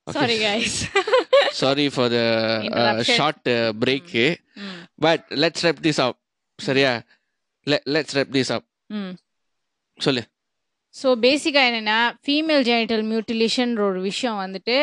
sorry 0.08 0.36
guys 0.40 0.78
sorry 1.54 1.86
for 1.90 2.14
the. 2.14 2.20
Short 3.12 3.50
break 3.82 4.14
but 5.06 5.26
let's 5.44 5.66
wrap 5.68 5.82
this 5.86 6.02
up 6.06 6.18
சரியா? 6.60 6.92
லெட்ஸ் 7.88 8.16
ரெப் 8.18 8.32
திஸ் 8.38 8.52
அப் 8.56 8.66
ம் 8.94 9.14
சொல்லு. 9.98 10.22
ஸோ 10.95 11.10
பேசிக்காக 11.21 11.69
என்னென்னா 11.69 11.97
ஃபீமேல் 12.23 12.63
ஜெனிட்டல் 12.63 13.04
மியூட்டிலேஷன்ற 13.04 13.80
ஒரு 13.80 14.02
விஷயம் 14.02 14.39
வந்துட்டு 14.39 14.78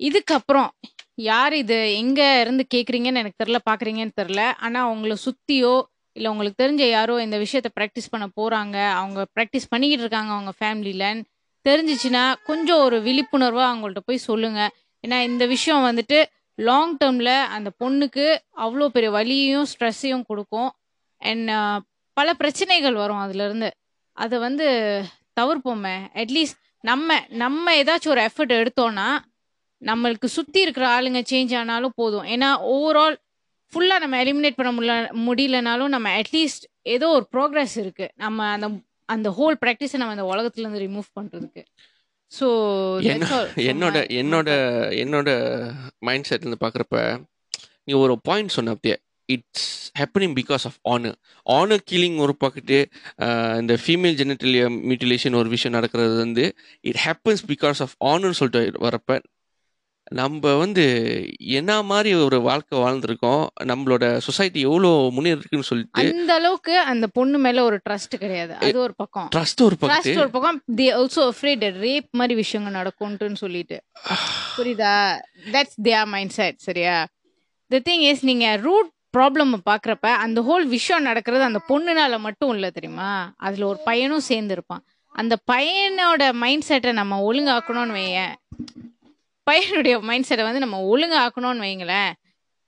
இதுக்கப்புறம் 0.00 0.68
யார் 1.14 1.54
இது 1.54 1.94
எங்கே 1.94 2.40
இருந்து 2.40 2.66
கேட்குறீங்கன்னு 2.74 3.22
எனக்கு 3.22 3.44
தெரில 3.44 3.58
பார்க்குறீங்கன்னு 3.70 4.18
தெரில 4.20 4.52
ஆனால் 4.56 4.86
அவங்கள 4.86 5.16
சுற்றியோ 5.24 5.82
இல்லை 6.12 6.30
உங்களுக்கு 6.30 6.62
தெரிஞ்ச 6.64 6.88
யாரோ 6.88 7.22
இந்த 7.22 7.38
விஷயத்த 7.38 7.70
ப்ராக்டிஸ் 7.80 8.10
பண்ண 8.10 8.26
போகிறாங்க 8.40 8.76
அவங்க 8.90 9.26
ப்ராக்டிஸ் 9.34 9.70
பண்ணிக்கிட்டு 9.70 10.04
இருக்காங்க 10.04 10.32
அவங்க 10.32 10.52
ஃபேமிலியில் 10.60 11.22
தெரிஞ்சிச்சுன்னா 11.68 12.34
கொஞ்சம் 12.44 12.78
ஒரு 12.78 13.02
விழிப்புணர்வாக 13.02 13.70
அவங்கள்ட்ட 13.70 13.98
போய் 14.04 14.26
சொல்லுங்கள் 14.26 14.72
ஏன்னா 15.04 15.22
இந்த 15.22 15.46
விஷயம் 15.46 15.84
வந்துட்டு 15.84 16.18
லாங் 16.58 16.96
டேர்மில் 17.04 17.34
அந்த 17.46 17.70
பொண்ணுக்கு 17.84 18.24
அவ்வளோ 18.56 18.86
பெரிய 18.86 19.10
வலியையும் 19.10 19.66
ஸ்ட்ரெஸ்ஸையும் 19.66 20.26
கொடுக்கும். 20.26 20.70
அண்ட் 21.20 21.50
பல 22.12 22.34
பிரச்சனைகள் 22.34 22.94
வரும் 22.94 23.22
அதுலேருந்து 23.22 23.68
அதை 24.20 24.38
வந்து 24.38 24.66
தவிர்ப்போமே. 25.40 25.94
அட்லீஸ்ட் 26.14 26.58
நம்ம 26.84 27.08
நம்ம 27.36 27.74
ஏதாச்சும் 27.76 28.08
ஒரு 28.08 28.22
எஃபர்ட் 28.22 28.54
எடுத்தோம்னா 28.56 29.08
நம்மளுக்கு 29.82 30.28
சுற்றி 30.28 30.60
இருக்கிற 30.60 30.86
ஆளுங்க 30.88 31.20
சேஞ்ச் 31.30 31.52
ஆனாலும் 31.56 31.96
போதும். 31.96 32.26
ஏன்னா 32.26 32.48
ஓவரால் 32.70 33.16
ஃபுல்லாக 33.72 33.98
நம்ம 33.98 34.24
எலிமினேட் 34.24 34.56
பண்ண 34.56 34.70
முடியல 34.72 34.94
முடியலனாலும் 35.26 35.88
நம்ம 35.88 36.08
அட்லீஸ்ட் 36.20 36.64
ஏதோ 36.88 37.08
ஒரு 37.08 37.24
ப்ரோக்ரஸ் 37.32 37.76
இருக்குது 37.76 38.12
நம்ம 38.16 38.48
அந்த 38.48 38.66
அந்த 39.08 39.28
ஹோல் 39.30 39.56
ப்ராக்டிஸை 39.60 39.96
நம்ம 39.96 40.14
அந்த 40.16 40.26
உலகத்துலேருந்து 40.32 40.84
ரிமூவ் 40.84 41.08
பண்ணுறதுக்கு 41.14 41.62
ஸோ 42.32 42.46
என்ன- 43.04 43.38
என்னோட 43.70 43.96
என்னோட 44.18 44.48
என்னோட 44.98 45.30
மைண்ட் 46.00 46.24
செட் 46.24 46.42
இருந்து 46.42 46.60
பார்க்குறப்ப 46.60 46.98
நீ 47.84 47.92
ஒரு 47.96 48.14
பாயிண்ட் 48.22 48.50
சொன்ன 48.50 48.70
அப்படியே 48.70 48.96
it's 49.30 49.68
happening 49.98 50.34
because 50.40 50.64
of 50.64 50.78
honour 50.88 51.16
honour 51.46 51.84
killing 51.90 52.18
ஒரு 52.18 52.36
பக்கத்து 52.36 52.78
இந்த 53.60 53.76
ஃபீமேல் 53.84 54.18
ஜெனட்டலிய 54.20 54.62
மியூட்டிலேஷன் 54.88 55.34
ஒரு 55.34 55.48
விஷயம் 55.48 55.76
நடக்கிறது 55.78 56.16
வந்து 56.16 56.46
it 56.84 57.02
happens 57.04 57.44
because 57.46 57.80
of 57.80 57.96
honour 58.04 58.38
சொல்லிட்டு 58.40 58.80
வரப்ப 58.80 59.20
நம்ம 60.12 60.56
வந்து 60.56 60.84
என்ன 61.50 61.82
மாதிரி 61.82 62.10
ஒரு 62.14 62.38
வாழ்க்கை 62.40 62.76
வாழ்ந்திருக்கோம் 62.78 63.42
நம்மளோட 63.64 64.04
சொசைட்டி 64.18 64.60
எவ்வளோ 64.60 64.88
முன்னேறிருக்குன்னு 65.16 65.68
சொல்லிட்டு 65.68 66.02
அந்த 66.12 66.32
அளவுக்கு 66.34 66.74
அந்த 66.82 67.06
பொண்ணு 67.06 67.38
மேல 67.38 67.64
ஒரு 67.64 67.76
ட்ரஸ்ட் 67.88 68.16
கிடையாது. 68.18 68.54
அது 68.60 68.78
ஒரு 68.78 68.94
பக்கம். 68.96 69.28
ட்ரஸ்ட் 69.36 69.62
ஒரு 69.62 69.76
பக்கத்து. 69.76 70.10
ட்ரஸ்ட் 70.10 70.18
ஒரு 70.18 70.30
பக்கம். 70.30 70.58
தே 70.76 70.88
ஆல்சோ 70.98 71.22
அஃப்ரேட் 71.28 71.64
ரேப் 71.84 72.08
மாதிரி 72.10 72.34
விஷயங்கள் 72.34 72.78
நடக்கும்ட்டுன்னு 72.80 73.34
சொல்லிட்டு. 73.34 73.78
புரியுதா? 74.56 74.94
தட்ஸ் 75.52 75.78
தியர் 75.82 76.06
மைண்ட் 76.06 76.30
செட் 76.30 76.58
சரியா? 76.58 76.96
த 77.70 77.80
திங் 77.88 78.04
இஸ் 78.10 78.24
நீங்க 78.24 78.56
ரூட் 78.60 78.90
ப்ராப்ளம் 79.16 79.54
பார்க்குறப்ப 79.70 80.08
அந்த 80.24 80.40
ஹோல் 80.40 80.66
விஷயம் 80.66 81.02
நடக்கிறது 81.02 81.42
அந்த 81.42 81.60
பொண்ணுனால 81.68 82.20
மட்டும் 82.20 82.52
இல்லை 82.52 82.70
தெரியுமா? 82.70 83.34
அதில் 83.36 83.62
ஒரு 83.62 83.78
பையனும் 83.84 84.26
சேர்ந்துருப்பான் 84.28 84.82
அந்த 85.14 85.34
பையனோட 85.52 86.32
மைண்ட் 86.32 86.66
செட்டை 86.66 86.92
நம்ம 86.92 87.32
ஒழுங்காக்கணும்னு 87.32 87.94
வையேன். 88.00 88.34
பையனுடைய 89.50 89.94
மைண்ட் 90.00 90.24
செட்டை 90.24 90.44
வந்து 90.44 90.64
நம்ம 90.64 90.78
ஒழுங்காக்கணும்னு 90.90 91.64
வைங்களேன். 91.66 92.12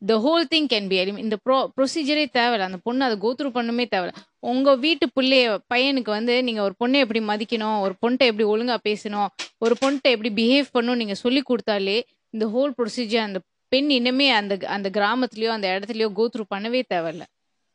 The 0.03 0.15
whole 0.25 0.45
thing 0.53 0.69
can 0.73 0.89
be 0.89 0.97
இந்த 1.25 1.37
ப்ரோ 1.43 1.71
ப்ரொசீஜரே 1.77 2.25
தேவையில்ல. 2.39 2.69
அந்த 2.71 2.79
பொண்ணு 2.87 3.05
அதை 3.05 3.17
கோத்ரூ 3.25 3.51
பண்ணுமே 3.59 3.85
தேவையில்ல. 3.93 4.15
உங்கள் 4.39 4.79
வீட்டு 4.79 5.07
பிள்ளைய 5.21 5.59
பையனுக்கு 5.75 6.11
வந்து 6.19 6.35
நீங்கள் 6.47 6.65
ஒரு 6.65 6.75
பொண்ணை 6.83 6.99
எப்படி 7.05 7.21
மதிக்கணும்? 7.21 7.79
ஒரு 7.81 7.95
பொண்ணை 8.03 8.25
எப்படி 8.31 8.47
ஒழுங்காக 8.55 8.81
பேசணும்? 8.89 9.29
ஒரு 9.59 9.77
பொண்ணை 9.81 10.11
எப்படி 10.17 10.33
பிஹேவ் 10.41 10.75
பண்ணணும் 10.75 11.01
நீங்கள் 11.03 11.23
சொல்லி 11.25 11.43
கொடுத்தாலே 11.51 11.99
இந்த 12.31 12.47
ஹோல் 12.55 12.73
ப்ரொசீஜர் 12.79 13.27
அந்த 13.29 13.41
பெண் 13.73 13.91
இனிமே 13.91 14.27
அந்த 14.31 14.55
அந்த 14.69 14.89
கிராமத்துலயோ 14.93 15.53
அந்த 15.57 15.67
இடத்துலயோ 15.69 16.09
கோத்ரூ 16.17 16.45
பண்ணவே 16.55 16.81
தேவையில்ல. 16.95 17.25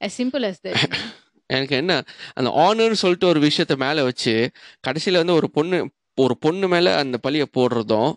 As 0.01 0.15
சிம்பிள் 0.21 0.45
அஸ் 0.49 0.61
that. 0.63 0.73
எனக்கு 1.47 1.75
என்ன 1.75 1.93
அந்த 2.33 2.49
ஆனர்னு 2.65 2.97
சொல்லிட்டு 3.01 3.27
ஒரு 3.27 3.39
விஷயத்த 3.39 3.75
மேலே 3.77 4.01
வச்சு 4.01 4.33
கடைசியில் 4.79 5.19
வந்து 5.19 5.33
ஒரு 5.33 5.47
பொண்ணு 5.51 5.77
ஒரு 6.15 6.35
பொண்ணு 6.37 6.67
மேலே 6.67 6.91
அந்த 6.93 7.17
பழியை 7.17 7.45
போடுறதும் 7.57 8.11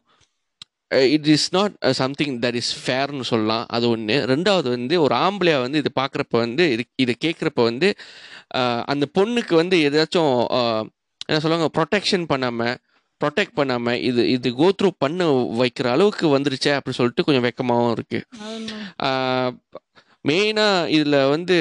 it 1.13 1.29
is 1.35 1.47
not 1.55 1.75
something 1.91 2.35
that 2.39 2.59
is 2.61 2.73
ஃபேர்னு 2.85 3.27
சொல்லலாம். 3.31 3.67
அது 3.69 3.89
ஒன்று 3.89 4.17
ரெண்டாவது 4.33 4.69
வந்து 4.69 4.97
ஒரு 5.03 5.15
ஆம்பளையாக 5.17 5.65
வந்து 5.67 5.81
இது 5.83 5.91
பார்க்குறப்ப 6.01 6.39
வந்து 6.45 6.65
இது 6.73 6.85
இதை 7.05 7.15
கேட்குறப்ப 7.25 7.63
வந்து 7.71 7.91
அந்த 8.93 9.07
பொண்ணுக்கு 9.19 9.55
வந்து 9.63 9.79
ஏதாச்சும் 9.89 10.35
என்ன 11.29 11.41
சொல்லுவாங்க 11.45 11.69
ப்ரொடெக்ஷன் 11.79 12.31
பண்ணாமல் 12.33 12.77
ப்ரொடெக்ட் 13.25 13.55
பண்ணாமல் 13.55 14.03
இது 14.03 14.31
இது 14.31 14.51
கோத்ரூ 14.51 14.91
பண்ண 14.99 15.25
வைக்கிற 15.57 15.89
அளவுக்கு 15.91 16.39
வந்துருச்சே 16.39 16.75
அப்படி 16.75 16.97
சொல்லிட்டு 16.97 17.25
கொஞ்சம் 17.25 17.47
வெக்கமாகவும் 17.49 17.95
இருக்குது 17.97 18.27
மெயினாக 20.29 20.89
இதில் 20.89 21.29
வந்து 21.29 21.59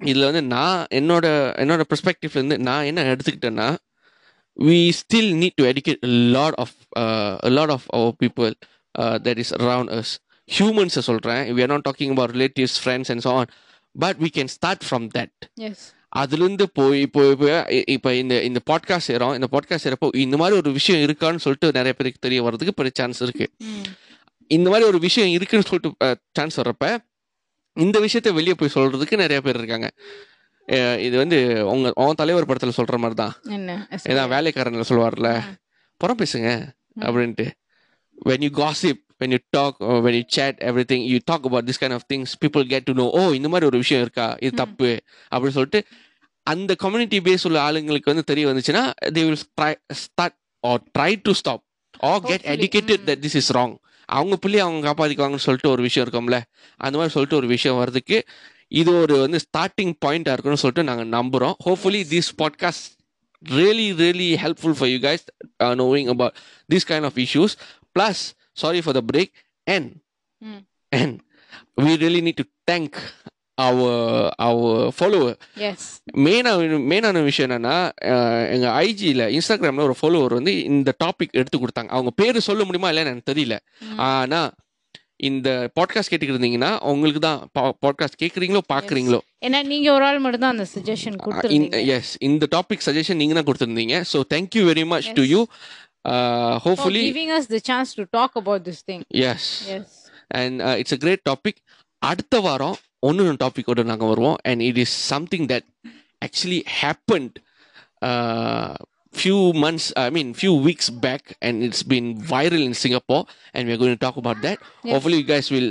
இதில் 0.00 0.24
வந்து 0.24 0.42
நான் 0.42 0.86
என்னோட 0.90 1.26
என்னோட 1.62 1.82
பெர்ஸ்பெக்டிவ்ல 1.88 2.40
இருந்து 2.40 2.58
நான் 2.58 2.84
என்ன 2.84 3.02
எடுத்துக்கிட்டேன்னா 3.02 3.76
we 4.56 4.92
still 4.92 5.34
need 5.34 5.54
to 5.56 5.66
educate 5.66 5.98
a 6.02 6.06
lot 6.06 6.54
of 6.54 6.74
uh, 6.96 7.38
a 7.42 7.50
lot 7.50 7.70
of 7.70 7.86
our 7.92 8.12
people 8.12 8.52
uh, 8.94 9.18
that 9.18 9.38
is 9.38 9.52
around 9.52 9.90
us. 9.90 10.18
Humans 10.46 10.98
சொல்றேன். 11.00 11.54
We 11.54 11.62
are 11.62 11.66
not 11.66 11.84
talking 11.84 12.10
about 12.10 12.30
relatives 12.30 12.78
friends 12.78 13.10
and 13.10 13.22
so 13.22 13.30
on. 13.30 13.46
But 13.94 14.18
அதுலேருந்து 16.16 16.64
போய் 16.72 17.00
இப்போ 17.00 17.30
இப்போ 17.30 17.82
இப்போ 17.86 18.14
இந்த 18.14 18.42
இந்த 18.42 18.60
podcast 18.70 19.06
செய்கிறோம் 19.08 19.34
இந்த 19.34 19.48
பாட்காஸ்ட் 19.50 19.84
செய்கிறப்போ 19.84 20.16
இந்த 20.16 20.36
மாதிரி 20.36 20.56
ஒரு 20.56 20.72
விஷயம் 20.72 21.08
இருக்கான்னு 21.08 21.44
சொல்லிட்டு 21.44 21.72
நிறைய 21.72 21.92
பேருக்கு 21.92 22.18
தெரிய 22.20 22.42
வர்றதுக்கு 22.42 22.74
பெரிய 22.74 22.92
சான்ஸ் 22.94 23.22
இருக்கு. 23.22 23.50
இந்த 24.48 24.70
மாதிரி 24.70 24.88
ஒரு 24.88 24.98
விஷயம் 24.98 25.30
இருக்குன்னு 25.30 25.66
சொல்லிட்டு 25.66 26.20
சான்ஸ் 26.32 26.60
வர்றப்ப 26.60 26.96
இந்த 27.72 28.00
விஷயத்த 28.00 28.32
வெளியே 28.32 28.54
போய் 28.54 28.74
சொல்றதுக்கு 28.74 29.16
நிறைய 29.16 29.40
பேர் 29.40 29.56
இருக்காங்க. 29.56 29.90
இது 30.98 31.16
வந்து 31.16 31.68
உங்க 31.68 31.92
உன் 31.94 32.14
தலைவர் 32.14 32.46
படத்துல 32.46 32.72
சொல்ற 32.76 32.96
மாதிரி 32.96 33.14
தான் 33.14 33.34
ஏதாவது 34.04 34.34
வேலைக்காரன்ல 34.34 34.84
சொல்லுவார்ல 34.88 35.42
புறம் 35.96 36.18
பேசுங்க 36.18 36.68
அப்படின்ட்டு. 37.00 37.50
When 38.24 38.40
you 38.40 38.50
gossip 38.50 39.05
when 39.20 39.30
you 39.34 39.40
talk 39.56 39.74
or 39.80 39.96
when 40.04 40.14
you 40.14 40.24
chat 40.36 40.54
everything 40.60 41.00
you 41.12 41.20
talk 41.30 41.42
about 41.44 41.64
this 41.66 41.78
kind 41.82 41.94
of 41.96 42.02
things 42.12 42.34
people 42.44 42.64
get 42.64 42.82
to 42.88 42.94
know 42.98 43.08
oh 43.20 43.28
இந்த 43.34 43.48
மாதிரி 43.48 43.66
ஒரு 43.66 43.78
விஷயம் 43.78 44.02
இருக்கா 44.02 44.36
இது. 44.40 44.56
தப்பு 44.56 44.90
அப்படின்னு 45.30 45.56
சொல்லிட்டு 45.58 45.80
அந்த 46.46 46.74
கம்யூனிட்டி 46.74 47.20
பேஸ் 47.20 47.46
உள்ள 47.46 47.60
ஆளுங்களுக்கு 47.60 48.10
வந்து 48.12 48.24
தெரிய 48.24 48.46
வந்துச்சுன்னா 48.46 48.82
they 49.14 49.24
will 49.28 49.40
try 49.60 49.72
start 50.04 50.34
or 50.66 50.76
try 50.98 51.10
to 51.26 51.34
stop 51.42 51.60
or 52.00 52.16
get 52.22 52.40
Hopefully, 52.42 52.54
educated 52.56 53.00
ம். 53.00 53.06
that 53.08 53.22
this 53.22 53.36
is 53.36 53.48
wrong 53.56 53.72
அவங்க 54.08 54.34
பிள்ளைய 54.46 54.56
அவங்க 54.56 54.82
காப்பாத்திக்குவாங்கன்னு 54.88 55.46
சொல்லிட்டு 55.46 55.70
ஒரு 55.70 55.82
விஷயம் 55.82 56.08
இருக்கும்ல 56.08 56.36
அந்த 56.76 56.94
மாதிரி 56.98 57.12
சொல்லிட்டு 57.12 57.36
ஒரு 57.36 57.46
விஷயம் 57.46 57.76
வர்றதுக்கு 57.76 58.18
இது 58.72 59.00
ஒரு 59.00 59.16
வந்து 59.18 59.38
ஸ்டார்டிங் 59.46 59.94
பாயிண்டா 60.04 60.32
இருக்கும்னு 60.32 60.62
சொல்லிட்டு 60.64 60.84
நாங்க 60.84 61.04
நம்புறோம் 61.16 61.56
hopefully 61.64 62.02
this 62.14 62.30
podcast 62.42 62.86
really 63.42 63.88
really 63.94 64.28
helpful 64.36 64.72
for 64.74 64.86
you 64.86 64.98
guys 64.98 65.22
uh, 65.60 65.74
knowing 65.74 66.08
about 66.08 66.32
these 66.72 66.84
kind 66.84 67.04
of 67.04 67.18
issues 67.18 67.52
plus 67.96 68.18
sorry 68.56 68.80
for 68.80 68.92
the 68.92 69.04
break. 69.04 69.30
And 69.66 69.86
Mm. 70.42 70.60
and 70.92 71.12
we 71.78 71.96
really 71.96 72.20
need 72.20 72.36
to 72.36 72.46
thank 72.66 72.90
our 73.58 73.86
our 74.40 74.66
follower. 74.92 75.32
Yes 75.68 75.86
மெயினாக 76.24 76.58
மெயினான 76.90 77.22
விஷயம் 77.24 77.48
என்னன்னா 77.48 77.76
அஹ், 78.10 78.44
எங்க 78.54 78.66
ஐஜியில் 78.82 79.24
இன்ஸ்டாகிராம்ல 79.36 79.86
ஒரு 79.88 79.96
follower 80.00 80.34
வந்து 80.34 80.52
இந்த 80.70 80.90
topic 81.04 81.34
எடுத்து 81.34 81.58
கொடுத்தாங்க. 81.58 81.90
அவங்க 81.90 82.12
பேர் 82.16 82.46
சொல்ல 82.48 82.64
முடியுமா 82.64 82.90
இல்லைன்னு 82.90 83.12
எனக்கு 83.12 83.30
தெரியல. 83.32 83.56
ஆனா 84.08 84.40
இந்த 85.20 85.48
பாட்காஸ்ட் 85.76 86.10
கேட்டுக்கிட்டு 86.10 86.36
இருந்தீங்கன்னா 86.36 86.70
உங்களுக்கு 86.90 87.20
தான் 87.20 87.38
பாட்காஸ்ட் 87.84 88.18
கேட்குறீங்களோ 88.22 88.62
பார்க்குறீங்களோ 88.72 89.20
ஏன்னா 89.42 89.58
நீங்க 89.66 89.88
ஒரு 89.92 90.04
ஆள் 90.04 90.18
மட்டும் 90.18 90.44
தான் 90.44 90.54
அந்த 90.54 90.66
சஜஷன் 90.72 91.16
எஸ் 91.94 92.12
இந்த 92.28 92.44
டாபிக் 92.52 92.84
சஜஷன் 92.86 93.20
நீங்க 93.22 93.34
தான் 93.34 93.48
கொடுத்துருந்தீங்க. 93.48 93.96
So 94.12 94.18
thank you 94.34 94.62
very 94.68 94.84
much 94.86 95.08
to 95.14 95.24
you 95.32 95.40
for 96.06 96.60
hopefully 96.64 97.02
giving 97.10 97.30
us 97.38 97.46
the 97.54 97.60
chance 97.68 97.90
to 97.98 98.04
talk 98.18 98.32
about 98.42 98.60
this 98.68 98.80
thing. 98.88 99.02
Yes 99.28 99.48
yes. 99.72 99.86
And 100.40 100.60
it's 100.80 100.96
a 100.96 101.00
great 101.04 101.24
topic 101.30 101.60
அடுத்த 102.10 102.40
வாரம் 102.46 102.76
ஒன்று 103.08 103.32
டாப்பிக்கோட 103.44 103.84
நாங்கள் 103.92 104.10
வருவோம். 104.12 104.36
And 104.50 104.62
it 104.68 104.80
is 104.84 104.96
something 105.12 105.46
that 105.54 105.68
actually 106.26 106.60
happened 106.82 107.36
few 109.22 109.40
months 109.64 109.84
i 109.96 110.08
mean 110.16 110.28
few 110.42 110.54
weeks 110.68 110.86
back. 111.04 111.22
And 111.46 111.62
it's 111.66 111.82
been 111.92 112.08
viral 112.32 112.62
in 112.68 112.74
singapore. 112.84 113.24
And 113.54 113.62
we're 113.68 113.80
going 113.82 113.94
to 113.96 114.02
talk 114.06 114.16
about 114.22 114.38
that. 114.46 114.58
Hopefully 114.92 115.18
you 115.22 115.28
guys 115.34 115.48
will 115.56 115.70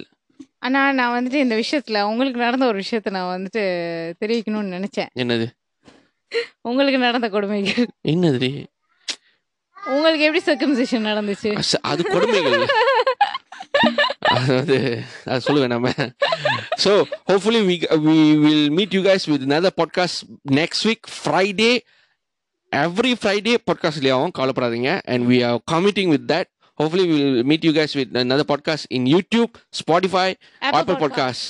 ஆனா 0.65 0.79
நான் 0.99 1.11
வந்துட்டு 1.15 1.39
இந்த 1.45 1.55
விஷயத்துல 1.55 2.01
உங்களுக்கு 2.01 2.39
நடந்த 2.39 2.65
ஒரு 2.65 2.77
விஷயத்த 2.83 3.09
நான் 3.09 3.31
வந்துட்டு 3.35 3.63
தெரிவிக்கணும்னு 4.21 4.73
நினைச்சேன். 4.75 5.11
என்னது? 5.21 5.47
உங்களுக்கு 6.69 6.99
நடந்த 6.99 7.27
கொடுமைகள். 7.29 7.87
என்னது? 8.13 8.49
உங்களுக்கு 9.93 10.25
எப்படி 10.27 10.41
சர்க்கம்சேஷன் 10.49 11.07
நடந்துச்சு? 11.09 11.49
அது 11.81 12.03
கொடுமைகள் 12.03 12.65
அதாவது 14.35 14.77
அது 15.25 15.41
சொல்லுவேன் 15.47 15.73
நம்ம. 15.73 15.89
So 16.83 16.91
hopefully 17.29 17.61
we 17.69 17.75
we 18.05 18.15
will 18.43 18.69
meet 18.77 18.95
you 18.97 19.01
guys 19.01 19.25
with 19.31 19.45
another 19.49 19.71
podcast 19.81 20.21
next 20.59 20.85
week 20.89 21.05
Friday 21.17 21.71
every 22.71 23.13
Friday 23.21 23.55
பாட்காஸ்ட்லேயே 23.69 24.15
ஆகும் 24.17 24.35
கவலைப்படாதீங்க. 24.39 24.91
And 25.05 25.25
we 25.31 25.37
are 25.49 25.59
committing 25.73 26.11
with 26.15 26.27
that 26.33 26.49
hopefully 26.79 27.05
will 27.11 27.43
meet 27.43 27.65
you 27.67 27.71
guys 27.71 27.95
with 27.99 28.17
another 28.23 28.47
podcast 28.53 28.89
in 28.89 29.07
YouTube 29.15 29.53
Spotify 29.81 30.27
Apple 30.59 30.99
podcast 31.03 31.45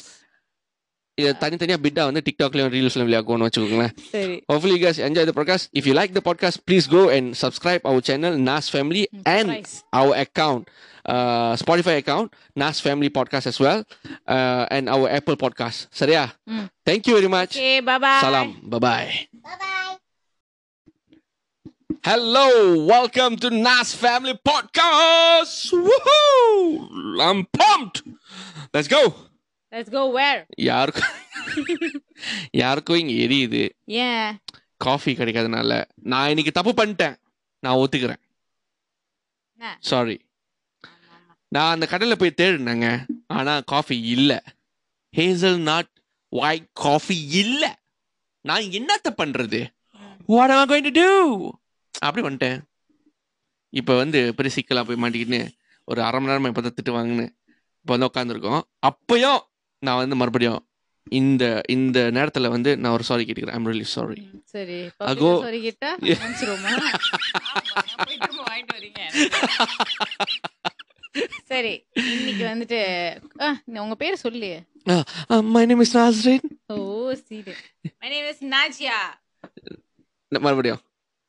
இதை 1.18 1.32
தனித்தனியாக 1.42 1.80
பிட்டா 1.84 2.04
வந்து 2.08 2.22
டிக்டாக்லையும் 2.28 2.72
ரீல்ஸ்லையும் 2.74 3.08
விளையாக்கணும்னு 3.10 3.48
வச்சுக்கோங்களேன் 3.48 3.94
சரி 4.14 4.34
Hopefully, 4.52 4.74
you 4.76 4.82
guys 4.86 4.98
enjoy 5.08 5.24
the 5.26 5.36
podcast. 5.38 5.66
If 5.80 5.84
you 5.90 5.94
like 5.94 6.12
the 6.14 6.22
podcast, 6.22 6.58
please 6.68 6.86
go 6.88 7.04
and 7.10 7.28
subscribe 7.44 7.84
our 7.84 8.02
channel, 8.02 8.34
Nas 8.48 8.66
Family, 8.70 9.04
and 9.36 9.48
Nice. 9.50 9.74
our 10.00 10.12
account, 10.16 10.64
uh, 11.06 11.52
Spotify 11.56 11.96
account, 11.98 12.28
Nas 12.56 12.80
Family 12.80 13.10
Podcast 13.10 13.48
as 13.48 13.60
well, 13.60 13.80
uh, 14.28 14.64
and 14.70 14.86
our 14.90 15.08
Apple 15.10 15.38
Podcast. 15.38 15.80
Saria, 15.92 16.24
Mm. 16.50 16.66
thank 16.90 17.08
you 17.08 17.16
very 17.20 17.32
much. 17.38 17.54
Okay 17.56 17.72
bye 17.90 18.22
Salam. 18.26 18.50
Bye 18.74 18.82
bye. 18.88 19.10
Bye 19.48 19.58
bye. 19.64 19.72
Hello, 22.04 22.48
welcome 22.86 23.36
to 23.38 23.50
Nas 23.60 23.92
Family 23.96 24.36
Podcast. 24.50 25.56
Woohoo! 25.86 26.60
I'm 27.28 27.42
pumped. 27.60 28.00
Let's 28.74 28.92
go. 28.98 29.02
Let's 29.76 29.96
go 29.96 30.04
where 30.18 30.42
யாருக்கும் 30.70 31.14
யாருக்கும் 32.62 33.00
இங்க 33.02 33.14
எரியுது. 33.26 33.64
ஏன் 34.06 34.30
coffee 34.86 35.12
கிடைக்காதனால 35.20 35.72
நான் 36.12 36.30
இன்னைக்கு 36.34 36.54
தப்பு 36.58 36.72
பண்ணிட்டேன். 36.80 37.16
நான் 37.64 37.80
ஒத்துக்கிறேன்? 37.82 38.22
சாரி 39.90 40.16
நான் 41.56 41.74
அந்த 41.74 41.86
கடையில் 41.92 42.20
போய் 42.22 42.40
தேடினேங்க. 42.42 42.88
ஆனா 43.38 43.54
காஃபி 43.74 43.98
இல்ல. 44.16 44.32
ஹேசல் 45.18 45.60
நாட் 45.70 45.92
ஒயிட் 46.30 46.68
காஃபி 46.86 47.18
இல்ல. 47.42 47.64
நான் 48.46 48.72
என்னத்த 48.80 49.10
பண்றது? 49.22 49.62
What 50.34 50.52
am 50.54 50.62
I 50.62 50.66
going 50.72 50.86
to 50.90 50.94
do? 51.02 51.10
அப்படி 52.06 52.24
வந்துட்டேன். 52.28 52.60
இப்போ 53.80 53.94
வந்து 54.02 54.20
பெரிய 54.38 54.54
சிக்கலா 54.56 54.84
போய் 54.88 55.02
மாட்டிக்கிட்டு 55.04 55.40
ஒரு 55.92 56.00
அரை 56.08 56.18
மணி 56.20 56.32
நேரமா 56.32 56.50
இப்போ 56.52 56.62
தான் 56.66 56.78
திட்டு 56.78 56.96
வாங்கினு 56.98 57.26
இப்போ 57.82 57.92
வந்து 57.94 58.10
உட்காந்துருக்கோம் 58.10 58.62
அப்பயும் 58.90 59.42
நான் 59.88 60.02
வந்து 60.04 60.16
மறுபடியும் 60.22 60.62
இந்த 61.10 61.44
இந்த 61.76 62.00
நேரத்துல 62.14 62.50
வந்து 62.56 62.72
நான் 62.82 62.92
ஒரு 62.92 63.04
சாரி 63.10 63.26
கேட்டுக்கிறேன். 63.26 63.58
I'm 63.58 63.68
really 63.68 63.88
sorry. 63.96 64.22
சரி 64.54 64.78
அகோ. 65.12 65.32
சாரி 65.42 65.60
கேட்டா 65.62 65.92
சரி 71.52 71.74
இன்னைக்கு 71.94 72.44
வந்துட்டு 72.46 72.80
உங்க 73.84 73.96
பேர் 74.02 74.24
சொல்லு. 74.24 74.50
மை 75.54 75.64
நேம் 75.66 75.84
இஸ் 75.86 75.96
நாஸ்ரின் 75.98 76.48
ஓ 76.74 76.76
சீடு 77.28 77.54
மை 78.00 78.10
நேம் 78.14 78.28
இஸ் 78.32 78.44
நாஜியா 78.56 78.98
மறுபடியும். 80.46 80.82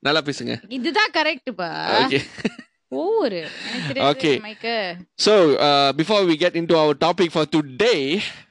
நல்லா 0.03 0.21
பேசுங்க. 0.21 0.55
இதுதான் 0.79 1.15
கரெக்ட்பா 1.15 1.69
ஓகே 2.01 2.19
ஒவ்வொரு. 2.89 3.39
Okay. 4.11 4.35
மைக்க 4.47 4.67
So, 5.27 5.33
uh, 5.67 5.91
before 6.01 6.21
we 6.31 6.35
get 6.43 6.55
into 6.61 6.75
our 6.83 6.95
topic 7.05 7.31
for 7.37 7.45
today, 7.57 8.01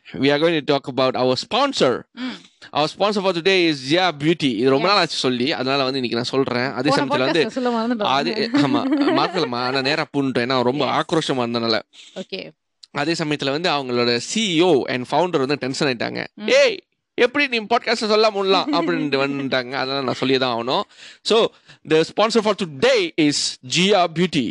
we 0.08 0.30
are 0.30 0.40
going 0.40 0.54
to 0.54 0.62
talk 0.64 0.88
about 0.88 1.16
our 1.16 1.36
sponsor. 1.38 1.94
ம் 2.20 2.36
Our 2.74 2.88
sponsor 2.88 3.22
for 3.22 3.34
today 3.34 3.58
is 3.66 3.78
Zia 3.84 4.06
Beauty. 4.16 4.50
இது 4.60 4.70
ரொம்ப. 4.70 4.88
நாள் 4.88 5.00
ஆச்சு 5.02 5.18
சொல்லி 5.18 5.48
அதனால 5.54 5.84
வந்து 5.84 6.00
இன்னைக்கு 6.00 6.18
நான் 6.18 6.32
சொல்றேன் 6.32 6.70
அதே 6.74 6.90
சமயத்துல 6.92 7.28
வந்து 7.28 8.06
அது 8.12 8.32
ஆமா 8.64 8.82
மறக்கலமா 9.20 9.62
நான் 9.70 9.88
நேரா 9.90 10.06
பூன்ட்டேன் 10.14 10.46
ஏன்னா 10.48 10.58
ரொம்ப. 10.64 10.86
ஆக்ரோஷமா 10.98 11.44
இருந்தனால 11.46 11.78
ஓகே 12.16 12.42
அதே 12.96 13.14
சமயத்துல 13.14 13.54
வந்து 13.56 13.70
அவங்களோட 13.70 14.12
சிஇஓ 14.30 14.72
அண்ட் 14.94 15.08
ஃபவுண்டர் 15.10 15.44
வந்து 15.46 15.58
டென்ஷன் 15.58 15.88
ஆயிட்டாங்க 15.90 16.20
ம். 16.38 16.50
ஏய் 16.60 16.78
எப்படி 17.24 17.44
நீ 17.48 17.60
பாட்காஸ்ட் 17.72 18.12
சொல்ல 18.14 18.30
முடியலாம் 18.36 18.70
அப்படின்ட்டு 18.78 19.20
வந்துட்டாங்க. 19.24 19.72
அதனால 19.82 20.02
நான் 20.02 20.20
சொல்லி 20.22 20.38
தான் 20.38 20.54
ஆகணும். 20.56 20.84
So 21.30 21.38
the 21.92 22.02
sponsor 22.10 22.44
for 22.46 22.60
today 22.64 22.96
is 23.26 23.44
Ziya 23.76 24.02
beauty 24.18 24.48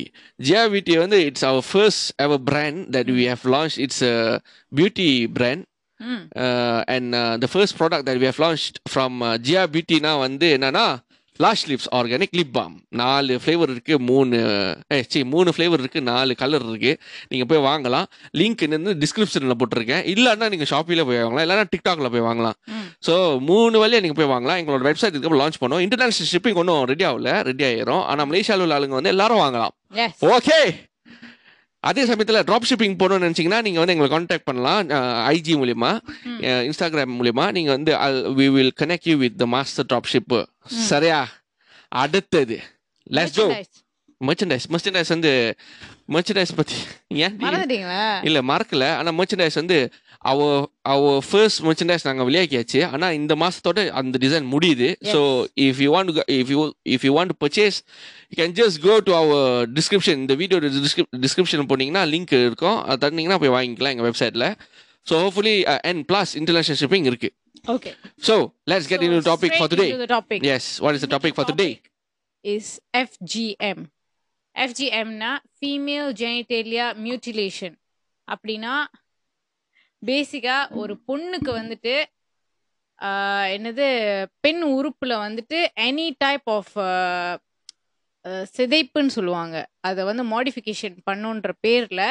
Ziya 0.46 0.62
beauty 0.72 0.94
வந்து 0.98 1.18
it's 1.24 1.44
our 1.44 1.66
first 1.70 2.07
ever 2.16 2.42
brand 2.50 2.81
that 2.96 3.11
we 3.18 3.27
have 3.35 3.46
launch 3.55 3.77
it's 3.87 4.05
beauty 4.72 5.11
brand 5.38 5.64
and 6.94 7.14
the 7.42 7.48
first 7.53 7.79
product 7.81 8.09
that 8.11 8.22
we 8.22 8.29
have 8.33 8.42
launch 8.46 8.66
from 8.92 9.18
Ziya 9.48 9.64
பியூட்டினா 9.74 10.18
வந்து 10.18 10.48
என்னன்னா 10.57 10.87
lash 11.42 11.62
lips 11.70 11.88
organic 11.99 12.35
lip 12.38 12.53
balm 12.57 12.75
நாலு 13.01 13.38
flavour 13.42 13.70
இருக்கு 13.75 13.94
மூணு 14.09 14.37
A 14.92 14.99
C 15.12 15.20
மூணு 15.33 15.53
flavour 15.55 15.81
இருக்கு 15.83 16.01
நாலு 16.11 16.33
colour 16.42 16.66
இருக்கு. 16.68 16.92
நீங்க 17.31 17.44
போய் 17.51 17.62
வாங்கலாம். 17.66 18.07
லிங்க் 18.40 18.62
வந்து 18.75 18.94
டிஸ்கிரிப்ஷன்ல 19.03 19.57
போட்டிருக்கேன். 19.62 20.05
இல்லைன்னா 20.14 20.49
நீங்க 20.53 20.68
ஷாப்பில 20.73 21.05
போய் 21.09 21.23
வாங்கலாம் 21.25 21.44
இல்லைன்னா 21.47 21.66
டிக்டாக்ல 21.75 22.11
போய் 22.14 22.27
வாங்கலாம். 22.29 22.57
ஸோ 23.07 23.16
மூணு 23.51 23.85
வழியா 23.85 24.03
நீங்க 24.07 24.18
போய் 24.20 24.33
வாங்கலாம். 24.35 24.61
எங்களோட 24.62 24.83
வெப்சைட் 24.90 25.18
இதுக்கு 25.18 25.42
லான்ச் 25.42 25.61
பண்ணோம் 25.64 25.85
இன்டர்நேஷனல் 25.87 26.33
ஷிப்பிங் 26.35 26.61
ஒன்றும் 26.62 26.85
ரெடி 26.92 27.07
ஆகல 27.11 27.37
ரெடி 27.51 27.64
ஆயிரும். 27.70 28.05
ஆனால் 28.12 28.29
மலேசியாவில் 28.33 28.66
உள்ள 28.66 28.79
ஆளுங்க 28.79 28.99
வந்து 29.01 29.14
எல்லாரும் 29.16 29.44
வாங்கலாம். 29.44 29.75
ஓகே 30.37 30.59
அதே 31.85 32.03
சமயத்தில் 32.05 32.44
ட்ராப் 32.44 32.68
ஷிப்பிங் 32.68 32.97
போகணும்னு 33.01 33.27
நினச்சிங்கன்னா 33.27 33.62
நீங்கள் 33.62 33.83
வந்து 33.83 33.94
எங்களை 33.94 34.09
காண்டாக்ட் 34.09 34.44
பண்ணலாம். 34.44 34.81
ஐஜி 35.31 35.55
மூலியமா 35.61 35.90
ம். 36.25 36.38
இன்ஸ்டாகிராம் 36.68 37.16
மூலியமா 37.18 37.47
நீங்கள் 37.53 37.77
வந்து 37.77 37.92
we 38.38 38.47
will 38.53 38.75
connect 38.81 39.09
you 39.11 39.16
with 39.16 39.38
the 39.38 39.47
master 39.47 39.88
drop 39.90 40.11
ship 40.12 40.40
சரியா? 40.87 41.20
அடுத்தது. 42.03 42.59
லெட்ஸ் 43.11 43.38
கோ 43.40 43.47
மெர்ச்சன்டைஸ் 44.20 44.66
மெர்ச்சன்டைஸ் 44.73 45.09
வந்து 45.09 45.31
மெர்ச்சன்டைஸ் 46.09 46.57
பற்றி 46.57 46.77
ஏன்? 47.25 47.35
இல்ல 48.23 48.40
மறக்கல. 48.51 48.85
ஆனா 48.99 49.11
மெர்ச்சன்டைஸ் 49.18 49.55
வந்து 49.55 49.79
அவ 50.30 50.40
அவ 50.92 51.08
ஃபர்ஸ்ட் 51.28 51.60
மெர்ச்சன்டைஸ் 51.66 52.06
நாங்க 52.08 52.22
வெளியாக்கியாச்சு. 52.28 52.80
ஆனா 52.94 53.06
இந்த 53.18 53.32
மாசத்தோட 53.42 53.78
அந்த 54.00 54.18
டிசைன் 54.24 54.46
முடியுது. 54.54 54.88
So 55.12 55.20
if 55.66 55.80
you 55.84 55.88
want 55.94 56.10
if 56.38 56.50
you 56.54 56.60
if 56.94 57.04
you 57.08 57.12
want 57.18 57.34
purchase 57.42 57.78
you 58.30 58.37
can 58.42 58.56
just 58.60 58.80
go 58.87 58.94
to 59.08 59.14
our 59.22 59.68
description 59.78 60.18
இந்த 60.22 60.37
வீடியோ 60.42 60.60
டிஸ்கிரிப்ஷன் 61.26 61.70
போனீங்கன்னா 61.72 62.04
லிங்க் 62.14 62.34
இருக்கும். 62.46 62.78
அது 62.88 63.02
தந்தீங்கன்னா 63.04 63.40
போய் 63.44 63.54
வாங்கிக்கலாம் 63.56 63.94
எங்க 63.96 64.06
வெப்சைட்ல 64.08 64.48
so 65.10 65.14
hopefully 65.24 65.56
and 65.90 66.02
plus 66.10 66.34
international 66.42 66.80
shipping 66.82 67.08
இருக்கு. 67.12 67.30
Okay 67.74 67.90
so 68.28 68.34
let's 68.70 68.88
get 68.92 69.04
in 69.08 69.18
topic 69.30 69.56
for 69.58 69.70
today 69.74 69.88
the 70.04 70.10
topic. 70.16 70.40
Yes 70.56 70.70
what 70.84 70.96
is 70.98 71.04
the 71.06 71.10
topic 71.16 71.37
for 71.38 71.50
today 71.52 71.68
is 72.44 72.66
FGM. 73.08 73.78
FGMனா 74.57 75.30
ஃபீமேல் 75.59 76.11
ஜெனிடேலியா 76.20 76.86
மியூட்டிலேஷன் 77.05 77.76
அப்படின்னா 78.28 78.74
பேசிக்கா 80.11 80.57
ஒரு 80.80 80.94
பொண்ணுக்கு 81.09 81.50
வந்துட்டு 81.61 81.94
என்னது 83.57 83.86
பெண் 84.44 84.62
உறுப்புல 84.76 85.12
வந்துட்டு 85.24 85.59
எனி 85.88 86.07
டைப் 86.18 86.48
ஆஃப் 86.57 86.74
சிதைப்புன்னு 88.57 89.14
சொல்லுவாங்க. 89.16 89.57
அதை 89.88 90.02
வந்து 90.11 90.24
மாடிஃபிகேஷன் 90.34 90.96
பண்ணுன்ற 91.11 91.50
பேர்ல 91.66 92.02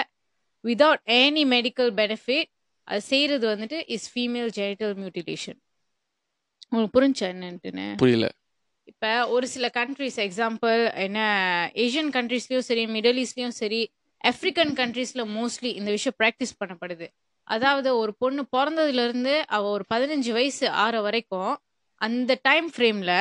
விதவுட் 0.63 1.03
எனி 1.21 1.43
மெடிக்கல் 1.55 1.91
பெனிஃபிட் 1.99 2.49
அது 2.87 3.01
செய்யறது 3.11 3.45
வந்துட்டு 3.53 3.77
இஸ் 3.95 4.07
ஃபீமேல் 4.13 4.51
ஜெனிட்டல் 4.59 4.95
மியூட்டிலேஷன் 5.01 5.59
உங்களுக்கு 6.69 6.95
புரிஞ்சா 6.97 7.25
என்னன்ட்டுன்னு? 7.33 7.87
புரியல. 8.03 8.27
இப்போ 8.91 9.11
ஒரு 9.35 9.47
சில 9.53 9.65
கண்ட்ரிஸ் 9.77 10.17
எக்ஸாம்பிள் 10.25 10.79
என்ன 11.05 11.19
ஏஷியன் 11.83 12.13
கண்ட்ரீஸ்லயும் 12.17 12.65
சரி 12.69 12.83
மிடில் 12.95 13.19
ஈஸ்ட்லயும் 13.23 13.57
சரி 13.61 13.81
ஆப்பிரிக்கன் 14.23 14.73
கண்ட்ரீஸ்ல 14.79 15.23
மோஸ்ட்லி 15.37 15.71
இந்த 15.79 15.91
விஷயம் 15.97 16.17
ப்ராக்டிஸ் 16.21 16.57
பண்ணப்படுது. 16.61 17.07
அதாவது 17.47 17.97
ஒரு 17.97 18.13
பொண்ணு 18.13 18.45
பிறந்ததுல 18.57 19.03
இருந்து 19.03 19.45
அவ 19.47 19.69
ஒரு 19.69 19.85
பதினஞ்சு 19.93 20.31
வயசு 20.31 20.69
ஆற 20.69 21.01
வரைக்கும் 21.01 21.53
அந்த 21.97 22.39
டைம் 22.41 22.71
ஃப்ரேம்ல 22.71 23.13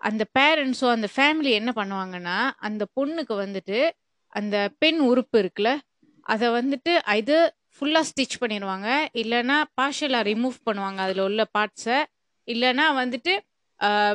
அந்த 0.00 0.26
பேரண்ட்ஸோ 0.38 0.88
அந்த 0.90 1.08
ஃபேமிலி 1.16 1.50
என்ன 1.50 1.72
பண்ணுவாங்கன்னா 1.76 2.50
அந்த 2.56 2.86
பொண்ணுக்கு 2.96 3.34
வந்துட்டு 3.44 3.90
அந்த 4.32 4.70
பெண் 4.78 5.00
உறுப்பு 5.00 5.42
இருக்குல்ல 5.42 5.78
அதை 6.26 6.48
வந்துட்டு 6.48 7.16
இது 7.16 7.36
ஃபுல்லாக 7.74 8.06
ஸ்டிச் 8.10 8.40
பண்ணிடுவாங்க 8.40 8.88
இல்லைன்னா 9.12 9.64
பார்ஷலாக 9.74 10.28
ரிமூவ் 10.30 10.56
பண்ணுவாங்க 10.70 10.96
அதில் 10.96 11.18
உள்ள 11.18 11.46
பார்ட்ஸை 11.58 11.98
இல்லைன்னா 12.48 12.86
வந்துட்டு 12.96 13.32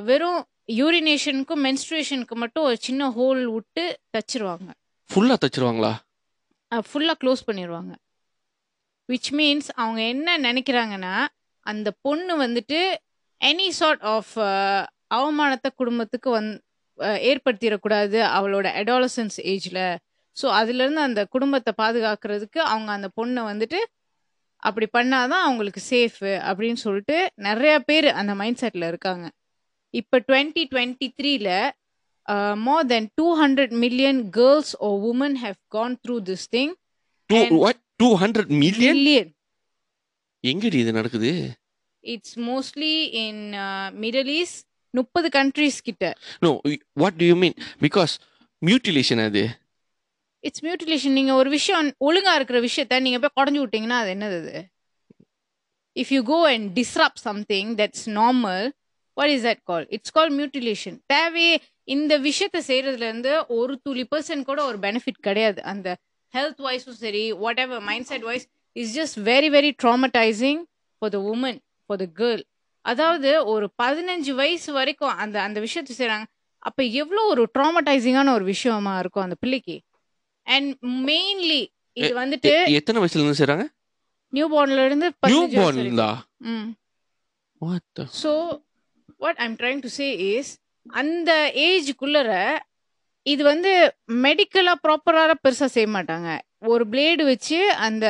வெறும் 0.03 0.41
யூரினேஷனுக்கும் 0.71 1.63
மென்ஸ்ட்ரேஷனுக்கு 1.63 2.35
மட்டும் 2.35 2.63
ஒரு 2.63 2.77
சின்ன 2.79 3.09
ஹோல் 3.09 3.43
விட்டு 3.45 3.83
தச்சிருவாங்க. 4.17 4.69
ஃபுல்லா 5.09 5.35
தச்சிருவாங்களா? 5.45 5.91
ஃபுல்லாக 6.71 7.17
க்ளோஸ் 7.23 7.43
பண்ணிடுவாங்க 7.47 7.93
விச் 9.09 9.31
மீன்ஸ் 9.31 9.69
அவங்க 9.75 10.01
என்ன 10.05 10.37
நினைக்கிறாங்கன்னா 10.39 11.15
அந்த 11.65 11.91
பொண்ணு 12.01 12.33
வந்துட்டு 12.43 12.79
எனி 13.41 13.67
சார்ட் 13.69 14.01
ஆஃப் 14.07 14.33
அவமானத்தை 15.09 15.69
குடும்பத்துக்கு 15.75 16.29
வந் 16.29 16.49
அஹ், 16.99 17.19
ஏற்படுத்திடக்கூடாது 17.21 18.19
அவளோட 18.31 18.67
அடாலசன்ஸ் 18.75 19.39
ஏஜில் 19.45 19.83
ஸோ 20.37 20.47
அதுலேருந்து 20.51 20.99
அந்த 20.99 21.25
குடும்பத்தை 21.25 21.73
பாதுகாக்கிறதுக்கு 21.77 22.59
அவங்க 22.65 22.91
அந்த 22.91 23.09
பொண்ணை 23.17 23.41
வந்துட்டு 23.43 23.79
அப்படி 24.63 24.87
பண்ணாதான் 24.93 25.43
அவங்களுக்கு 25.43 25.81
சேஃபு 25.89 26.39
அப்படின்னு 26.45 26.73
சொல்லிட்டு 26.75 27.17
நிறைய 27.37 27.79
பேர் 27.79 28.07
அந்த 28.11 28.35
மைண்ட் 28.35 28.61
செட்டில் 28.61 28.87
இருக்காங்க. 28.87 29.25
இப்போ 29.93 30.19
டுவெண்ட்டி 30.19 30.63
டுவெண்ட்டி 30.71 31.13
த்ரீல 31.19 31.49
more 32.63 32.85
than 32.85 33.09
two 33.15 33.41
hundred 33.41 33.71
million 33.79 34.29
girls 34.29 34.75
or 34.79 35.13
women 35.13 35.37
have 35.41 35.55
gone 35.67 35.97
through 36.05 36.19
this 36.21 36.47
thing 36.51 36.73
two 37.99 38.07
hundred 38.21 38.51
million 38.61 38.95
million 38.95 39.29
எங்கடி 40.43 40.77
இது 40.83 40.91
நடக்குது? 40.97 41.29
It's 42.03 42.35
mostly 42.39 42.95
in 43.25 43.43
Middle 44.03 44.31
East 44.39 44.65
முப்பது 44.93 45.27
கண்ட்ரீஸ் 45.37 45.77
கிட்ட. 45.83 46.05
No 46.39 46.49
what 47.01 47.17
do 47.19 47.25
you 47.29 47.35
mean 47.43 47.55
because 47.85 48.13
mutilation 48.61 49.21
அது. 49.25 49.43
It's 50.47 50.63
mutilation 50.65 51.17
நீங்க 51.19 51.33
ஒரு 51.41 51.49
விஷயம் 51.49 51.91
ஒழுங்கா 52.07 52.33
இருக்கிற 52.39 52.59
விஷயத்த 52.67 52.99
நீங்க 53.05 53.19
போய் 53.23 53.35
குடஞ்சு 53.37 53.61
விட்டீங்கன்னா 53.63 53.99
அது 54.01 54.11
என்னது 54.15 54.37
அது? 54.41 54.55
If 55.95 56.11
you 56.15 56.21
go 56.31 56.39
and 56.53 56.67
disrupt 56.79 57.23
something 57.27 57.71
that's 57.75 58.05
normal 58.19 58.65
what 59.17 59.33
is 59.35 59.45
that 59.49 59.63
call 59.63 59.85
it's 59.97 60.15
call 60.17 60.31
mutilation 60.39 60.97
தேவையே 61.13 61.55
இந்த 61.95 62.13
விஷயத்த 62.19 62.57
செய்யறதுல 62.69 63.07
இருந்து 63.09 63.31
ஒரு 63.59 63.73
துளி 63.83 64.05
பர்சன்ட் 64.15 64.49
கூட 64.49 64.59
ஒரு 64.65 64.77
பெனிஃபிட் 64.85 65.25
கிடையாது. 65.27 65.59
அந்த 65.73 65.97
ஹெல்த் 66.36 66.61
வைஸும் 66.67 66.99
சரி 67.03 67.31
whatever 67.57 67.79
mind 67.79 68.05
set 68.05 68.21
wise 68.21 68.47
is 68.71 68.93
just 68.99 69.23
very 69.23 69.49
very 69.55 69.71
traumatising 69.83 70.61
for 70.97 71.11
the 71.11 71.19
woman 71.36 71.57
for 71.86 71.97
the 71.97 72.07
girl 72.15 72.43
அதாவது 72.86 73.45
ஒரு 73.45 73.71
பதினஞ்சு 73.83 74.31
வயசு 74.31 74.73
வரைக்கும் 74.73 75.15
அந்த 75.15 75.41
அந்த 75.41 75.59
விஷயத்த 75.59 75.91
செய்றாங்க. 75.97 76.25
அப்ப 76.57 76.83
எவ்வளோ 76.83 77.21
ஒரு 77.21 77.49
ட்ராமடைசிங்கான 77.59 78.33
ஒரு 78.33 78.45
விஷயமா 78.45 78.99
இருக்கும் 78.99 79.23
அந்த 79.23 79.36
பிள்ளைக்கு? 79.39 79.81
அண்ட் 80.43 80.75
மெயின்லி 80.86 81.61
இது 81.93 82.19
வந்துட்டு 82.19 82.67
எத்தனை 82.67 83.01
வயசுல 83.01 83.19
இருந்து 83.19 83.45
செய்றாங்க? 83.45 83.65
நியூ 84.33 84.47
பார்ன்ல 84.47 84.86
இருந்து 84.86 85.11
நியூ 85.19 85.38
15 85.38 85.39
வயசு 85.39 85.55
பார்ன் 85.55 85.75
வரைக்கும். 85.75 85.83
இருந்தா? 85.83 86.25
ம். 86.38 86.69
What 87.61 87.83
the- 87.97 88.07
so 88.23 88.31
what 89.17 89.38
I'm 89.38 89.55
trying 89.55 89.79
to 89.79 89.88
say 89.88 90.07
is 90.36 90.51
அந்த 90.89 91.51
ஏஜுக்குள்ளர 91.55 92.31
இது 93.26 93.41
வந்து 93.43 93.71
மெடிக்கலாக 94.26 94.78
ப்ராப்பராக 94.86 95.34
பெருசாக 95.43 95.69
செய்ய 95.76 95.88
மாட்டாங்க. 95.95 96.30
ஒரு 96.71 96.84
பிளேடு 96.91 97.23
வச்சு 97.32 97.57
அந்த 97.88 98.05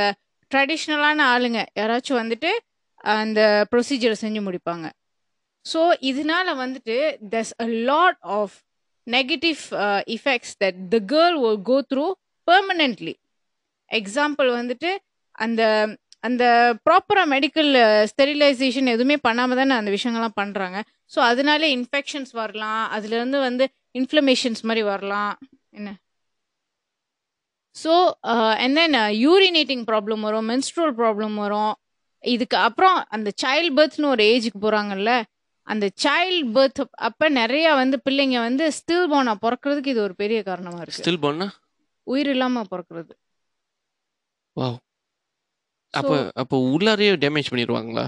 ட்ரெடிஷ்னலான 0.52 1.20
ஆளுங்க 1.34 1.60
யாராச்சும் 1.80 2.22
வந்துட்டு 2.22 2.52
அந்த 3.16 3.40
ப்ரொசீஜரை 3.72 4.18
செஞ்சு 4.24 4.42
முடிப்பாங்க. 4.48 4.86
ஸோ 5.66 5.80
இதனால 6.12 6.48
வந்துட்டு 6.64 6.96
thus 7.34 7.54
a 7.66 7.68
lot 7.90 8.20
of 8.38 8.56
negative 9.08 9.62
effects 10.18 10.56
that 10.64 10.80
the 10.94 11.00
girl 11.14 11.38
O 11.48 11.52
go 11.70 11.78
through 11.92 12.06
permanently 12.48 13.14
example 13.92 14.50
வந்துட்டு 14.60 14.92
அந்த 15.36 15.62
அந்த 16.24 16.44
ப்ராப்பராக 16.86 17.28
மெடிக்கல் 17.34 17.72
ஸ்டெரிலைசேஷன் 18.12 18.92
எதுவுமே 18.94 19.18
பண்ணாமல் 19.28 19.60
தானே 19.62 19.74
அந்த 19.80 19.92
விஷயங்கள்லாம் 19.96 20.40
பண்ணுறாங்க 20.42 20.78
ஸோ 21.12 21.20
அதனாலே 21.32 21.68
இன்ஃபெக்ஷன்ஸ் 21.78 22.32
வரலாம். 22.42 22.84
அதுலேருந்து 22.96 23.40
வந்து 23.48 23.66
இன்ஃப்ளமேஷன்ஸ் 24.00 24.62
மாதிரி 24.68 24.84
வரலாம். 24.92 25.34
என்ன? 25.78 25.90
So 27.76 27.94
and 28.64 28.76
then 28.80 28.98
urinating 29.26 29.86
problem 29.92 30.22
வரும் 30.28 30.48
menstrual 30.52 30.92
ப்ராப்ளம் 31.00 31.36
வரும். 31.44 31.74
இதுக்கு 32.24 32.58
அப்புறம் 32.68 32.98
அந்த 33.16 33.30
சைல்ட் 33.44 33.74
பர்த்னு 33.78 34.12
ஒரு 34.14 34.24
ஏஜுக்கு 34.34 34.60
போகிறாங்கல்ல 34.66 35.12
அந்த 35.68 35.86
சைல்ட் 36.04 36.50
பர்த் 36.56 36.82
அப்போ 37.08 37.26
நிறைய 37.42 37.68
வந்து 37.82 37.98
பிள்ளைங்க 38.06 38.38
வந்து 38.48 38.66
ஸ்டில் 38.78 39.08
போனா 39.14 39.34
பிறக்கிறதுக்கு 39.46 39.94
இது 39.94 40.02
ஒரு 40.08 40.16
பெரிய 40.24 40.40
காரணமாக 40.50 40.84
இருக்கு. 40.84 41.04
ஸ்டில் 41.04 41.24
பண்ணா 41.26 41.48
உயிர் 42.08 42.30
இல்லாமல் 42.34 42.70
பிறக்கிறது. 42.74 43.14
வாவ் 44.58 44.78
அப்ப 45.94 46.14
அப்ப 46.42 46.58
உள்ளாரையே 46.74 47.12
டேமேஜ் 47.24 47.50
பண்ணிடுவாங்களா 47.52 48.06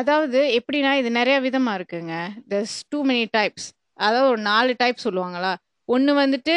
அதாவது 0.00 0.40
எப்படின்னா 0.58 0.92
இது 1.00 1.10
நிறைய 1.18 1.36
விதமா 1.46 1.72
இருக்குங்க. 1.78 2.14
There's 2.50 2.74
டூ 2.92 2.98
many 3.10 3.24
டைப்ஸ் 3.36 3.66
அதாவது 4.04 4.28
ஒரு 4.32 4.40
நாலு 4.50 4.72
டைப் 4.82 5.04
சொல்லுவாங்களா? 5.06 5.52
ஒன்று 5.88 6.12
வந்துட்டு 6.22 6.54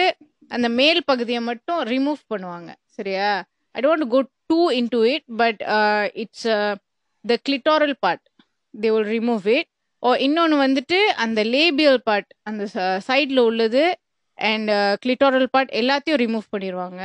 அந்த 0.56 0.68
மேல் 0.80 1.02
பகுதியை 1.12 1.41
மட்டும் 1.50 1.82
ரிமூவ் 1.93 2.20
பண்ணுவாங்க 2.34 2.70
சரியா? 2.98 3.30
I 3.76 3.82
don't 3.86 4.08
go 4.14 4.20
too 4.52 4.60
into 4.80 5.00
it 5.14 5.28
but 5.41 5.62
it's 6.24 6.48
the 7.26 7.38
clitoral 7.48 7.96
part 8.04 8.24
they 8.74 8.89
will 8.96 9.10
remove 9.18 9.46
it 9.58 9.70
ஓ 10.04 10.10
இன்னொன்று 10.26 10.58
வந்துட்டு 10.66 10.98
அந்த 11.24 11.39
லேபியல் 11.54 12.02
பார்ட் 12.10 12.30
அந்த 12.50 12.64
சைடில் 13.08 13.41
உள்ளது 13.50 13.84
அண்ட் 14.39 14.72
கிளிட்டோரல் 15.04 15.48
பார்ட் 15.52 15.72
எல்லாத்தையும் 15.82 16.22
ரிமூவ் 16.24 16.46
பண்ணிடுவாங்க 16.54 17.02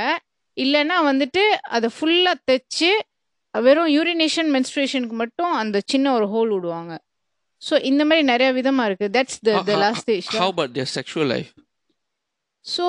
இல்லைன்னா 0.56 0.96
வந்துட்டு 1.10 1.42
அதை 1.76 1.88
ஃபுல்லாக 1.96 2.36
தைச்சு 2.50 2.90
வெறும் 3.54 3.90
யூரினேஷன் 3.96 4.50
மென்ஸ்ட்ரேஷனுக்கு 4.54 5.16
மட்டும் 5.22 5.52
அந்த 5.62 5.76
சின்ன 5.92 6.06
ஒரு 6.16 6.26
ஹோல் 6.34 6.50
விடுவாங்க. 6.54 6.92
ஸோ 7.62 7.74
இந்த 7.90 8.02
மாதிரி 8.08 8.22
நிறைய 8.32 8.48
விதமா 8.58 8.84
இருக்கு. 8.88 9.06
That's 9.16 9.40
the 9.48 9.56
the 9.68 9.74
last 9.84 10.02
stage 10.04 10.28
how 10.42 10.54
but 10.60 10.72
their 10.78 10.90
sexual 10.98 11.30
life 11.34 11.50
so 12.66 12.86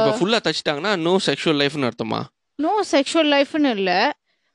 இப்ப 0.00 0.12
ஃபுல்லா 0.18 0.38
தச்சிட்டாங்கன்னா 0.46 0.92
நோ 1.06 1.14
செக்ஷுவல் 1.28 1.58
லைஃப்னு 1.62 1.88
அர்த்தமா? 1.90 2.20
நோ 2.58 2.74
செக்ஷுவல் 2.92 3.30
லைஃப்னு 3.34 3.70
இல்லை. 3.78 3.98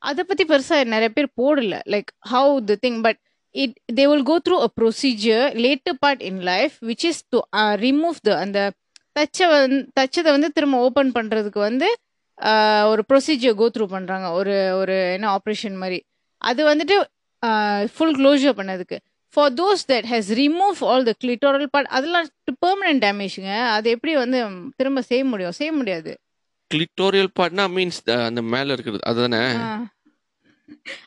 அதை 0.01 0.21
பற்றி 0.29 0.43
பெருசாக 0.51 0.85
நிறைய 0.93 1.09
பேர் 1.17 1.27
போடல. 1.41 1.75
Like 1.93 2.09
how 2.31 2.53
the 2.69 2.75
thing 2.85 2.99
but 3.05 3.19
it 3.55 3.75
they 3.97 4.03
will 4.11 4.25
go 4.29 4.35
through 4.45 4.57
a 4.67 4.69
procedure 4.79 5.45
later 5.65 5.97
part 6.03 6.23
in 6.29 6.41
life 6.51 6.75
which 6.89 7.05
is 7.11 7.21
to 7.33 7.39
remove 7.85 8.17
the 8.27 8.37
அந்த 8.43 8.59
தச்ச 9.15 9.47
வந்து 9.53 9.79
தச்சதை 9.99 10.29
வந்து 10.35 10.49
திரும்ப 10.57 10.77
ஓப்பன் 10.87 11.11
பண்ணுறதுக்கு 11.17 11.59
வந்து 11.69 11.87
uh, 12.37 12.83
ஒரு 12.91 13.01
ப்ரொசீஜர் 13.09 13.57
கோ 13.61 13.65
த்ரூ 13.75 13.85
பண்ணுறாங்க 13.95 14.27
ஒரு 14.39 14.55
ஒரு 14.81 14.95
என்ன 15.15 15.27
ஆப்ரேஷன் 15.37 15.77
மாதிரி. 15.81 15.99
அது 16.41 16.61
வந்துட்டு 16.71 16.95
ஃபுல் 17.95 18.15
க்ளோஷர் 18.19 18.57
பண்ணதுக்கு. 18.59 18.97
For 19.33 19.53
those 19.53 19.83
that 19.87 20.07
has 20.11 20.29
remove 20.41 20.79
all 20.79 21.03
the 21.03 21.13
clitoral 21.23 21.65
part 21.65 21.87
அதெல்லாம் 21.87 22.27
பெர்மனன்ட் 22.65 23.03
டேமேஜுங்க 23.05 23.51
அது 23.67 23.89
எப்படி 23.89 24.15
வந்து 24.15 24.39
திரும்ப 24.75 25.01
செய்ய 25.01 25.25
முடியும்? 25.25 25.51
செய்ய 25.51 25.71
முடியாது. 25.73 26.19
கிளிட்டோரியல் 26.71 27.31
பார்ட்னா 27.39 27.65
மீன்ஸ் 27.77 27.99
அந்த 28.25 28.41
மேல 28.41 28.73
இருக்கிறது. 28.73 29.03
அதுதானே? 29.03 29.41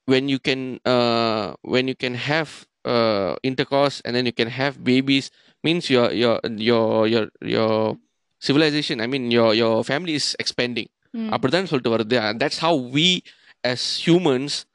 when 0.05 0.29
you 0.29 0.39
can, 0.39 0.79
uh, 0.85 1.53
when 1.61 1.87
you 1.87 1.95
can 1.95 2.15
have 2.15 2.65
uh, 2.85 3.35
intercourse 3.43 4.01
and 4.05 4.15
then 4.15 4.25
you 4.25 4.33
can 4.33 4.49
have 4.49 4.83
babies, 4.83 5.31
means 5.63 5.89
your 5.89 6.11
your 6.11 6.39
your 6.45 7.07
your 7.07 7.27
your 7.41 7.97
civilization. 8.39 9.01
I 9.01 9.07
mean, 9.07 9.31
your 9.31 9.53
your 9.53 9.83
family 9.83 10.13
is 10.15 10.35
expanding. 10.39 10.89
mm. 11.13 11.29
அப்படிதான் 11.29 11.65
சொல்லிட்டு 11.65 11.95
வருது 11.95 12.29
and 12.29 12.39
that's 12.39 12.57
how 12.57 12.75
we 12.75 13.23
as 13.63 14.07
humans 14.07 14.65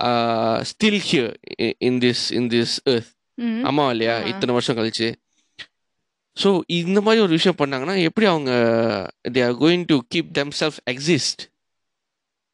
uh, 0.00 0.64
still 0.64 0.98
here 1.10 1.34
i- 1.60 1.76
in 1.80 2.00
this 2.00 2.30
in 2.30 2.48
this 2.48 2.80
earth 2.86 3.14
mm. 3.40 3.64
ஆமா 3.64 3.90
இல்லையா 3.90 4.16
ஆமா. 4.16 4.28
இத்தனை 4.28 4.54
வருஷம் 4.54 4.76
கழிச்சு 4.78 5.14
so 6.37 6.49
இந்த 6.77 6.99
மாதிரி 7.01 7.21
ஒரு 7.23 7.33
விஷயம் 7.37 7.59
பண்ணாங்கன்னா 7.59 7.95
எப்படி 8.07 8.25
அவங்க 8.27 8.51
they 9.31 9.41
are 9.47 9.57
going 9.61 9.85
to 9.87 9.97
keep 10.11 10.29
them 10.33 10.53
self 10.59 10.79
exist 10.87 11.41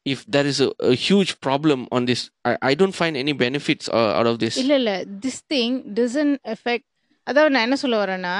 if 0.06 0.22
there 0.30 0.48
is 0.52 0.62
huge 1.02 1.32
problem 1.46 1.82
on 1.92 2.06
this 2.10 2.24
I 2.64 2.74
don't 2.80 2.96
find 2.98 3.18
any 3.22 3.34
benefits 3.42 3.88
out 4.10 4.30
of 4.32 4.40
this 4.44 4.58
இல்லை 4.58 4.78
இல்லை. 4.78 4.96
திஸ் 5.24 5.40
திங் 5.50 5.76
டிசன் 5.94 6.32
எஃபெக்ட் 6.54 6.86
அதாவது 7.26 7.52
நான் 7.54 7.66
என்ன 7.66 7.76
சொல்ல 7.76 7.96
வரேன்னா 8.04 8.36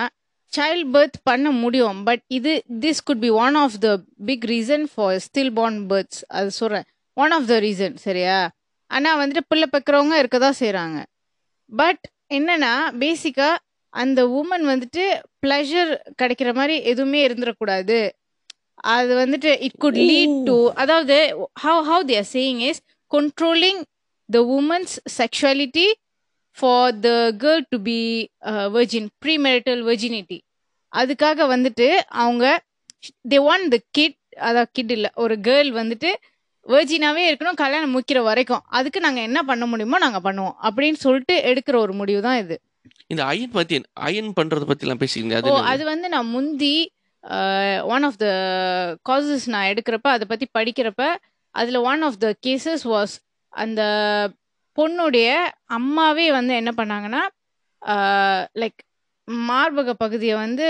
சைல்ட் 0.52 0.86
பர்த் 0.92 1.18
பண்ண 1.24 1.48
முடியும் 1.58 1.98
பட் 2.04 2.22
இது 2.30 2.52
this 2.84 3.02
could 3.04 3.20
be 3.20 3.30
one 3.38 3.56
of 3.56 3.78
the 3.78 3.88
big 4.24 4.46
reason 4.48 4.86
for 4.92 5.16
stillborn 5.52 5.80
births 5.90 6.20
அது 6.30 6.50
சொல்கிறேன் 6.52 6.86
ஒன் 7.16 7.32
ஆஃப் 7.32 7.48
த 7.48 7.56
ரீசன் 7.60 7.96
சரியா? 7.98 8.38
ஆனால் 8.90 9.18
வந்துட்டு 9.20 9.42
பிள்ளை 9.48 9.66
பெக்கிறவங்க 9.68 10.14
இருக்க 10.18 10.38
தான் 10.38 10.58
செய்கிறாங்க 10.60 10.98
பட் 11.70 12.04
என்னன்னா 12.30 12.72
பேசிக்காக 12.98 13.56
அந்த 13.94 14.26
உமன் 14.26 14.64
வந்துட்டு 14.72 15.04
ப்ளஷர் 15.46 15.90
கிடைக்கிற 16.22 16.54
மாதிரி 16.54 16.82
எதுவுமே 16.82 17.26
இருந்துடக்கூடாது 17.28 18.10
அது 18.74 19.12
வந்துட்டு 19.14 19.60
இட் 19.60 19.78
குட் 19.78 20.00
லீட் 20.10 20.36
டு 20.44 20.58
அதாவது 20.74 21.16
how 21.62 21.82
how 21.90 22.04
they're 22.04 22.30
saying 22.32 22.62
is 22.70 22.82
controlling 23.10 23.78
the 24.28 24.40
woman's 24.48 24.94
sexuality 25.18 25.86
for 26.56 26.92
the 27.04 27.32
girl 27.38 27.60
to 27.72 27.78
be 27.78 28.00
uh, 28.50 28.68
virgin 28.74 29.04
premarital 29.24 29.78
virginity. 29.82 30.38
அதுக்காக 30.92 31.46
வந்துட்டு 31.54 31.86
அவங்க 32.22 32.44
தே 33.32 33.38
வாண்ட் 33.46 33.68
த 33.74 33.78
கிட் 33.90 34.18
அதான் 34.48 34.70
கிட் 34.72 34.92
இல்லை 34.96 35.10
ஒரு 35.14 35.34
கேர்ள் 35.46 35.70
வந்துட்டு 35.80 36.10
வேர்ஜினாவே 36.66 37.22
இருக்கணும் 37.30 37.60
கல்யாணம் 37.62 37.90
முக்கிற 37.90 38.22
வரைக்கும். 38.22 38.62
அதுக்கு 38.78 39.00
நாங்கள் 39.00 39.22
என்ன 39.22 39.42
பண்ண 39.42 39.66
முடியுமோ 39.66 39.98
நாங்கள் 40.04 40.24
பண்ணுவோம். 40.28 40.54
அப்படின்னு 40.68 40.98
சொல்லிட்டு 41.06 41.36
எடுக்கிற 41.50 41.76
ஒரு 41.76 41.92
முடிவு 41.92 42.20
தான் 42.20 42.38
இது. 42.44 42.58
இந்த 43.06 43.22
அயன் 43.24 43.50
பத்தி 43.50 43.76
அயன் 44.00 44.32
பண்றத 44.36 44.64
பத்தி 44.64 44.86
எல்லாம் 44.86 45.00
பேசிக்கிறீங்க 45.00 45.36
அது? 45.36 45.50
அது 45.64 45.84
வந்து 45.84 46.08
நான் 46.08 46.28
முந்தி 46.28 46.74
ஒன் 47.86 48.02
ஆஃப் 48.02 48.18
த 48.18 48.26
காசஸ் 49.08 49.46
நான் 49.46 49.68
எடுக்கிறப்ப 49.68 50.08
அதை 50.08 50.26
பற்றி 50.26 50.48
படிக்கிறப்ப 50.58 51.02
அதில் 51.54 51.80
one 51.84 52.02
of 52.02 52.18
the 52.18 52.28
cases 52.46 52.84
was 52.86 53.14
அந்த 53.52 53.80
பொண்ணுடைய 54.78 55.28
அம்மாவே 55.70 56.32
வந்து 56.32 56.54
என்ன 56.54 56.70
பண்ணாங்கன்னா 56.76 57.22
லைக் 58.56 58.80
மார்பக 59.48 59.92
பகுதியை 59.94 60.36
வந்து 60.36 60.66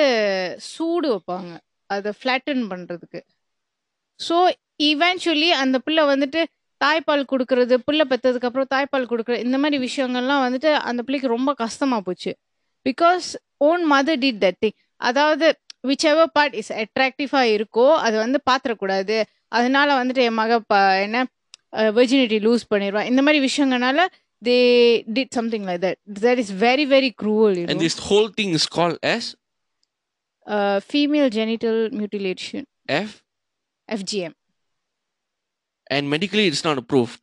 சூடு 0.68 1.08
வைப்பாங்க. 1.12 1.52
அதை 1.90 2.10
ஃப்ளாட்டன் 2.12 2.64
பண்ணுறதுக்கு 2.70 3.20
ஸோ 4.20 4.36
இவென்ச்சுவலி 4.82 5.50
அந்த 5.62 5.78
பிள்ளை 5.78 6.04
வந்துட்டு 6.04 6.40
தாய்ப்பால் 6.84 7.24
கொடுக்கறது 7.32 7.74
பிள்ளை 7.86 8.04
பெற்றதுக்கு 8.10 8.48
அப்புறம் 8.48 8.70
தாய்ப்பால் 8.74 9.08
கொடுக்குறது 9.12 9.44
இந்த 9.46 9.58
மாதிரி 9.62 9.78
விஷயங்கள்லாம் 9.86 10.42
வந்துட்டு 10.46 10.70
அந்த 10.90 11.00
பிள்ளைக்கு 11.06 11.34
ரொம்ப 11.36 11.50
கஷ்டமா 11.64 11.98
போச்சு. 12.06 12.32
Because 12.86 13.28
own 13.68 13.82
mother 13.92 14.20
did 14.24 14.40
that 14.44 14.60
thing 14.64 14.76
அதாவது 15.08 15.46
விச் 15.88 16.06
எவர் 16.10 16.30
பார்ட் 16.36 16.56
இஸ் 16.60 16.72
அட்ராக்டிவாக 16.82 17.50
இருக்கோ 17.56 17.88
அது 18.06 18.16
வந்து 18.24 18.38
பாத்திரக்கூடாது. 18.50 19.16
அதனால 19.58 19.88
வந்துட்டு 20.00 20.22
என் 20.28 20.40
மக 20.42 20.60
ப 20.70 20.76
என்ன 21.06 21.26
வெர்ஜினிட்டி 21.98 22.38
லூஸ் 22.46 22.70
பண்ணிடுவான் 22.72 23.10
இந்த 23.10 23.22
மாதிரி 23.26 23.40
விஷயங்கனால 23.48 24.06
they 24.42 24.56
did 25.16 25.34
something 25.38 25.66
like 25.68 25.82
that 25.86 25.98
that 26.24 26.40
is 26.44 26.54
very 26.64 26.86
very 26.94 27.10
cruel 27.22 27.58
and 27.72 27.82
this 27.86 27.98
whole 28.08 28.28
thing 28.38 28.50
is 28.60 28.66
called 28.76 28.98
as? 29.14 29.26
Female 30.90 31.30
genital 31.38 31.80
mutilation 31.98 32.66
F? 33.04 33.10
FGM 33.88 34.36
and 35.90 36.04
medically 36.14 36.46
it's 36.50 36.64
not 36.68 36.78
approved. 36.84 37.22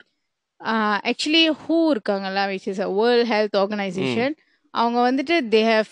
Actually 1.09 1.41
who 1.63 1.77
இருக்காங்கல்ல 1.93 2.41
which 2.51 2.67
is 2.71 2.81
a 2.85 2.89
World 2.99 3.27
Health 3.31 3.57
Organization 3.61 4.33
அவங்க 4.73 4.97
வந்துட்டு 5.07 5.35
they 5.53 5.61
have 5.71 5.91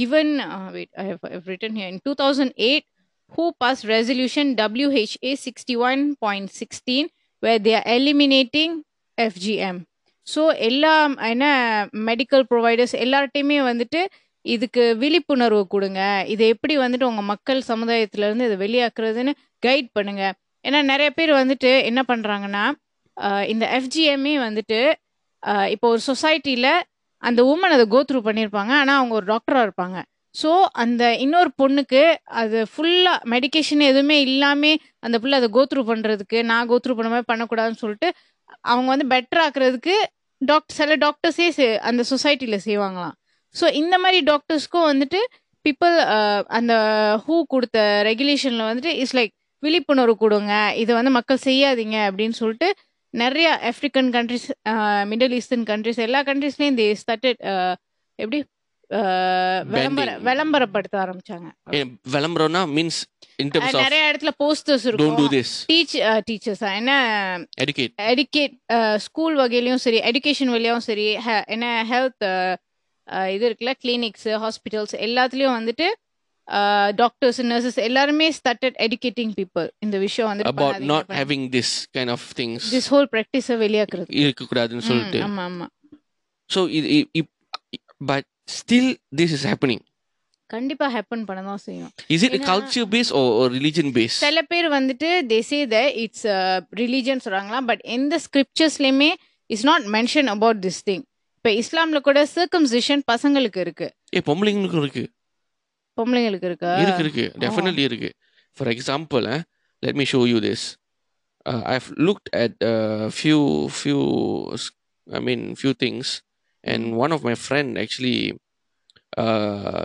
given 0.00 0.32
wait 0.76 0.92
I 1.02 1.04
have 1.10 1.48
written 1.52 1.76
here 1.78 1.90
in 1.92 2.00
two 2.08 2.14
thousand 2.22 2.54
eight 2.68 2.86
who 3.32 3.44
pass 3.62 3.82
resolution 3.94 4.50
WHA 4.62 5.32
sixty 5.46 5.76
one 5.88 6.02
point 6.24 6.52
sixteen 6.60 7.08
where 7.42 7.62
they 7.66 7.74
are 7.80 7.88
eliminating 7.98 8.74
FGM 9.18 9.80
so 10.26 10.42
எல்லா 10.68 10.92
என்ன 11.32 11.46
medical 12.10 12.44
providers 12.52 12.94
எல்லார்ட்டையுமே 13.04 13.58
வந்துட்டு 13.70 14.02
இதுக்கு 14.44 14.82
விழிப்புணர்வு 15.02 15.62
கொடுங்க. 15.74 16.00
இதை 16.32 16.46
எப்படி 16.54 16.74
வந்துட்டு 16.78 17.08
உங்கள் 17.10 17.30
மக்கள் 17.32 17.60
சமுதாயத்துல 17.68 18.26
இருந்து 18.28 18.46
இதை 18.48 18.56
வெளியாக்குறதுன்னு 18.64 19.32
கைட் 19.62 19.88
பண்ணுங்க. 19.96 20.24
ஏன்னா 20.64 20.82
நிறைய 20.84 21.10
பேர் 21.10 21.32
வந்துட்டு 21.32 21.70
என்ன 21.84 22.00
பண்ணுறாங்கன்னா 22.08 22.64
இந்த 23.46 23.64
எஃப்ஜிஎம்ஏ 23.78 24.34
வந்துட்டு 24.40 24.78
இப்போ 25.70 25.88
ஒரு 25.88 26.00
சொசைட்டியில் 26.06 26.70
அந்த 27.22 27.40
உமன் 27.44 27.74
அதை 27.74 27.86
கோத்ரூ 27.90 28.18
பண்ணியிருப்பாங்க 28.24 28.72
ஆனால் 28.78 28.96
அவங்க 28.96 29.14
ஒரு 29.14 29.26
டாக்டராக 29.26 29.66
இருப்பாங்க. 29.66 29.96
ஸோ 30.34 30.50
அந்த 30.74 31.02
இன்னொரு 31.16 31.50
பொண்ணுக்கு 31.58 32.00
அது 32.34 32.58
ஃபுல்லாக 32.66 33.18
மெடிகேஷன் 33.30 33.82
எதுவுமே 33.82 34.20
இல்லாமல் 34.20 34.78
அந்த 34.98 35.18
புள்ள 35.18 35.34
அதை 35.34 35.48
கோத்ரூ 35.52 35.82
பண்ணுறதுக்கு 35.86 36.42
நான் 36.42 36.70
கோத்ரூ 36.70 36.94
பண்ண 36.94 37.08
மாதிரி 37.08 37.28
பண்ணக்கூடாதுன்னு 37.32 37.82
சொல்லிட்டு 37.82 38.08
அவங்க 38.64 38.88
வந்து 38.90 39.06
பெட்டர் 39.06 39.42
ஆக்குறதுக்கு 39.44 39.94
டாக்டர் 40.40 40.76
சில 40.76 40.96
டாக்டர்ஸே 40.96 41.48
செ- 41.50 41.78
அந்த 41.82 42.02
சொசைட்டியில் 42.10 42.64
செய்வாங்களாம். 42.66 43.14
ஸோ 43.54 43.72
இந்த 43.74 43.98
மாதிரி 43.98 44.18
டாக்டர்ஸ்க்கும் 44.24 44.88
வந்துட்டு 44.90 45.20
பீப்புள் 45.64 45.94
அந்த 46.50 46.72
ஹூ 47.24 47.42
கொடுத்த 47.46 47.78
ரெகுலேஷனில் 48.06 48.68
வந்துட்டு 48.68 48.92
இட்ஸ் 48.94 49.16
லைக் 49.16 49.34
விழிப்புணர்வு 49.66 50.16
கொடுங்க. 50.24 50.52
இதை 50.82 50.92
வந்து 50.98 51.12
மக்கள் 51.18 51.44
செய்யாதீங்க 51.48 51.96
அப்படின்னு 52.08 52.40
சொல்லிட்டு 52.40 52.68
நிறைய 53.14 53.48
African 53.70 54.10
countries 54.16 54.48
middle 55.10 55.36
eastern 55.38 55.68
countries 55.70 56.02
எல்லா 56.06 56.20
கண்ட்ரிஸ்லயும் 56.28 56.78
தே 56.80 56.86
ஸ்டார்டட் 57.02 57.40
எப்படி? 58.18 58.40
விளம்பர. 59.74 60.08
விளம்பரப்படுத்த 60.26 60.94
ஆரம்பிச்சாங்க. 61.04 61.48
விளம்பரம்னா 62.14 62.62
மீன்ஸ் 62.76 62.98
நிறைய 63.78 64.02
இடத்துல 64.10 64.32
போஸ்டர்ஸ் 64.42 64.84
don't 64.90 65.16
do 65.20 65.24
இருக்கும் 65.28 65.64
டீச் 65.70 65.94
டீச்சர்ஸ் 66.28 66.62
என்ன? 66.80 66.92
Educate. 67.64 67.94
எடுகேட் 68.10 68.54
ஸ்கூல் 69.06 69.36
வகையிலயும் 69.40 69.82
சரி 69.86 69.98
எஜுகேஷன் 70.10 70.52
வழியாவும் 70.56 70.86
சரி 70.88 71.06
என்ன 71.54 71.66
ஹெல்த் 71.92 72.26
இது 73.34 73.44
இருக்குல்ல 73.48 73.72
கிளினிக்ஸ் 73.84 74.28
ஹாஸ்பிட்டல்ஸ் 74.44 74.94
எல்லாத்துலயும் 75.06 75.56
வந்துட்டு 75.58 75.88
டாக்டர்ஸ் 76.96 77.40
நர்சஸ் 77.50 77.78
எல்லாருமே 77.86 78.26
ஸ்டார்டட் 78.32 78.76
educating 78.86 79.30
people. 79.34 79.66
இந்த 79.80 79.98
விஷயம் 79.98 80.42
about 80.52 80.74
not 80.92 81.04
வந்து 81.04 81.18
having 81.20 81.42
this 81.50 81.70
kind 81.96 82.10
of 82.10 82.22
things. 82.40 82.60
This 82.74 82.90
whole 82.92 83.08
ப்ராக்டிஸை 83.14 83.56
வெளியாக்குறது. 83.64 84.08
இருக்கக்கூடாதுன்னு 84.24 84.86
சொல்லிட்டு. 84.90 85.20
ம், 85.20 85.26
ஆமா 85.28 85.44
ஆமா. 85.50 85.66
ஸோ 86.50 86.62
இது 86.70 87.22
but 88.10 88.26
still 88.58 88.90
this 89.12 89.34
is 89.38 89.46
happening 89.50 89.82
கண்டிப்பா 90.50 90.86
ஹேப்பன் 90.94 91.24
பண்ண 91.28 91.40
தான் 91.42 91.62
செய்யும் 91.64 91.92
is 92.08 92.24
it 92.26 92.36
culture 92.48 92.88
base 92.94 93.10
or 93.12 93.20
religion 93.48 93.90
base 93.96 94.16
சில 94.24 94.42
பேர் 94.42 94.68
வந்துட்டு 94.68 95.08
they 95.30 95.38
say 95.50 95.58
the 95.66 95.78
it's 96.02 96.26
religion 96.72 97.22
சொல்றாங்களா 97.24 97.60
பட் 97.70 97.82
எந்த 97.96 98.20
ஸ்கிரிப்சர்ஸ்லயுமே 98.26 99.10
is 99.50 99.64
not 99.64 99.86
mention 99.96 100.30
about 100.34 100.60
this 100.66 100.82
thing 100.90 101.04
இப்ப 101.38 101.50
இஸ்லாம்ல 101.62 101.98
கூட 102.00 102.18
சர்க்கம்சிஷன் 102.36 103.02
பசங்களுக்கு 103.12 103.58
இருக்கு. 103.58 103.86
ஏ 104.16 104.20
பொம்பளைங்களுக்கும் 104.28 104.82
இருக்கு. 104.84 105.02
பொம்பளைங்களுக்கு 105.98 106.44
இருக்கா? 106.44 106.72
இருக்கு 106.78 107.02
இருக்கு. 107.02 107.26
டெஃபினெட்லி 107.38 107.84
இருக்கு. 107.84 108.10
For 108.56 108.70
example 108.74 109.26
let 109.82 109.98
me 110.02 110.06
show 110.12 110.20
you 110.28 110.38
this 110.40 110.64
I 111.66 111.74
have 111.78 111.88
looked 112.08 112.30
at 112.42 112.56
few 113.18 113.40
few 113.78 113.98
I 115.06 115.20
mean 115.20 115.44
few 115.60 115.72
things 115.84 116.12
and 116.64 116.86
one 117.04 117.12
of 117.12 117.24
my 117.24 117.36
friend 117.44 117.74
actually 117.82 118.16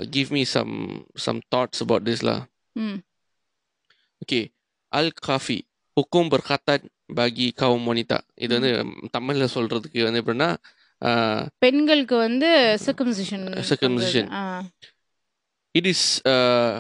give 0.10 0.30
me 0.32 0.44
some 0.56 0.74
some 1.18 1.40
thoughts 1.56 1.82
about 1.82 2.06
this 2.10 2.24
law 2.24 2.38
hmm 2.76 2.98
okay 4.22 4.40
அல் 4.92 5.14
காஃபி 5.22 5.60
ஹுக்கும் 5.98 6.30
பர்காத்தன் 6.34 6.86
பாகி 7.18 7.48
கவும் 7.62 7.86
மொனிதா 7.88 8.18
இது 8.36 8.52
வந்து 8.58 8.72
தமிழ்ல 9.18 9.46
சொல்றதுக்கு 9.56 10.06
வந்து 10.08 10.22
எப்படின்னா 10.24 10.50
uh, 11.02 11.40
பெண்களுக்கு 11.66 12.16
வந்து 12.18 12.50
circumcision 12.86 13.46
Circumcision. 13.72 14.26
It 15.76 15.86
is 15.86 16.02
uh, 16.26 16.76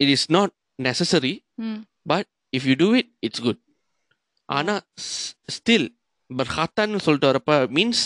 it 0.00 0.10
is 0.16 0.24
not 0.30 0.50
necessary 0.78 1.34
hmm 1.66 1.80
but 2.06 2.28
if 2.56 2.66
you 2.68 2.74
do 2.74 2.88
it 2.94 3.10
it's 3.20 3.42
good 3.42 3.60
ஆனா 4.48 4.74
ஸ்டில் 5.56 5.86
பட் 6.30 6.50
ஹத்தான்னு 6.56 7.02
சொல்லிட்டு 7.06 7.30
வரப்ப 7.32 7.54
means 7.78 8.02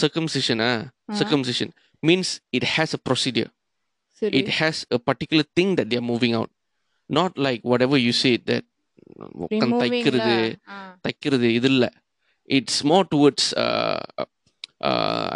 சர்க்கம்சிஷனா 0.00 0.70
circumcision 1.20 1.68
means 2.02 2.28
it 2.58 2.64
has 2.74 2.90
a 2.94 3.00
procedure 3.08 3.50
சரி 4.22 4.38
it 4.40 4.48
has 4.60 4.76
a 4.90 5.00
particular 5.10 5.44
thing 5.56 5.70
that 5.78 5.86
they 5.90 5.98
are 6.02 6.08
moving 6.12 6.34
out 6.40 6.50
not 7.10 7.32
like 7.46 7.62
whatever 7.72 7.96
you 8.06 8.12
say 8.22 8.34
that 8.50 8.64
உட்கார்ந்து 9.44 9.66
Removing 9.66 9.82
தைக்கிறது. 9.82 10.36
தைக்கிறது 11.04 11.48
இது 11.58 11.68
இல்ல 11.72 11.84
it's 12.48 12.80
more 12.84 13.06
towards 13.14 13.48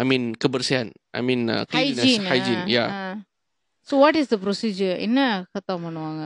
I 0.01 0.05
mean 0.11 0.27
கபர்சியான் 0.43 0.91
I 1.11 1.21
mean 1.21 1.45
hygiene 1.75 2.25
hygiene 2.31 2.63
yeah 2.75 2.85
so 3.89 3.95
what 4.03 4.19
is 4.21 4.31
the 4.33 4.37
procedure 4.45 4.95
என்ன 5.07 5.19
கத்தா 5.55 5.75
பண்ணுவாங்க 5.85 6.23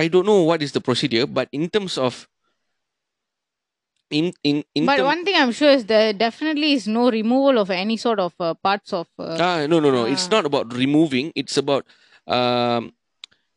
I 0.00 0.04
don't 0.08 0.30
know 0.32 0.36
what 0.50 0.64
is 0.66 0.76
the 0.78 0.82
procedure 0.88 1.30
but 1.38 1.52
in 1.60 1.70
terms 1.76 1.98
of 2.08 2.20
in 4.10 4.32
in 4.42 4.56
in 4.74 4.84
But 4.84 4.96
term- 4.96 5.06
one 5.06 5.24
thing 5.24 5.36
I'm 5.36 5.52
sure 5.52 5.70
is 5.70 5.84
there 5.86 6.12
definitely 6.12 6.72
is 6.72 6.86
no 6.90 7.10
removal 7.10 7.58
of 7.58 7.70
any 7.74 7.96
sort 7.96 8.18
of 8.18 8.32
uh, 8.40 8.54
parts 8.66 8.92
of. 8.92 9.06
Uh, 9.18 9.36
Ah, 9.40 9.66
no, 9.66 9.78
no, 9.78 9.90
no. 9.90 10.04
It's 10.06 10.26
Ah. 10.26 10.32
not 10.32 10.44
about 10.46 10.72
removing. 10.74 11.26
It's 11.36 11.56
about 11.56 11.84
um, 12.26 12.82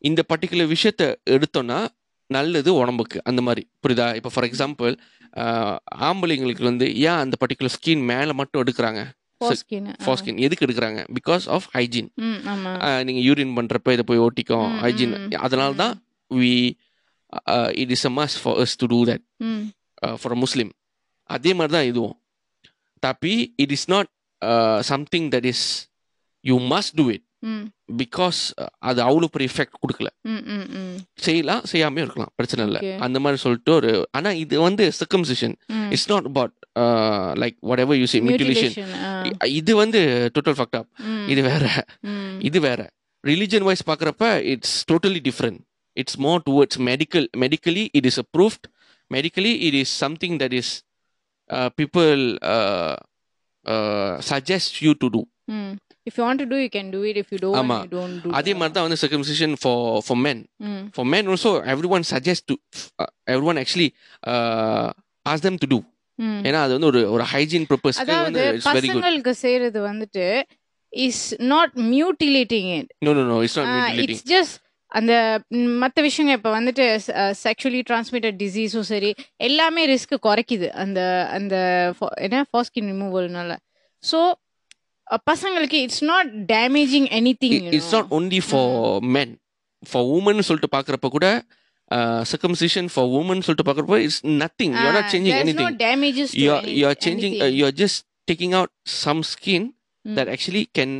இந்த 0.04 0.22
particular 0.30 0.70
விஷயத்த 0.72 1.02
எடுத்தோம்னா 1.26 1.78
நல்லது 2.35 2.69
உடம்புக்கு. 2.81 3.19
அந்த 3.29 3.41
மாதிரி. 3.47 3.63
புரியுதா? 3.83 4.07
இப்போ 4.19 4.29
for 4.33 4.47
example 4.49 4.93
ஆம்பளைங்களுக்கு 6.09 6.65
வந்து 6.69 6.85
ஏன் 7.07 7.21
அந்த 7.23 7.35
பர்டிகுலர் 7.43 7.73
ஸ்கின் 7.77 8.03
மேலே 8.11 8.35
மட்டும் 8.41 8.61
எடுக்கிறாங்க? 8.63 9.01
Foreskin. 9.43 9.83
ஃபார் 10.03 10.17
ஸ்கின் 10.19 10.39
எதுக்கு 10.45 10.65
எடுக்கிறாங்க? 10.67 11.01
பிகாஸ் 11.17 11.45
ஆஃப் 11.57 11.67
ஹைஜீன் 11.75 12.09
நீங்கள் 13.09 13.25
யூரின் 13.29 13.55
பண்ணுறப்ப 13.59 13.95
இதை 13.97 14.05
போய் 14.11 14.23
ஒட்டிக்கும் 14.27 14.69
ஹைஜீன் 14.85 15.15
அதனால 15.47 15.71
தான் 15.83 15.95
we 16.31 16.53
it 17.83 17.93
is 17.97 18.07
a 18.11 18.13
must 18.21 18.37
for 18.43 18.57
us 18.63 18.75
to 18.83 18.87
do 18.95 19.01
that 19.11 19.25
for 20.23 20.37
Muslim 20.45 20.73
அதே 21.37 21.53
மாதிரி 21.59 21.73
தான் 21.77 21.89
இதுவும். 21.91 22.15
Tapi 23.05 23.33
it 23.63 23.69
is 23.75 23.83
not 23.93 24.07
uh, 24.41 24.79
something 24.91 25.25
that 25.33 25.45
is 25.51 25.59
you 26.47 26.57
must 26.71 26.91
do 26.99 27.05
it. 27.15 27.21
Hmm 27.23 27.28
because 28.01 28.39
அது 28.89 28.99
அவ்வளோ 29.07 29.27
பெரிய 29.33 29.49
எஃபெக்ட் 29.51 29.79
கொடுக்கல. 29.83 30.09
செய்யலாம் 31.25 31.63
செய்யாமே 31.71 32.01
இருக்கலாம். 32.05 32.31
பிரச்சனை 32.39 32.65
இல்லை. 32.67 32.81
அந்த 33.05 33.17
மாதிரி 33.23 33.39
சொல்லிட்டு 33.43 33.73
ஒரு 33.79 33.91
ஆனா 34.19 34.31
இது 34.43 34.55
வந்து 34.67 34.85
circumcision 34.99 35.55
hmm. 35.75 35.89
It's 35.95 36.09
not 36.13 36.29
about 36.31 36.55
like 37.43 37.57
whatever 37.85 37.99
you 38.01 38.07
say 38.13 38.21
mutilation. 38.27 38.75
இது 39.59 39.71
வந்து 39.83 40.01
டோட்டல் 40.37 40.57
ஃபக்ட் 40.59 40.77
அப் 40.81 40.89
இது 41.33 41.43
வேற. 41.51 41.65
இது 42.49 42.59
வேற. 42.67 42.81
ரிலிஜன் 43.23 43.65
வைஸ் 43.69 43.87
பார்க்குறப்ப 43.87 44.25
it's 44.53 44.75
totally 44.91 45.21
different 45.29 45.59
it's 45.97 46.19
more 46.25 46.41
towards 46.49 46.79
medical 46.89 47.27
medically 47.43 47.83
it 47.99 48.07
is 48.11 48.19
approved 48.25 48.67
medically 49.11 49.53
it 49.67 49.77
is 49.81 49.93
something 50.03 50.37
that 50.43 50.55
is 50.61 50.71
people 51.79 52.21
suggest 54.31 54.77
you 54.85 54.91
to 55.03 55.09
do 55.15 55.21
you 56.15 56.23
want 56.23 56.39
to 56.39 56.45
do, 56.45 56.57
you 56.57 56.69
can 56.69 56.89
do 56.89 57.01
it. 57.03 57.17
If 57.17 57.29
you 57.31 57.39
don't, 57.39 57.57
ஆமா. 57.57 57.77
you 57.79 57.91
don't 57.91 58.15
do. 58.23 58.29
அதே 58.39 58.53
மாதிரி 58.53 58.73
தான் 58.73 58.85
வந்து 58.87 58.99
circumcision 59.01 59.55
for 59.61 59.81
for 60.07 60.21
hmm, 60.67 60.83
for 60.95 61.05
men 61.05 61.27
also 61.27 61.51
everyone 61.73 62.05
suggests 62.05 62.45
to 62.45 62.55
uh, 62.99 63.09
everyone 63.27 63.57
actually 63.57 63.89
uh, 64.23 64.87
ask 65.25 65.41
them 65.41 65.57
to 65.57 65.69
do. 65.69 65.79
ஏன்னா 66.45 66.61
அது 66.61 66.73
வந்து 66.75 66.87
ஒரு 66.87 67.01
ஒரு 67.11 67.25
ஹைஜீன் 67.33 67.67
அதாவது 67.99 68.25
வந்து 68.25 68.41
இட்ஸ் 68.49 68.65
வெரி 68.69 68.87
குட் 68.87 68.95
பசங்களுக்கு 68.95 69.33
செய்யறது 69.41 69.79
வந்துட்டு 69.85 70.25
is 70.93 71.21
not 71.47 71.73
mutilating 71.91 72.71
it 72.77 72.89
no 73.01 73.13
no 73.13 73.23
no 73.25 73.37
it's 73.43 73.57
not 73.59 73.69
mutilating 73.69 74.15
it's 74.15 74.25
just 74.31 74.57
அந்த 74.91 75.13
ம், 75.51 75.73
மத்த 75.81 75.97
விஷயங்க 76.05 76.31
இப்ப 76.31 76.51
வந்துட்டு 76.55 76.85
செக்ஷுவலி 77.41 77.81
டிரான்ஸ்மிட்டட் 77.89 78.37
டிசீஸும் 78.39 78.87
சரி 78.87 79.11
எல்லாமே 79.39 79.81
ரிஸ்க் 79.85 80.15
குறைக்குது. 80.25 80.67
அந்த 80.83 80.99
அந்த 81.31 81.55
என்ன 82.19 82.45
ஃபாஸ்கின் 82.51 82.89
ரிமூவல்னால 82.91 83.51
ஸோ 84.03 84.19
பசங்களுக்கு 85.29 85.77
it's 85.85 86.03
not 86.03 86.29
damaging 86.51 87.07
anything 87.43 87.55
it's 87.71 87.93
not 87.93 88.11
only 88.11 88.41
for 88.49 88.73
men 89.15 89.33
for 89.83 90.05
woman 90.17 90.45
சொல்லிட்டு 90.47 90.71
பார்க்குறப்ப 90.75 91.09
கூட 91.09 91.27
சர்க்கம்சிஷன் 92.31 92.89
ஃபார் 92.93 93.09
உமன் 93.19 93.43
சொல்லிட்டு 93.45 93.67
பார்க்குறப்ப 93.69 93.99
it's 94.05 94.21
nothing 94.41 94.75
you 94.77 94.89
not 94.97 95.09
changing 95.13 95.37
anything 95.53 95.73
to 95.81 96.39
you 96.41 96.51
are 96.53 96.67
you 96.75 96.87
changing. 97.05 97.35
You 97.57 97.65
are 97.65 97.77
just 97.83 98.01
taking 98.27 98.55
out 98.59 98.73
some 99.01 99.23
skin 99.33 99.67
Mm. 100.05 100.13
that 100.17 100.27
actually 100.27 100.61
can 100.77 100.91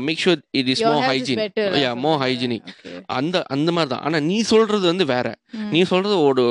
make 0.00 0.18
sure 0.18 0.34
it 0.52 0.66
is 0.72 0.80
Your 0.80 0.90
more 0.90 1.00
health 1.02 1.14
is 1.14 1.20
hygiene 1.20 1.38
better 1.40 1.64
or 1.68 1.78
yeah 1.78 1.94
more 1.94 2.12
something. 2.12 2.20
hygienic 2.24 2.62
Okay. 2.72 2.92
அந்த 3.16 3.42
அந்த 3.54 3.70
மாதிரி 3.72 3.90
தான் 3.92 4.04
ஆனா 4.06 4.18
நீ 4.28 4.36
சொல்றது 4.50 4.84
வந்து 4.86 5.04
வேற 5.06 5.26
ம். 5.54 5.64
நீ 5.72 5.80
சொல்றது 5.82 6.16
ஒரு 6.22 6.44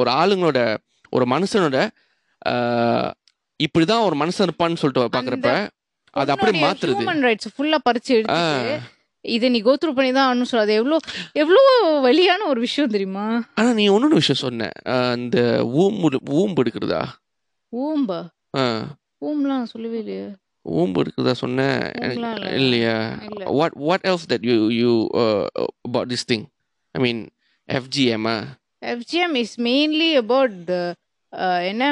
ஒரு 0.00 0.10
ஆளுங்களோட 0.14 0.58
ஒரு 1.12 1.26
மனுஷனோட 1.26 1.78
இப்படிதான் 3.60 4.04
ஒரு 4.08 4.16
மனுஷன் 4.22 4.46
இருப்பான்னு 4.48 4.80
சொல்லிட்டு 4.82 5.12
பாக்குறப்ப 5.16 5.52
அது 6.16 6.32
அப்படியே 6.34 6.60
மாத்துறது. 6.64 6.94
ஹியூமன் 6.98 7.24
ரைட்ஸ் 7.26 7.50
ஃபுல்லா 7.54 7.78
பறிச்சு 7.88 8.12
எடுத்து 8.18 8.76
இதை 9.24 9.46
நீ 9.54 9.58
கோத்ரூ 9.66 9.90
பண்ணி 9.96 10.10
தான் 10.16 10.26
ஆகணும் 10.28 10.50
சொல்லாது 10.50 10.72
எவ்வளோ 10.80 10.96
எவ்வளோ 11.42 11.62
வலியான 12.04 12.46
ஒரு 12.52 12.60
விஷயம் 12.66 12.92
தெரியுமா? 12.94 13.24
ஆனா 13.58 13.70
நீ 13.78 13.84
ஒன்னொன்னு 13.94 14.20
விஷயம் 14.20 14.42
சொன்ன 14.42 14.68
இந்த 15.20 15.38
ஊம்பு 15.82 16.18
ஊம்பு 16.40 16.62
எடுக்கிறதா? 16.62 17.00
ஊம்பா? 17.72 18.20
ஊம்லாம் 19.28 19.70
சொல்லவே 19.72 19.98
இல்லையே. 20.02 20.28
ஊம்பு 20.66 21.00
எடுக்கிறதா 21.02 21.34
சொன்ன? 21.42 21.66
ஊம்புலாம் 22.02 22.36
இல்ல. 22.38 22.52
இல்லையா? 22.60 22.96
இல்ல. 23.28 23.42
What 23.58 23.76
what 23.88 24.06
else 24.10 24.28
that 24.32 24.46
you 24.50 24.56
you 24.82 24.92
about 25.88 26.10
this 26.14 26.28
thing 26.32 26.46
I 26.94 27.00
mean 27.06 27.22
FGM 27.68 28.28
FGM 28.92 29.36
is 29.42 29.56
mainly 29.68 30.10
about 30.24 30.58
என்ன? 31.72 31.84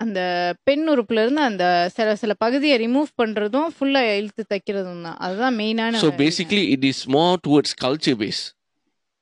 அந்த 0.00 0.20
பெண் 0.68 0.84
உறுப்புல 0.92 1.22
இருந்து 1.24 1.42
அந்த 1.48 1.64
சில 1.96 2.14
சில 2.20 2.32
பகுதியை 2.44 2.76
ரிமூவ் 2.82 3.10
பண்றதும் 3.20 3.68
ஃபுல்லா 3.74 4.00
இழுத்து 4.12 4.42
தைக்கிறதும் 4.52 5.04
தான். 5.06 5.18
அதுதான் 5.24 5.56
மெயினான 5.60 6.00
so 6.04 6.10
basically 6.22 6.62
it 6.74 6.86
is 6.90 7.02
more 7.16 7.36
towards 7.46 7.74
culture 7.84 8.18
base 8.22 8.42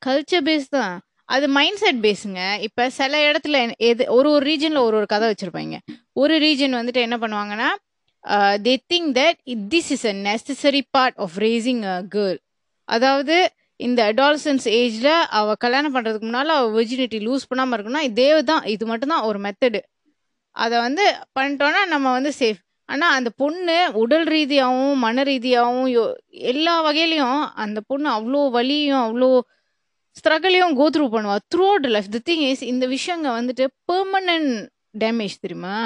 culture 0.02 0.44
base 0.48 0.68
தான். 0.76 0.94
அது 1.28 1.46
மைண்ட் 1.56 1.80
செட் 1.80 2.00
பேஸுங்க 2.04 2.42
இப்ப 2.66 2.86
சில 2.98 3.14
இடத்துல 3.28 3.56
எது 3.88 4.02
ஒரு 4.16 4.28
ஒரு 4.34 4.44
ரீஜன்ல 4.50 4.82
ஒரு 4.86 4.96
ஒரு 5.00 5.08
கதை 5.12 5.26
வச்சிருப்பாங்க. 5.30 5.76
ஒரு 6.14 6.34
ரீஜன் 6.44 6.78
வந்துட்டு 6.78 7.04
என்ன 7.06 7.16
பண்ணுவாங்கன்னா 7.24 7.70
they 8.64 8.74
think 8.92 9.10
that 9.18 9.38
this 9.74 9.90
is 9.96 10.06
a 10.06 10.14
necessary 10.24 10.82
part 10.96 11.18
of 11.24 11.36
raising 11.44 11.82
a 11.90 11.98
girl 12.14 12.38
அதாவது 12.88 13.36
இந்த 13.80 14.00
அடாலசன்ஸ் 14.10 14.66
ஏஜ்ல 14.78 15.08
அவ 15.38 15.54
கல்யாணம் 15.64 15.94
பண்றதுக்கு 15.96 16.28
முன்னால 16.28 16.54
அவ 16.60 16.70
வெர்ஜினிட்டி 16.78 17.18
லூஸ் 17.26 17.48
பண்ணாம 17.50 17.74
இருக்கணும்னா 17.74 18.08
இதே 18.10 18.30
தான் 18.50 18.64
இது 18.74 18.84
மட்டும் 18.86 19.12
தான் 19.14 19.26
ஒரு 19.28 19.38
மெத்தடு 19.44 19.80
அதை 20.58 20.78
வந்து 20.78 21.04
பண்ணிட்டோம்னா 21.38 21.86
நம்ம 21.86 22.12
வந்து 22.12 22.32
சேஃப் 22.38 22.60
ஆனா 22.88 23.06
அந்த 23.10 23.30
பொண்ணு 23.36 23.74
உடல் 23.94 24.26
ரீதியாகவும் 24.26 24.98
மன 24.98 25.22
ரீதியாகவும் 25.22 25.88
யோ- 25.88 26.14
எல்லா 26.50 26.84
வகையிலையும் 26.84 27.42
அந்த 27.56 27.80
பொண்ணு 27.86 28.08
அவ்வளோ 28.10 28.50
வலியும் 28.50 29.02
அவ்வளோ 29.02 29.28
ஸ்ட்ரகிளையும் 30.16 30.74
கோ 30.74 30.90
த்ரூ 30.90 31.04
பண்ணுவா. 31.08 31.36
Throughout 31.66 31.86
life 31.86 32.08
the 32.10 32.20
thing 32.28 32.44
is 32.48 32.62
இந்த 32.64 32.86
விஷயங்க 32.86 33.28
வந்துட்டு 33.34 33.64
பெர்மனன்ட் 33.88 34.52
டேமேஜ் 34.98 35.36
தெரியுமா? 35.40 35.76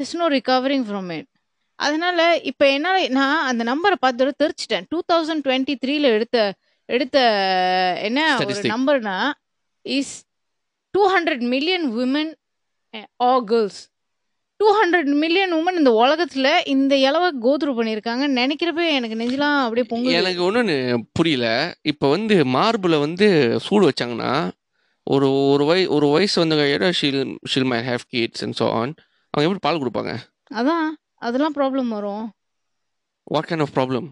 This 0.00 0.14
no 0.16 0.28
recovering 0.28 0.86
from 0.88 1.10
it 1.12 1.28
அதனால 1.78 2.18
இப்போ 2.42 2.64
என்னால் 2.70 3.08
நான் 3.10 3.46
அந்த 3.46 3.62
நம்பரை 3.64 3.96
பார்த்து 3.98 4.34
தெரிச்சிட்டேன். 4.42 4.86
டூ 4.88 4.98
தௌசண்ட் 5.12 5.44
டுவெண்ட்டி 5.44 5.74
த்ரீல 5.84 6.06
எடுத்த 6.10 6.38
எடுத்த 6.88 7.18
என்ன 8.02 8.20
ஒரு. 8.36 8.44
நம்பர்னா 8.74 9.16
is 9.86 10.14
two 10.94 11.02
hundred 11.10 11.44
million 11.46 11.86
women 11.92 12.32
ah 13.22 13.38
girls 13.44 13.80
two 14.60 14.66
hundred 14.76 15.08
million 15.22 15.54
woman 15.56 15.78
இந்த 15.80 15.90
உலகத்துல 16.02 16.48
இந்த 16.74 16.94
அளவு 17.08 17.26
கோத்ரூ 17.44 17.72
பண்ணியிருக்காங்கன்னு 17.78 18.38
நினைக்கிறப்ப 18.42 18.84
எனக்கு 18.98 19.18
நெஞ்சலாம் 19.20 19.58
அப்படியே 19.64 19.86
பொங்கல் 19.90 20.16
எனக்கு 20.20 20.40
ஒன்று 20.46 20.76
புரியல. 21.18 21.48
இப்போ 21.90 22.06
வந்து 22.14 22.36
மார்பில் 22.56 23.02
வந்து 23.06 23.26
சூடு 23.66 23.84
வச்சாங்கன்னா 23.88 24.32
ஒரு 25.06 25.28
ஒரு 25.52 25.64
வய 25.70 25.82
ஒரு 25.96 26.06
வயசு 26.14 26.36
வந்தவங்க 26.42 26.90
she'll 27.00 27.20
she'll 27.52 27.68
may 27.72 27.80
have 27.90 28.04
kids 28.14 28.44
and 28.46 28.56
so 28.60 28.68
on 28.78 28.94
அவங்க 29.34 29.46
எப்படி 29.48 29.64
பால் 29.66 29.80
கொடுப்பாங்க? 29.82 30.12
அதான் 30.60 30.86
அதெல்லாம் 31.26 31.56
ப்ராப்ளம் 31.58 31.90
வரும். 31.96 32.24
What 33.26 33.48
kind 33.50 33.64
of 33.66 33.74
problem 33.76 34.08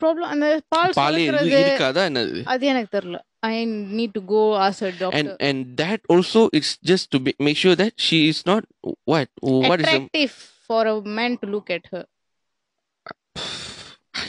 problem 0.00 0.30
அந்த 0.32 0.46
பால் 0.74 0.96
பாலே 1.00 1.22
இருக்காதா 1.60 2.02
என்னது? 2.10 2.40
அது 2.52 2.64
எனக்கு 2.72 2.90
தெரியல. 2.96 3.18
I 3.46 3.54
need 3.98 4.14
to 4.16 4.22
go 4.32 4.42
as 4.66 4.80
a 4.82 4.90
and 4.90 4.98
doctor 5.02 5.30
and 5.48 5.60
that 5.80 6.00
also 6.14 6.42
it's 6.58 6.72
just 6.90 7.06
to 7.14 7.18
be, 7.24 7.32
make 7.40 7.58
sure 7.62 7.76
that 7.82 7.94
she 8.06 8.18
is 8.30 8.40
not 8.50 8.64
what 9.12 9.28
what 9.66 9.78
is 9.80 9.86
the 9.86 9.92
attractive 9.92 10.34
for 10.66 10.88
a 10.92 10.96
man 11.18 11.36
to 11.42 11.48
look 11.54 11.72
at 11.76 11.88
her 11.94 12.06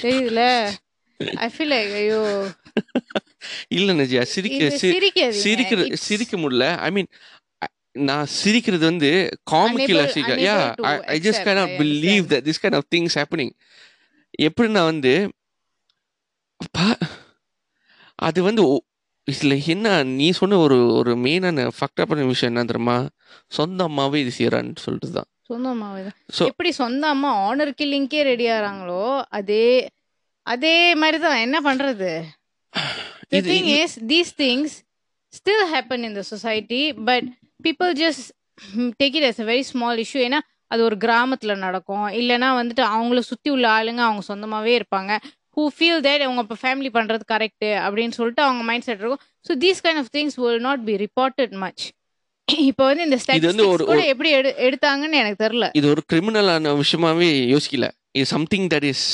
தெரியுதுல 0.04 0.42
I 1.40 1.48
feel 1.54 1.74
like 1.76 1.94
ஐயோ. 2.02 2.22
இல்ல 3.70 3.94
நஜியா 3.94 4.24
சிரிக்க. 4.34 4.64
சிரிக்கிற 4.82 5.80
சிரிக்க 6.08 6.36
முடியல. 6.38 6.66
ஐ 6.88 6.90
மீன் 6.92 7.10
நான் 7.96 8.28
சிரிக்கிறது 8.40 8.86
வந்து 8.86 9.10
காமிக்கல 9.52 10.02
சிரிக்க. 10.08 10.36
Yeah 10.48 10.58
to 10.80 10.86
I 11.14 11.18
just 11.20 11.48
I 11.48 11.58
of 11.64 11.74
believe. 11.80 12.26
That 12.34 12.46
this 12.48 12.62
kind 12.64 12.78
of 12.80 12.90
things 12.96 13.18
happening 13.22 13.54
எப்படின்னா 14.48 14.84
வந்து 14.92 15.14
அப்பா 16.60 16.86
அது 18.20 18.40
வந்து 18.44 18.62
இதுல 19.28 19.54
என்ன 19.68 19.88
நீ 20.04 20.28
சொன்ன 20.32 20.58
ஒரு 20.66 20.76
ஒரு 20.98 21.12
மெயினான 21.24 21.64
ஃபக்டான 21.78 22.28
விஷயம் 22.28 22.52
என்ன 22.52 22.64
தெரியுமா? 22.72 22.96
சொந்த 23.58 23.84
அம்மாவே 23.90 24.20
இது 24.24 24.32
செய்யறான்னு 24.38 24.84
சொல்லிட்டு 24.86 25.10
தான் 25.18 25.28
சொந்த 25.50 25.68
அம்மாவே 25.74 26.02
தான். 26.08 26.16
எப்படி 26.52 26.72
சொந்த 26.82 27.04
அம்மா 27.14 27.30
ஆனர் 27.48 27.72
கில்லிங்கே 27.80 28.22
ரெடி 28.30 28.46
ஆறாங்களோ 28.50 29.04
அதே 29.40 29.66
அதே 30.48 30.96
மாதிரி 30.96 31.18
தான் 31.26 31.44
என்ன 31.46 31.58
பண்றது? 31.68 32.12
இது 33.38 33.48
thing 33.52 33.68
is 33.82 33.94
these 34.14 34.32
things 34.44 34.70
still 35.34 35.64
happen 35.76 36.00
in 36.08 36.14
the 36.16 36.24
society 36.34 36.84
but 37.10 37.24
people 37.66 37.92
just 38.04 38.24
take 39.00 39.16
it 39.20 39.24
as 39.24 39.40
a 39.40 39.48
very 39.52 39.66
small 39.74 39.96
issue. 40.06 40.24
ஏன்னா 40.28 40.40
அது 40.68 40.84
ஒரு 40.84 40.96
கிராமத்துல 40.96 41.58
நடக்கும். 41.58 42.08
இல்லைன்னா 42.20 42.48
வந்துட்டு 42.60 42.84
அவங்கள 42.94 43.20
சுத்தி 43.20 43.50
உள்ள 43.50 43.66
ஆளுங்க 43.70 44.02
அவங்க 44.08 44.24
சொந்தமாவே 44.32 44.74
இருப்பாங்க. 44.80 45.12
Who 45.58 45.66
feel 45.78 46.00
that 46.08 46.20
அவங்க 46.26 46.42
இப்போ 46.46 46.58
ஃபேமிலி 46.64 46.90
பண்றது 46.98 47.24
கரெக்ட் 47.34 47.68
அப்படின்னு 47.86 48.16
சொல்லிட்டு 48.18 48.44
அவங்க 48.48 48.64
மைண்ட் 48.72 48.86
செட் 48.88 49.00
இருக்கும். 49.02 49.24
So 49.48 49.54
these 49.64 49.80
kind 49.86 50.02
of 50.04 50.12
things 50.18 50.36
will 50.46 50.60
not 50.68 50.80
be 50.90 50.96
reported 51.06 51.52
much. 51.64 51.82
இப்போ 52.72 52.84
வந்து 52.90 53.06
இந்த 53.08 53.18
ஸ்டாட்டிஸ்டிக்ஸ் 53.22 53.90
கூட 53.90 54.04
எப்படி 54.12 54.30
எடு 54.40 54.50
எடுத்தாங்கன்னு 54.68 55.18
எனக்கு 55.22 55.40
தெரியல. 55.46 55.66
இது 55.80 55.88
ஒரு 55.94 56.02
கிரிமினலான 56.12 56.76
விஷயமாவே 56.84 57.32
யோசிக்கல. 57.54 57.88
இது 58.18 58.28
something 58.36 58.68
that 58.74 58.88
is 58.92 59.06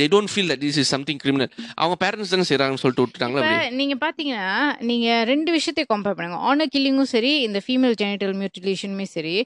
they 0.00 0.06
don't 0.14 0.30
feel 0.32 0.50
that 0.52 0.64
is 0.70 0.78
is 0.82 0.90
something 0.94 1.20
criminal 1.22 1.52
அவங்க 1.80 1.96
பேரண்ட்ஸ் 2.02 2.34
தானே 2.34 2.46
செய்றாங்கன்னு 2.50 2.82
சொல்லிட்டு 2.82 3.04
விட்டுட்டாங்களா 3.04 3.40
அப்படி 3.44 3.78
நீங்க 3.80 3.94
பாத்தீங்கன்னா 4.04 4.50
நீங்க 4.90 5.06
ரெண்டு 5.32 5.50
விஷயத்தையும் 5.56 5.92
கம்பேர் 5.94 6.16
பண்ணுங்க. 6.18 6.38
ஆனர் 6.50 6.72
கில்லிங்கும் 6.74 7.10
சரி 7.14 7.32
இந்த 7.46 7.60
ஃபீமேல் 7.66 7.96
ஜெனிட்டல் 8.02 8.34
மியூட்டிலேஷனுமே 8.40 9.06
சரி 9.16 9.36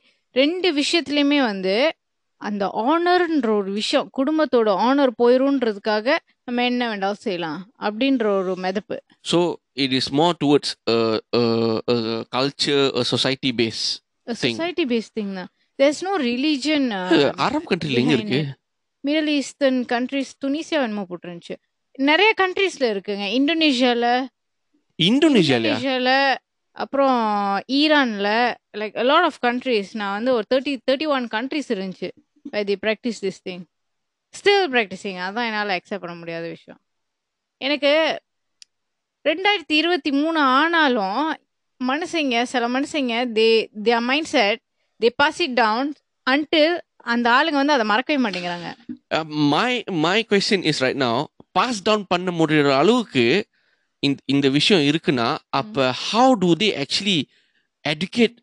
ரெண்டு 0.40 0.70
விஷயத்துலயுமே 0.80 1.40
வந்து 1.51 1.76
அந்த 2.45 2.64
ஆனர்ன்ற 2.84 3.51
ஒரு 3.61 3.70
விஷயம் 3.80 4.09
குடும்பத்தோட 4.18 4.70
ஆனர் 4.86 5.12
போயிருன்றதுக்காக 5.22 6.07
நம்ம 6.47 6.64
என்ன 6.70 6.88
வேண்டாலும் 6.90 7.22
செய்யலாம் 7.26 7.61
அப்படின்ற 7.86 8.24
ஒரு 8.40 8.55
மிதப்பு. 8.64 8.97
So 9.30 9.38
it 9.84 9.95
is 10.01 10.11
more 10.20 10.36
towards 10.45 10.72
culture 12.36 12.82
society 13.12 13.53
base 13.61 13.84
Thing. 14.42 14.57
Society 14.57 14.84
base 14.90 15.09
thing 15.16 15.32
தான். 15.38 15.51
தேர்ஸ் 15.78 16.03
நோ 16.07 16.12
ரிலீஜன் 16.28 16.86
அரப் 17.47 17.66
கண்ட்ரில 17.70 17.99
எங்க 18.03 18.14
இருக்கு? 18.18 18.40
மிடில் 19.05 19.30
ஈஸ்டர்ன் 19.38 19.80
கண்ட்ரிஸ் 19.90 20.30
துனிசியா 20.45 20.78
என்னமோ 20.86 21.05
போட்டுருந்துச்சு. 21.11 21.57
நிறைய 21.99 22.30
கண்ட்ரீஸ்ல 22.40 22.84
இருக்குங்க. 22.92 23.26
இந்தோனேஷியால 23.38 24.07
இந்தோனேஷியால 24.99 26.11
அப்புறம் 26.76 27.18
ஈரான்ல 27.78 28.28
லைக் 28.80 28.97
லாட் 29.11 29.26
ஆஃப் 29.28 29.40
கண்ட்ரீஸ் 29.47 29.90
நான் 30.01 30.16
வந்து 30.16 30.30
ஒரு 30.36 30.47
தேர்ட்டி 30.53 30.72
தேர்ட்டி 30.88 31.07
ஒன் 31.16 31.26
கண்ட்ரீஸ் 31.34 31.68
இருந்துச்சு. 31.74 32.09
By 32.53 32.62
the 32.70 32.76
practice 32.84 33.20
this 33.24 33.40
thing 33.49 33.64
still 34.34 34.68
practising 34.74 35.18
அதான் 35.26 35.49
என்னால் 35.49 35.74
அக்செப்ட் 35.76 36.05
பண்ண 36.05 36.14
முடியாத 36.20 36.45
விஷயம். 36.49 36.80
எனக்கு 37.61 37.92
ரெண்டாயிரத்தி 39.24 39.76
இருபத்தி 39.80 40.11
மூணு 40.20 40.38
ஆனாலும் 40.59 41.20
மனுஷங்க 41.80 42.42
சில 42.53 42.64
மனுஷங்க 42.68 43.14
they 43.38 43.49
their 43.86 44.05
mindset 44.34 44.61
they 45.01 45.11
pass 45.22 45.40
it 45.47 45.57
down 45.62 45.90
until 46.26 46.74
அந்த 47.14 47.26
ஆளுங்க 47.36 47.59
வந்து 47.61 47.76
அதை 47.76 47.86
மறக்கவே 47.92 48.18
மாட்டேங்கிறாங்க. 48.24 48.68
My 49.53 49.72
my 50.05 50.18
question 50.30 50.66
is 50.70 50.82
right 50.84 51.01
now 51.07 51.20
pass 51.59 51.82
down 51.88 52.05
பண்ண 52.12 52.30
முடியுற 52.40 52.70
அளவுக்கு 52.82 53.24
இந்த 54.03 54.20
இந்த 54.34 54.47
விஷயம் 54.59 54.84
இருக்குன்னா 54.90 55.28
அப்ப 55.61 55.90
how 56.07 56.32
do 56.45 56.51
they 56.62 56.70
actually 56.84 57.18
educate 57.84 58.36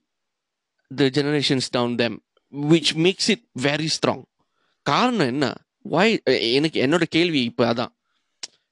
the 0.92 1.04
generations 1.18 1.68
down 1.76 1.96
them? 2.02 2.14
Which 2.54 2.94
makes 2.98 3.30
it 3.30 3.46
very 3.62 3.90
strong 3.96 4.24
காரணம் 4.86 5.28
என்ன 5.28 5.48
why 5.86 6.08
எனக்கு 6.52 6.78
என்னோட 6.86 7.04
கேள்வி 7.10 7.44
இப்போ 7.44 7.64
அதான் 7.74 7.92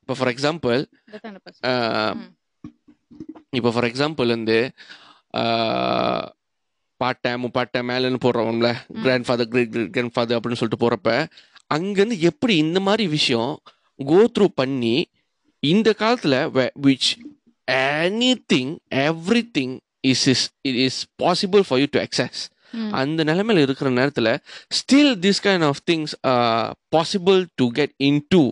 இப்போ 0.01 0.13
ஃபார் 0.15 0.31
எக்ஸாம்பிள். 0.33 0.79
இப்போ 3.51 3.71
ஃபார் 3.71 3.83
எக்ஸாம்பிள் 3.83 4.27
வந்து 4.27 4.57
பாட்டை 7.01 7.31
முப்பாட்டை 7.35 7.81
மேலேன்னு 7.81 8.21
போடுறவங்கள 8.23 8.69
ம். 8.89 9.01
Grand 9.01 9.25
father 9.25 9.47
great 9.47 9.71
great 9.71 9.91
grandfather 10.13 10.37
அப்படின்னு 10.37 10.59
சொல்லிட்டு 10.61 10.83
போறப்ப 10.83 11.11
அங்கேருந்து 11.73 12.19
எப்படி 12.21 12.57
இந்த 12.57 12.79
மாதிரி 12.79 13.07
விஷயம் 13.07 13.53
கோ 13.99 14.19
த்ரூ 14.35 14.45
பண்ணி 14.55 14.95
இந்த 15.63 15.89
காலத்துல 15.99 16.35
which 16.81 17.09
anything 18.53 18.73
everything 19.57 19.75
is 20.03 20.25
is 20.27 20.45
it 20.61 20.79
is 20.85 20.99
possible 21.23 21.63
for 21.67 21.79
you 21.79 21.87
to 21.91 21.99
access. 21.99 22.41
அந்த 23.01 23.23
நிலைமையில 23.29 23.63
இருக்கிற 23.65 23.89
நேரத்துல 23.99 24.29
still 24.79 25.13
this 25.25 25.43
kind 25.47 25.65
of 25.69 25.81
things 25.91 26.13
possible 26.95 27.41
to 27.61 27.67
get 27.79 27.93
into 28.35 28.43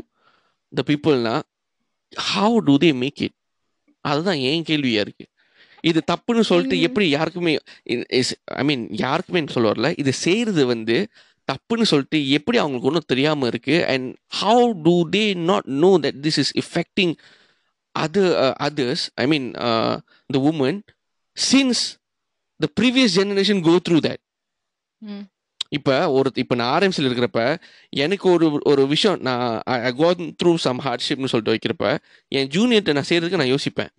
the 0.73 0.83
பீப்புள்னா 0.89 1.35
how 2.33 2.57
do 2.69 2.75
they 2.85 2.91
make 3.03 3.21
it 3.27 3.35
அதுதான் 4.05 4.41
என் 4.49 4.67
கேள்வியா 4.69 5.01
இருக்கு. 5.05 5.25
இது 5.83 5.99
தப்புன்னு 6.11 6.43
சொல்லிட்டு? 6.49 6.77
எப்படி 6.87 7.05
யாருக்குமே 7.15 7.53
ஐ 8.59 8.63
மீன் 8.69 8.83
யாருக்குமே 9.03 9.41
சொல்ல 9.55 9.71
வரல. 9.71 9.89
இது 10.01 10.11
செய்யறது 10.25 10.63
வந்து 10.73 10.97
தப்புன்னு 11.51 11.85
சொல்லிட்டு 11.91 12.19
எப்படி 12.37 12.57
அவங்களுக்கு 12.61 12.89
ஒன்றும் 12.89 13.09
தெரியாம 13.11 13.47
இருக்கு? 13.51 13.75
And 13.91 14.07
how 14.41 14.65
do 14.87 14.95
they 15.15 15.23
not 15.49 15.67
know 15.83 15.91
that 16.05 16.19
this 16.25 16.39
is 16.43 16.51
affecting 16.63 17.13
other 17.95 18.33
others 18.67 19.05
I 19.23 19.25
mean 19.33 19.47
the 20.35 20.41
woman 20.51 20.79
since 21.37 21.83
the 22.59 22.67
previous 22.79 23.15
generation 23.19 23.61
go 23.67 23.73
through 23.87 23.97
that. 24.07 24.21
இப்போ 25.77 25.95
ஒரு 26.17 26.29
இப்போ 26.41 26.55
நான் 26.59 26.71
ஆர்எம்சியில் 26.75 27.07
இருக்கிறப்ப 27.07 27.41
எனக்கு 28.03 28.25
ஒரு 28.35 28.47
ஒரு 28.71 28.83
விஷயம் 28.93 29.17
நான் 29.27 29.45
ஐ 29.87 29.91
கோன் 30.01 30.29
த்ரூ 30.41 30.51
சம் 30.65 30.79
ஹார்ட்ஷிப்னு 30.85 31.31
சொல்லிட்டு 31.31 31.55
வைக்கிறப்ப 31.55 31.87
என் 32.37 32.51
ஜூனியர்கிட்ட 32.55 32.95
நான் 32.97 33.09
செய்யறதுக்கு 33.09 33.41
நான் 33.41 33.53
யோசிப்பேன். 33.55 33.91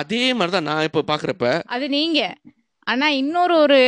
அதே 0.00 0.22
மாதிரி 0.38 0.54
தான் 0.56 0.68
நான் 0.70 0.86
இப்போ 0.88 1.02
பார்க்குறப்ப 1.10 1.46
அது 1.76 1.86
நீங்க. 1.98 2.20
ஆனா 2.92 3.06
இன்னொரு 3.20 3.54
ஒரு 3.64 3.78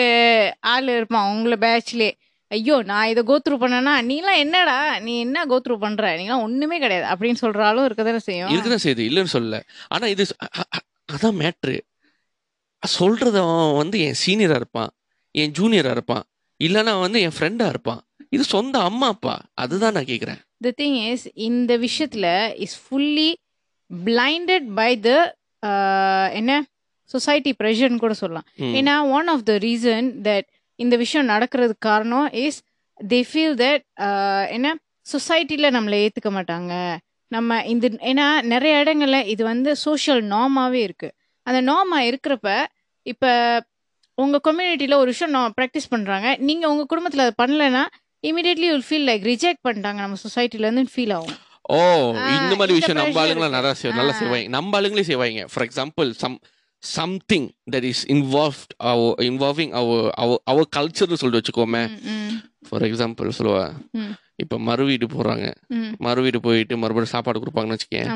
ஆள் 0.73 0.89
இருப்பான் 0.97 1.31
உங்களை 1.35 1.57
பேட்ச்லயே 1.65 2.13
ஐயோ 2.51 2.77
நான் 2.91 3.11
இதை 3.13 3.23
கோத்ரூ 3.31 3.57
பண்ணேன்னா 3.63 3.95
நீலாம் 4.11 4.39
என்னடா 4.45 4.77
நீ 5.07 5.13
என்ன 5.25 5.39
கோத்ரூ 5.51 5.75
பண்ற? 5.83 6.05
நீலாம் 6.21 6.45
ஒண்ணுமே 6.47 6.77
கிடையாது. 6.85 7.07
அப்படின்னு 7.13 7.41
சொல்ற 7.43 7.61
ஆளும் 7.69 7.87
இருக்கதானே 7.89 8.21
செய்யும். 8.29 8.53
இருக்குதான் 8.55 8.85
செய்யுது 8.85 9.03
இல்லைன்னு 9.09 9.35
சொல்லல. 9.35 9.59
ஆனால் 9.95 10.13
இது 10.15 10.25
அதான் 11.15 11.39
மேட்ரு 11.43 11.77
சொல்றது 12.83 13.39
அவன் 13.45 13.79
வந்து 13.81 13.97
என் 14.07 14.21
சீனியராக 14.25 14.61
இருப்பான் 14.63 14.91
என் 15.35 15.55
ஜூனியராக 15.59 15.97
இருப்பான் 15.97 16.25
இல்லைன்னா 16.61 16.95
வந்து 17.01 17.19
என் 17.27 17.37
ஃப்ரெண்டாக 17.39 17.73
இருப்பான். 17.75 18.01
இது 18.35 18.45
சொந்த 18.45 18.77
அம்மா 18.89 19.07
அப்பா. 19.15 19.35
அதுதான் 19.63 19.95
நான் 19.97 20.11
கேட்குறேன் 20.13 20.41
த 20.67 20.71
திங் 20.81 20.97
இஸ் 21.11 21.27
இந்த 21.49 21.73
விஷயத்துல 21.87 22.27
is 22.65 22.79
fully 22.85 23.31
blinded 23.91 24.65
by 24.79 24.93
the 25.07 25.11
என்ன? 26.39 26.53
சொசைட்டி 27.11 27.53
ப்ரெஷர்னு 27.61 28.03
கூட 28.05 28.15
சொல்லலாம். 28.23 28.49
ஏன்னா 28.79 28.95
one 29.17 29.29
of 29.35 29.45
the 29.51 29.53
reason 29.67 30.09
that 30.27 30.49
இந்த 30.79 30.95
விஷயம் 31.03 31.29
நடக்கிறதுக்கு 31.29 31.87
காரணம் 31.91 32.27
இஸ் 32.45 32.61
தே 33.01 33.21
ஃபீல் 33.31 33.57
தட் 33.63 33.85
என்ன? 34.57 34.75
சொசைட்டியில் 35.13 35.75
நம்மளை 35.77 35.97
ஏற்றுக்க 36.05 36.31
மாட்டாங்க. 36.39 36.73
நம்ம 37.33 37.61
இந்த 37.73 37.89
ஏன்னா 38.11 38.27
நிறைய 38.53 38.75
இடங்கள்ல 38.83 39.19
இது 39.35 39.43
வந்து 39.45 39.71
சோஷியல் 39.77 40.23
நார்மாவே 40.35 40.81
இருக்கு. 40.89 41.09
அந்த 41.49 41.61
நார்மா 41.71 41.99
இருக்கிறப்ப 42.11 42.49
இப்போ 43.13 43.31
உங்கள் 44.19 44.45
கம்யூனிட்டியில் 44.49 45.01
ஒரு 45.03 45.11
விஷயம் 45.15 45.35
நான் 45.37 45.55
ப்ராக்டிஸ் 45.59 45.93
பண்ணுறாங்க 45.95 46.29
நீங்கள் 46.49 46.71
உங்கள் 46.73 46.91
குடும்பத்தில் 46.93 47.25
அதை 47.25 47.35
பண்ணலைன்னா 47.43 47.83
immediately 48.29 48.69
will 48.71 48.87
feel 48.89 49.09
like 49.11 49.27
reject 49.33 49.65
பண்ணிட்டாங்க. 49.67 50.01
நம்ம 50.05 50.17
சொசைட்டிலேருந்து 50.27 50.85
ஃபீல் 50.95 51.13
ஆகும். 51.17 51.37
ஓ 51.77 51.79
இந்த 52.37 52.55
மாதிரி 52.61 52.73
விஷயம் 52.79 52.99
நம்ம 53.01 53.21
ஆளுங்களாம். 53.23 53.55
நல்லா 53.57 53.73
நல்லா. 53.99 54.13
செய்வாங்க. 54.21 54.49
நம்ம 54.57 54.81
ஆளுங்களே 54.81 55.05
செய்வாங்க. 55.11 55.43
For 55.53 55.67
example 55.69 56.11
some 56.23 56.37
something 56.83 57.49
that 57.73 57.83
is 57.83 58.07
involved 58.09 58.75
our 58.77 59.15
involving 59.19 59.71
our 59.71 60.11
our 60.17 60.41
our 60.45 60.69
கல்ச்சர்னு 60.77 61.15
சொல்லிட்டு 61.15 61.41
வச்சுக்கோமே. 61.41 61.83
ஃபார் 62.69 62.83
எக்ஸாம்பிள் 62.83 63.31
சொல்லுவா. 63.39 63.65
இப்போ 64.37 64.59
மறு 64.59 64.85
வீடு 64.85 65.07
போறாங்க 65.07 65.55
ம். 65.69 65.95
மறு 65.99 66.23
வீடு 66.23 66.41
போயிட்டு 66.41 66.77
மறுபடியும் 66.77 67.13
சாப்பாடு 67.13 67.41
கொடுப்பாங்கன்னு 67.41 67.77
வச்சுக்கேன். 67.77 68.09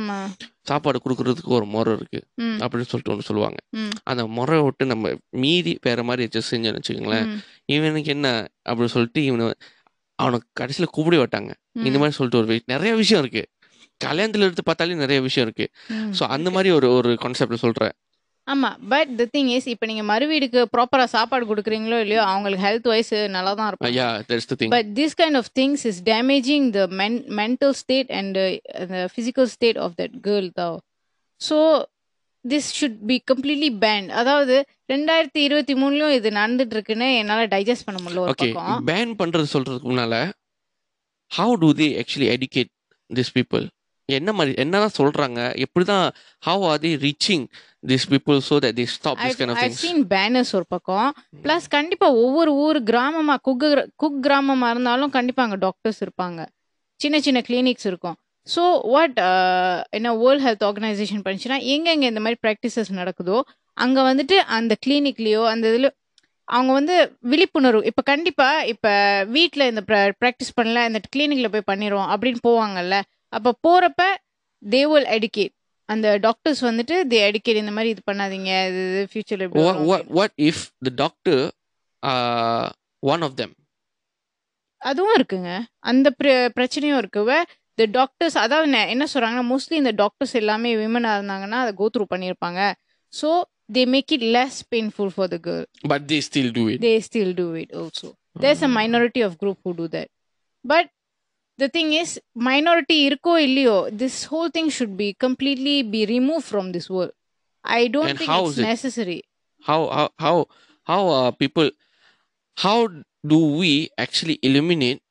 சாப்பாடு 0.62 1.00
கொடுக்கறதுக்கு 1.04 1.52
ஒரு 1.58 1.64
முறை 1.64 1.94
இருக்கு. 1.94 2.20
அப்படின்னு 2.58 2.90
சொல்லிட்டு 2.92 3.10
ஒன்று 3.10 3.22
சொல்லுவாங்க. 3.22 3.56
அந்த 4.02 4.26
முறை 4.26 4.60
விட்டு 4.60 4.86
நம்ம 4.86 5.12
மீதி 5.30 5.78
வேற 5.82 6.02
மாதிரி 6.02 6.28
வச்சு 6.28 6.56
செஞ்சோன்னு 6.56 6.80
வச்சுக்கோங்களேன். 6.80 7.26
இவனுக்கு 7.64 8.10
என்ன 8.10 8.28
அப்படின்னு 8.68 8.94
சொல்லிட்டு 8.96 9.24
இவனை 9.24 9.54
அவனுக்கு 10.14 10.64
கடைசியில 10.64 10.84
கூப்பிட 10.84 11.16
மாட்டாங்க. 11.16 11.52
இந்த 11.84 11.98
மாதிரி 11.98 12.10
சொல்லிட்டு 12.10 12.46
ஒரு 12.46 12.60
நிறைய 12.66 12.94
விஷயம் 12.94 13.24
இருக்கு. 13.24 13.44
கல்யாணத்துல 14.04 14.46
எடுத்து 14.48 14.62
பார்த்தாலே 14.62 14.94
நிறைய 14.94 15.22
விஷயம் 15.22 15.48
இருக்கு. 15.48 15.66
ஸோ 16.18 16.22
அந்த 16.26 16.50
மாதிரி 16.50 16.70
ஒரு 16.74 16.90
ஒரு 16.92 17.18
கான்செப்ட்ல 17.22 17.54
சொல்றேன். 17.54 17.92
ஆமா 18.48 18.70
பட் 18.88 19.10
த 19.18 19.24
திங் 19.34 19.50
இஸ் 19.54 19.66
இப்போ 19.72 19.86
நீங்க 19.86 20.04
மறு 20.04 20.24
வீடுக்கு 20.30 20.60
ப்ராப்பரா 20.72 21.04
சாப்பாடு 21.12 21.44
கொடுக்குறீங்களோ 21.48 21.98
இல்லையோ 22.00 22.22
அவங்களுக்கு 22.28 22.64
ஹெல்த் 22.64 22.88
வைஸ் 22.92 23.12
நல்லா 23.34 23.52
தான் 23.54 23.68
இருக்கும் 23.68 23.94
yeah 23.96 24.08
that's 24.28 24.48
the 24.50 24.56
thing 24.60 24.72
but 24.74 24.90
this 24.96 25.16
kind 25.20 25.38
of 25.40 25.50
things 25.58 25.84
is 25.90 26.00
damaging 26.08 26.66
the 26.72 26.82
men 27.00 27.18
mental 27.40 27.74
state 27.80 28.10
and 28.18 28.38
the 28.92 29.02
physical 29.12 29.48
state 29.54 29.78
of 29.84 29.94
that 30.00 30.16
girl 30.26 30.48
தான் 30.54 30.76
so 31.40 31.58
this 32.44 32.70
should 32.78 32.98
be 33.06 33.16
completely 33.30 33.70
banned 33.82 34.10
அதாவது 34.20 34.54
ரெண்டாயிரத்தி 34.92 35.40
இருபத்தி 35.46 35.74
மூணுலயும் 35.80 36.16
இது 36.16 36.30
நடந்துட்டு 36.38 36.76
இருக்குன்னு 36.76 37.08
என்னால 37.18 37.44
டைஜஸ்ட் 37.52 37.86
பண்ண 37.86 37.98
முடியல 38.00 38.22
ஒரு 38.24 38.32
ஓகே 38.34 38.48
பக்கம். 38.50 38.82
பேன் 38.88 39.12
பண்றது 39.20 39.48
சொல்றதுக்கு 39.54 39.90
முன்னால 39.90 40.16
how 41.30 41.54
do 41.62 41.70
they 41.78 41.88
actually 42.00 42.28
educate 42.34 42.70
this 43.10 43.32
people 43.36 43.64
என்ன 44.08 44.30
மாதிரி 44.32 44.52
என்னதான் 44.62 44.96
சொல்றாங்க 44.98 45.40
எப்படிதான் 45.64 46.06
how 46.42 46.62
are 46.70 46.80
the 46.84 46.92
reaching 47.04 47.44
this 47.90 48.06
people 48.12 48.38
so 48.48 48.56
that 48.64 48.76
the 48.80 48.86
stop 48.94 49.20
this 49.22 49.38
kind 49.38 49.52
of 49.54 49.60
I 49.62 49.66
things 49.66 49.82
seen 49.84 50.02
banners 50.14 50.52
ஒரு 50.58 50.66
பக்கம். 50.68 51.08
ப்ளஸ் 51.44 51.66
கண்டிப்பா 51.68 52.08
ஒவ்வொரு 52.24 52.52
ஊர் 52.64 52.78
கிராமமா 52.90 53.36
குக் 53.48 53.64
குக் 53.96 54.20
கிராமமா 54.26 54.68
இருந்தாலும் 54.70 55.14
கண்டிப்பா 55.18 55.42
அங்க 55.42 55.58
டாக்டர்ஸ் 55.66 56.02
இருப்பாங்க. 56.04 56.40
சின்ன 57.00 57.16
சின்ன 57.20 57.38
கிளினிக்ஸ் 57.48 57.86
இருக்கும். 57.86 58.16
ஸோ 58.46 58.62
வாட் 58.92 59.18
என்ன 59.90 60.12
வேர்ல்ட் 60.14 60.44
ஹெல்த் 60.46 60.64
ஆர்கனைசேஷன் 60.68 61.24
பண்ணிச்சுன்னா 61.24 61.58
எங்கெங்க 61.74 62.06
இந்த 62.12 62.20
மாதிரி 62.20 62.38
ப்ராக்டிசஸ் 62.46 62.92
நடக்குதோ 63.00 63.36
அங்க 63.76 63.98
வந்துட்டு 64.02 64.36
அந்த 64.56 64.72
கிளினிக்லயோ 64.86 65.42
அந்த 65.52 65.66
இதுல 65.72 65.88
அவங்க 66.48 66.72
வந்து 66.72 66.94
விழிப்புணர்வு 67.32 67.86
இப்ப 67.86 68.02
கண்டிப்பா 68.02 68.48
இப்ப 68.64 68.88
வீட்ல 69.28 69.66
இந்த 69.66 69.82
ப்ராக்டிஸ் 70.20 70.56
பண்ணல 70.56 70.80
இந்த 70.90 71.00
கிளினிக்ல 71.14 71.48
போய் 71.48 71.70
பண்ணிடுவோம் 71.70 72.10
அப்படின்னு 72.12 72.40
போவாங்கல்ல 72.48 72.96
அப்ப 73.32 73.54
போறப்ப 73.68 74.02
தே 74.70 74.82
வில் 74.82 75.04
educate. 75.04 75.52
அந்த 75.84 76.16
டாக்டர்ஸ் 76.16 76.64
வந்துட்டு 76.64 77.04
தே 77.08 77.30
educate 77.30 77.54
இந்த 77.54 77.70
மாதிரி 77.70 77.88
இது 77.88 78.02
பண்ணாதீங்க 78.10 78.68
இது 78.68 79.08
ஃபியூச்சர்ல 79.12 80.28
if 80.36 80.72
the 80.84 80.90
doctor 80.90 81.50
uh 82.06 82.68
one 83.00 83.22
of 83.22 83.32
them? 83.36 83.54
அதுவும் 84.76 85.14
இருக்குங்க. 85.14 85.62
அந்த 85.78 86.14
பிர- 86.24 86.48
பிரச்சனையும் 86.60 86.96
இருக்கு. 86.96 87.44
த 87.74 87.84
டாக்டர்ஸ் 87.84 88.38
அதாவது 88.38 88.88
என்ன 88.88 89.06
சொல்றாங்கன்னா 89.14 89.54
மோஸ்ட்லி 89.54 89.72
இந்த 89.72 89.90
டாக்டர்ஸ் 89.90 90.34
எல்லாமே 90.34 90.76
விமனா 90.76 91.10
இருந்தாங்கன்னா 91.18 91.60
அதை 91.64 91.74
கோ 91.74 91.90
த்ரூ 91.98 92.04
பண்ணியிருப்பாங்க. 92.14 92.72
So 93.22 93.42
they 93.72 93.86
make 93.86 94.12
it 94.12 94.22
less 94.22 94.58
painful 94.74 95.06
for 95.06 95.28
the 95.28 95.36
girl 95.36 95.64
but 95.88 96.08
they 96.08 96.20
still 96.20 96.50
do 96.50 96.68
it. 96.68 96.80
They 96.80 96.98
still 96.98 97.32
do 97.34 97.54
it 97.54 97.74
also. 97.74 98.14
There's 98.40 98.62
a 98.62 98.68
minority 98.68 99.20
of 99.20 99.32
group 99.36 99.58
who 99.64 99.74
do 99.74 99.88
that. 99.88 100.08
But 100.68 100.86
the 101.58 101.68
thing 101.68 101.92
is 102.02 102.10
minority 102.48 102.96
irko 103.10 103.32
illiyo 103.46 103.76
this 104.02 104.16
whole 104.30 104.50
thing 104.56 104.68
should 104.76 104.94
be 105.02 105.08
completely 105.26 105.76
be 105.94 106.02
removed 106.14 106.46
from 106.52 106.72
this 106.76 106.88
world 106.94 107.12
i 107.64 107.82
don't 107.96 108.08
And 108.10 108.18
think 108.18 108.32
it's 108.40 108.54
is 108.54 108.58
it? 108.58 108.62
necessary 108.72 109.18
how 109.68 109.80
how 109.96 110.06
how 110.26 110.36
how 110.92 111.02
are 111.20 111.32
people 111.42 111.70
how 112.66 112.78
do 113.32 113.38
we 113.60 113.72
actually 114.04 114.38
eliminate 114.42 115.02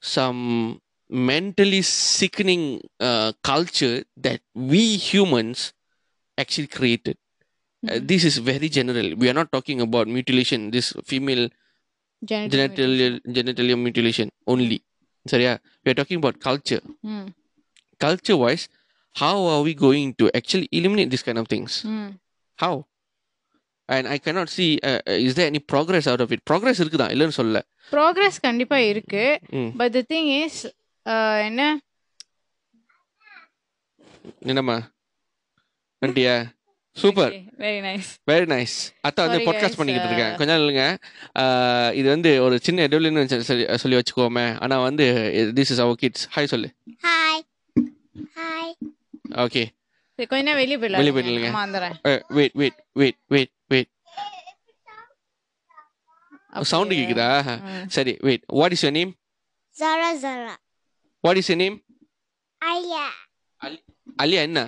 some 0.00 0.80
mentally 1.08 1.82
sickening 1.82 2.80
uh, 3.00 3.32
culture 3.42 4.04
that 4.16 4.40
we 4.54 4.82
humans 5.10 5.60
actually 6.44 6.68
created 6.78 7.16
Uh, 7.92 7.98
Mhm. 7.98 8.06
this 8.10 8.22
is 8.28 8.36
very 8.48 8.68
general 8.76 9.08
we 9.22 9.26
are 9.30 9.36
not 9.38 9.48
talking 9.56 9.80
about 9.86 10.06
mutilation 10.16 10.60
this 10.76 10.86
female 11.10 11.44
genital 12.30 12.50
genital 12.54 12.88
mutilation. 12.88 13.34
genital 13.38 13.76
mutilation 13.86 14.28
only 14.46 14.78
so 15.26 15.36
yeah 15.36 15.58
we 15.84 15.90
are 15.90 15.98
talking 16.00 16.18
about 16.22 16.40
culture 16.40 16.82
Mm, 17.04 17.26
culture 17.98 18.36
wise 18.36 18.68
how 19.22 19.36
are 19.52 19.62
we 19.62 19.74
going 19.74 20.14
to 20.20 20.30
actually 20.38 20.68
eliminate 20.72 21.10
these 21.10 21.22
kind 21.22 21.38
of 21.38 21.46
things 21.48 21.82
mm. 21.86 22.10
how 22.56 22.86
and 23.88 24.08
i 24.08 24.18
cannot 24.18 24.48
see 24.48 24.80
uh, 24.82 25.00
uh, 25.06 25.26
is 25.28 25.34
there 25.34 25.46
any 25.46 25.58
progress 25.58 26.06
out 26.06 26.20
of 26.20 26.32
it 26.32 26.40
progress 26.50 26.78
இருக்குதா 26.82 27.08
இல்லைன்னு 27.14 27.38
சொல்ல 27.40 27.64
progress 27.92 28.36
கண்டிப்பா 28.40 28.76
இருக்கு 28.76 29.24
the 29.96 30.04
thing 30.12 30.26
is 30.44 30.54
uh, 31.12 31.38
என்ன 31.48 31.62
என்னம்மா 34.50 34.92
நன்றியா 36.02 36.53
super 36.96 37.32
very 37.62 37.78
nice 37.86 38.08
very 38.30 38.46
nice 38.52 38.74
அத்தா 39.06 39.22
வந்து 39.26 39.38
பாட்காஸ்ட் 39.46 39.78
பண்ணிக்கிட்டு 39.78 40.08
இருக்கேன். 40.08 40.32
Uh, 40.32 40.36
கொஞ்சம் 40.36 40.58
இல்லைங்க 40.60 40.84
ஆஹ் 41.40 41.92
இது 41.94 42.08
வந்து 42.08 42.30
ஒரு 42.42 42.56
சின்ன 42.66 42.86
எடவுலன்னு 42.86 43.40
சொல்லி 43.50 43.64
சொல்லி 43.76 43.96
வச்சுக்கோமே. 43.96 44.46
ஆனா 44.60 44.76
வந்து 44.82 45.06
this 45.56 45.72
is 45.74 45.82
our 45.84 46.00
kids 46.02 46.26
hi 46.34 46.50
சொல்லு. 46.52 46.68
Hi. 47.06 47.34
Hi. 48.38 48.68
ஓகே 49.44 49.64
கொஞ்ச 50.30 50.42
நேரம் 50.42 50.60
வெளியே 50.62 50.76
போயிடலாம். 50.76 51.00
வெளிய 51.00 51.14
போயிடலாங்க. 51.16 52.20
Wait 52.28 52.54
wait 52.54 52.78
wait 52.92 53.18
wait 53.34 53.52
wait 53.68 53.90
sound 56.72 56.94
கேக்குதா. 56.94 57.28
சரி 57.96 58.14
wait 58.20 58.44
what 58.60 58.72
is 58.72 58.84
your 58.86 58.96
name 59.00 59.12
Zara 59.76 60.10
Zara. 60.24 60.52
What 61.24 61.38
is 61.40 61.50
your 61.50 61.62
name 61.64 61.78
Aya. 62.60 63.06
Aliya 64.22 64.42
என்ன? 64.48 64.60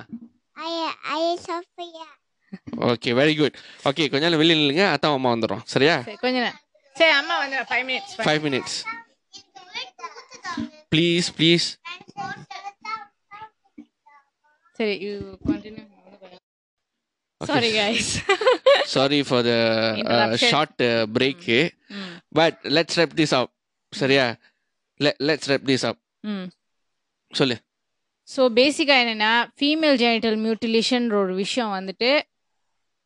ஓகே 2.87 3.11
வெரி 3.19 3.35
குட் 3.39 3.57
ஓகே 3.85 4.05
கொஞ்ச 4.11 4.23
நேரம் 4.25 4.41
வெளியே 4.41 4.57
நில்லுங்க. 4.57 4.85
அத்தா 4.95 5.09
அம்மா 5.15 5.31
வந்துடும் 5.35 5.63
சரியா? 5.67 5.95
சரி 6.03 6.17
கொஞ்ச 6.17 6.37
நேரம். 6.39 6.61
சரி 6.97 7.13
அம்மா 7.13 7.35
வந்துடுறேன் 7.41 7.69
five 7.71 7.85
minutes 7.89 8.15
five 8.21 8.41
minutes 8.47 8.77
please 10.93 11.29
please 11.39 11.67
சரி 14.79 14.95
you 15.05 15.13
continue 15.47 15.85
sorry 17.41 17.69
guys 17.73 18.11
sorry 18.87 19.19
for 19.23 19.45
the. 19.45 19.53
Short 20.45 20.83
break 21.17 21.47
but 22.33 22.59
let's 22.77 22.99
wrap 23.01 23.17
this 23.21 23.35
up 23.41 23.53
சரியா? 23.93 24.25
லெட்ஸ் 25.29 25.49
ரெப் 25.53 25.67
திஸ் 25.71 25.87
அப் 25.91 26.01
ம் 26.25 26.47
சொல்லு. 27.33 27.57
ஸோ 28.29 28.43
பேசிக்காக 28.55 29.03
என்னென்னா 29.03 29.33
ஃபீமேல் 29.59 29.99
ஜெனிட்டல் 30.03 30.39
மியூட்டிலேஷன்ற 30.45 31.15
ஒரு 31.15 31.35
விஷயம் 31.35 31.73
வந்துட்டு 31.73 32.11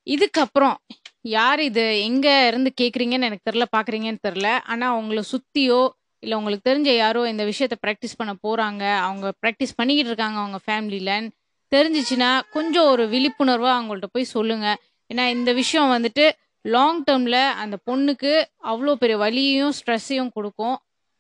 இதுக்கப்புறம் 0.07 0.77
யார் 1.21 1.61
இது 1.61 2.01
எங்கே 2.03 2.47
இருந்து 2.47 2.71
கேட்குறீங்கன்னு 2.81 3.29
எனக்கு 3.29 3.49
தெரில 3.51 3.65
பார்க்குறீங்கன்னு 3.77 4.23
தெரில 4.29 4.59
ஆனால் 4.65 4.93
அவங்கள 4.95 5.23
சுற்றியோ 5.33 5.81
இல்லை 6.23 6.39
உங்களுக்கு 6.39 6.71
தெரிஞ்ச 6.71 6.97
யாரோ 6.97 7.29
இந்த 7.29 7.45
விஷயத்த 7.45 7.77
ப்ராக்டிஸ் 7.87 8.17
பண்ண 8.17 8.33
போகிறாங்க 8.47 8.97
அவங்க 8.99 9.33
ப்ராக்டிஸ் 9.43 9.77
பண்ணிக்கிட்டு 9.77 10.11
இருக்காங்க 10.11 10.39
அவங்க 10.39 10.59
ஃபேமிலியிலன்னு 10.67 11.31
தெரிஞ்சிச்சுன்னா 11.73 12.41
கொஞ்சம் 12.51 12.89
ஒரு 12.89 13.05
விழிப்புணர்வாக 13.09 13.77
அவங்கள்ட்ட 13.79 14.09
போய் 14.13 14.33
சொல்லுங்கள் 14.37 14.79
ஏன்னா 15.11 15.29
இந்த 15.29 15.53
விஷயம் 15.53 15.91
வந்துட்டு 15.93 16.25
லாங் 16.65 17.05
டேர்மில் 17.05 17.41
அந்த 17.53 17.77
பொண்ணுக்கு 17.91 18.33
அவ்வளோ 18.65 18.95
பெரிய 18.95 19.17
வலியையும் 19.19 19.73
ஸ்ட்ரெஸ்ஸையும் 19.79 20.35
கொடுக்கும். 20.35 20.77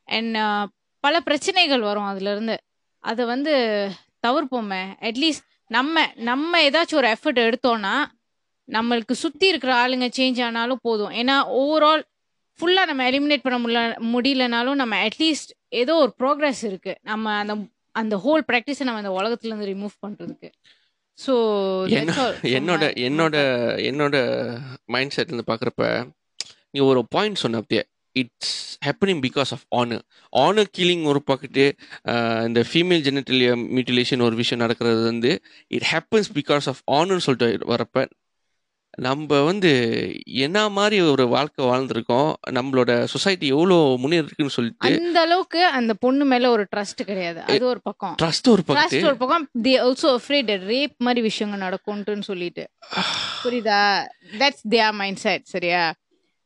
அண்ட் 0.09 0.37
பல 1.05 1.21
பிரச்சனைகள் 1.21 1.81
வரும் 1.81 2.09
அதுலேருந்து 2.09 2.57
அதை 3.05 3.25
வந்து 3.25 3.53
தவிர்ப்போமே. 4.27 4.83
அட்லீஸ்ட் 5.01 5.45
நம்ம 5.71 5.97
நம்ம 6.21 6.63
ஏதாச்சும் 6.63 6.95
ஒரு 6.95 7.09
எஃபர்ட் 7.09 7.41
எடுத்தோம்னா 7.41 7.95
நம்மளுக்கு 8.69 9.13
சுற்றி 9.15 9.49
இருக்கிற 9.49 9.75
ஆளுங்க 9.75 10.11
சேஞ்ச் 10.17 10.45
ஆனாலும் 10.45 10.79
போதும். 10.83 11.11
ஏன்னா 11.11 11.37
ஓவரால் 11.59 12.03
ஃபுல்லாக 12.61 12.87
நம்ம 12.87 13.11
எலிமினேட் 13.11 13.43
பண்ண 13.43 13.59
முடியல 13.59 13.81
முடியலனாலும் 14.13 14.75
நம்ம 14.75 15.07
அட்லீஸ்ட் 15.07 15.53
ஏதோ 15.69 15.95
ஒரு 15.95 16.13
ப்ரோக்ரஸ் 16.19 16.63
இருக்குது 16.63 16.95
நம்ம 17.03 17.33
அந்த 17.37 17.55
அந்த 17.95 18.17
ஹோல் 18.17 18.43
ப்ராக்டிஸை 18.53 18.83
நம்ம 18.83 19.03
அந்த 19.03 19.13
உலகத்துலேருந்து 19.13 19.71
ரிமூவ் 19.71 19.95
பண்ணுறதுக்கு 20.07 20.49
ஸோ 21.19 21.35
என்ன- 21.91 22.15
என்னோட 22.51 22.85
என்னோட 22.99 23.37
என்னோட 23.83 24.17
மைண்ட் 24.87 25.13
செட்ல 25.17 25.33
இருந்து 25.33 25.45
பாக்குறப்ப 25.47 25.87
நீ 26.71 26.81
ஒரு 26.81 27.07
பாயிண்ட் 27.09 27.37
சொன்ன 27.37 27.57
அப்படியே. 27.57 27.83
It's 28.13 28.79
happening 28.87 29.21
because 29.27 29.51
of 29.51 29.67
honour 29.77 30.03
honour 30.37 30.71
killing 30.79 31.05
ஒரு 31.05 31.23
பக்கத்து 31.23 31.75
இந்த 32.47 32.65
ஃபீமேல் 32.73 33.05
ஜெனட்டலிய 33.07 33.51
மியூட்டிலேஷன் 33.77 34.23
ஒரு 34.23 34.37
விஷயம் 34.37 34.63
நடக்கிறது 34.65 35.03
வந்து 35.03 35.43
இட் 35.69 35.89
ஹேப்பன்ஸ் 35.93 36.31
பிகாஸ் 36.35 36.69
ஆஃப் 36.69 36.83
ஆனர்னு 36.93 37.17
சொல்லிட்டு 37.17 37.77
வரப்ப 37.77 38.07
நம்ம 38.99 39.43
வந்து 39.43 39.71
என்ன 40.25 40.69
மாதிரி 40.69 41.01
ஒரு 41.01 41.29
வாழ்க்கை 41.29 41.65
வாழ்ந்திருக்கோம் 41.65 42.33
நம்மளோட 42.51 43.05
சொசைட்டி 43.05 43.47
எவ்வளோ 43.47 43.75
முன்னேறிருக்குன்னு 43.75 44.47
சொல்லிட்டு 44.47 44.89
அந்த 44.89 45.21
அளவுக்கு 45.21 45.67
அந்த 45.67 45.95
பொண்ணு 45.95 46.25
மேல 46.25 46.51
ஒரு 46.51 46.67
ட்ரஸ்ட் 46.77 47.03
கிடையாது. 47.05 47.41
அது 47.41 47.67
ஒரு 47.67 47.81
பக்கம். 47.83 48.15
ட்ரஸ்ட் 48.23 48.49
ஒரு 48.49 48.63
ட்ரஸ்ட் 48.63 48.67
பக்கத்து 48.67 49.05
ஒரு 49.05 49.17
பக்கம். 49.17 49.49
தே 49.63 49.75
ஆல்சோ 49.87 50.17
அஃப்ரேட் 50.17 50.67
ரேப் 50.67 50.97
மாதிரி 50.97 51.21
விஷயங்கள் 51.21 51.65
நடக்கும்ட்டுன்னு 51.69 52.23
சொல்லிட்டு. 52.23 52.69
புரியுதா? 53.45 53.83
தட்ஸ் 54.39 54.65
தியர் 54.71 54.93
மைண்ட் 54.93 55.17
செட் 55.17 55.45
சரியா? 55.45 55.95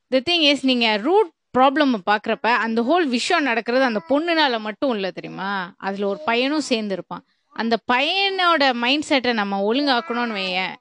த 0.08 0.20
திங் 0.30 0.44
இஸ் 0.50 0.64
நீங்க 0.64 0.96
ரூட் 0.96 1.33
ப்ராப்ளம் 1.56 1.92
பார்க்குறப்ப 2.10 2.48
அந்த 2.64 2.80
ஹோல் 2.88 3.06
விஷயம் 3.16 3.46
நடக்கிறது 3.48 3.84
அந்த 3.90 4.00
பொண்ணுனால 4.10 4.58
மட்டும் 4.66 4.92
இல்லை 4.96 5.10
தெரியுமா? 5.18 5.50
அதில் 5.86 6.10
ஒரு 6.12 6.20
பையனும் 6.28 6.66
சேர்ந்துருப்பான் 6.70 7.24
அந்த 7.56 7.74
பையனோட 7.92 8.62
மைண்ட் 8.84 9.06
செட்டை 9.08 9.32
நம்ம 9.40 9.60
ஒழுங்காக்கணும்னு 9.70 10.36
வையேன். 10.40 10.74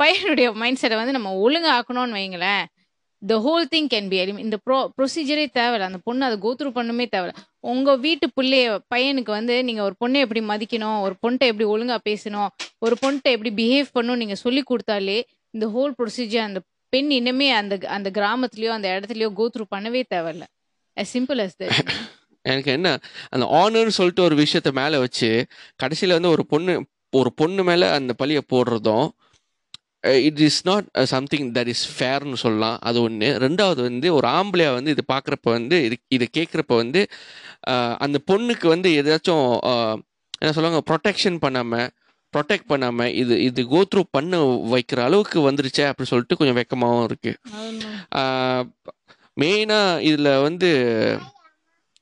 பையனுடைய 0.00 0.48
மைண்ட் 0.62 0.80
செட்டை 0.80 0.96
வந்து 1.00 1.16
நம்ம 1.18 1.30
ஒழுங்காக்கணும்னு 1.44 2.18
வைங்களேன் 2.18 2.64
the 3.22 3.36
whole 3.46 3.64
thing 3.72 3.88
can 3.92 4.08
be 4.12 4.16
எலிம் 4.22 4.40
இந்த 4.44 4.56
ப்ரோ 4.64 4.78
ப்ரொசீஜரே 4.96 5.46
தேவையில்ல. 5.58 5.88
அந்த 5.90 6.00
பொண்ணு 6.08 6.26
அதை 6.28 6.36
கோத்ரூ 6.44 6.70
பண்ணுமே 6.78 7.06
தேவையில்ல. 7.14 7.34
உங்கள் 7.72 8.00
வீட்டு 8.04 8.26
பிள்ளைய 8.38 8.66
பையனுக்கு 8.94 9.32
வந்து 9.38 9.54
நீங்கள் 9.68 9.86
ஒரு 9.88 9.96
பொண்ணை 10.02 10.18
எப்படி 10.24 10.42
மதிக்கணும் 10.52 10.98
ஒரு 11.06 11.14
பொண்ணிட்ட 11.22 11.50
எப்படி 11.52 11.66
ஒழுங்காக 11.74 12.00
பேசணும் 12.10 12.48
ஒரு 12.86 12.96
பொண்ணிட்ட 13.02 13.30
எப்படி 13.36 13.52
பிஹேவ் 13.60 13.88
பண்ணணும் 13.96 14.22
நீங்கள் 14.22 14.42
சொல்லி 14.44 14.62
கொடுத்தாலே 14.70 15.18
இந்த 15.54 15.66
ஹோல் 15.76 15.94
ப்ரொசீஜர் 16.00 16.46
அந்த 16.48 16.60
பெண் 16.88 17.10
இன்னுமே 17.10 17.48
அந்த 17.50 17.78
அந்த 17.88 18.10
கிராமத்துலயோ 18.14 18.68
அந்த 18.68 18.88
இடத்துலயோ 18.88 19.30
கோத்ரூ 19.38 19.64
பண்ணவே 19.76 20.02
தேவையில்ல. 20.14 20.44
As 20.96 21.08
simple 21.08 21.38
as 21.38 21.52
that 21.58 21.68
எனக்கு 22.42 22.72
என்ன 22.72 22.88
அந்த 23.28 23.46
ஆனர்னு 23.52 23.96
சொல்லிட்டு 23.98 24.22
ஒரு 24.22 24.36
விஷயத்த 24.36 24.70
மேல 24.72 24.98
வச்சு 24.98 25.30
கடைசியில 25.82 26.16
வந்து 26.18 26.28
ஒரு 26.28 26.46
பொண்ணு 26.46 26.74
ஒரு 27.10 27.30
பொண்ணு 27.32 27.64
மேல 27.64 27.92
அந்த 27.92 28.12
பழிய 28.18 28.40
போடுறதும் 28.52 29.06
it 30.24 30.40
is 30.40 30.60
not 30.66 30.86
something 31.04 31.52
that 31.52 31.66
is 31.66 31.84
ஃபேர்னு 31.96 32.34
சொல்லலாம். 32.34 32.78
அது 32.80 33.02
ஒன்று 33.02 33.38
ரெண்டாவது 33.38 33.82
வந்து 33.82 34.14
ஒரு 34.14 34.28
ஆம்பளையா 34.28 34.72
வந்து 34.72 34.90
இது 34.90 35.04
பார்க்குறப்ப 35.12 35.50
வந்து 35.56 35.84
இது 35.84 35.96
இதை 36.08 36.28
கேட்குறப்ப 36.38 36.76
வந்து 36.82 37.02
அந்த 37.98 38.18
பொண்ணுக்கு 38.30 38.66
வந்து 38.66 38.90
ஏதாச்சும் 39.02 39.50
என்ன 40.38 40.52
சொல்லுவாங்க 40.52 40.80
ப்ரொடெக்ஷன் 40.90 41.38
பண்ணாமல் 41.38 41.88
ப்ரொடெக்ட் 42.34 42.68
பண்ணாம 42.68 43.06
இது 43.14 43.34
இது 43.42 43.60
கோ 43.66 43.80
த்ரூ 43.90 44.02
பண்ண 44.10 44.36
வைக்கிற 44.74 45.00
அளவுக்கு 45.00 45.38
வந்துருச்சே 45.48 45.84
அப்படி 45.90 46.08
சொல்லிட்டு 46.08 46.36
கொஞ்சம் 46.36 46.58
வெக்கமாவும் 46.60 47.04
இருக்கு. 47.04 47.32
மெயினாக 49.40 50.02
இதில் 50.02 50.30
வந்து 50.38 50.70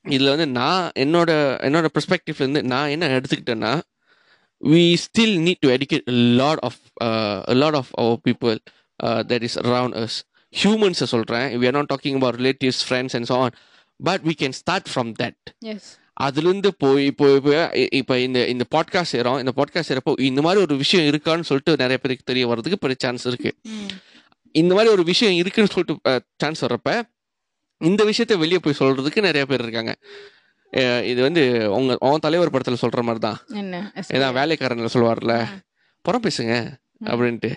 இதில் 0.05 0.33
வந்து 0.35 0.47
நான் 0.61 0.91
என்னோட 0.95 1.31
என்னோட 1.66 1.87
பெர்ஸ்பெக்டிவ்ல 1.95 2.45
இருந்து 2.45 2.62
நான் 2.64 2.89
என்ன 2.89 3.09
எடுத்துக்கிட்டேன்னா 3.16 3.72
we 4.61 4.83
still 5.05 5.37
need 5.47 5.61
to 5.61 5.70
educate 5.77 6.05
a 6.09 6.18
lot 6.41 6.59
of 6.68 6.75
uh, 7.07 7.41
a 7.55 7.57
lot 7.62 7.75
of 7.81 7.87
our 8.03 8.16
people 8.29 8.57
uh, 9.01 9.20
that 9.31 9.43
is 9.49 9.57
around 9.64 9.95
us. 10.05 10.14
ஹியூமன்ஸை 10.53 11.07
சொல்கிறேன் 11.14 11.47
we 11.61 11.66
are 11.66 11.77
not 11.79 11.89
talking 11.93 12.16
about 12.16 12.35
relatives 12.41 12.81
friends 12.83 13.14
and 13.14 13.27
so 13.27 13.37
on. 13.45 13.53
But 14.01 14.20
we 14.22 14.35
can 14.35 14.53
start 14.62 14.85
from 14.95 15.09
that. 15.20 15.37
Yes 15.75 15.91
அதுலேருந்து 16.17 16.71
போய் 16.79 17.07
இப்போ 17.07 17.27
இப்போ 17.37 17.53
இப்போ 17.93 18.19
இந்த 18.19 18.49
இந்த 18.49 18.65
podcast 18.75 19.12
செய்கிறோம் 19.12 19.39
இந்த 19.39 19.53
பாட்காஸ்ட் 19.57 19.89
செய்கிறப்போ 19.89 20.21
இந்த 20.21 20.43
மாதிரி 20.43 20.62
ஒரு 20.62 20.77
விஷயம் 20.77 21.07
இருக்கான்னு 21.12 21.41
சொல்லிட்டு 21.41 21.77
நிறைய 21.77 21.99
பேருக்கு 21.99 22.25
தெரிய 22.25 22.47
வர்றதுக்கு 22.47 22.79
பெரிய 22.79 22.97
சான்ஸ் 23.01 23.27
இருக்கு. 23.27 23.51
இந்த 24.53 24.75
மாதிரி 24.75 24.93
ஒரு 24.93 25.05
விஷயம் 25.05 25.35
இருக்குன்னு 25.35 25.73
சொல்லிட்டு 25.73 26.23
சான்ஸ் 26.37 26.65
வர்றப்ப 26.65 27.03
இந்த 27.81 28.05
விஷயத்த 28.05 28.39
வெளியே 28.39 28.59
போய் 28.59 28.79
சொல்றதுக்கு 28.79 29.21
நிறைய 29.21 29.47
பேர் 29.47 29.61
இருக்காங்க. 29.61 29.95
இது 31.05 31.23
வந்து 31.23 31.43
உங்க 31.71 31.97
உன் 32.01 32.19
தலைவர் 32.19 32.51
படத்துல 32.51 32.77
சொல்ற 32.81 33.03
மாதிரி 33.03 33.19
தான் 33.19 33.39
என்ன 33.49 33.93
ஏதான் 34.15 34.37
வேலைக்காரன்ல 34.39 34.89
சொல்லுவார்ல 34.95 35.35
புறம் 36.03 36.23
பேசுங்க 36.23 36.55
அப்படின்ட்டு. 37.05 37.51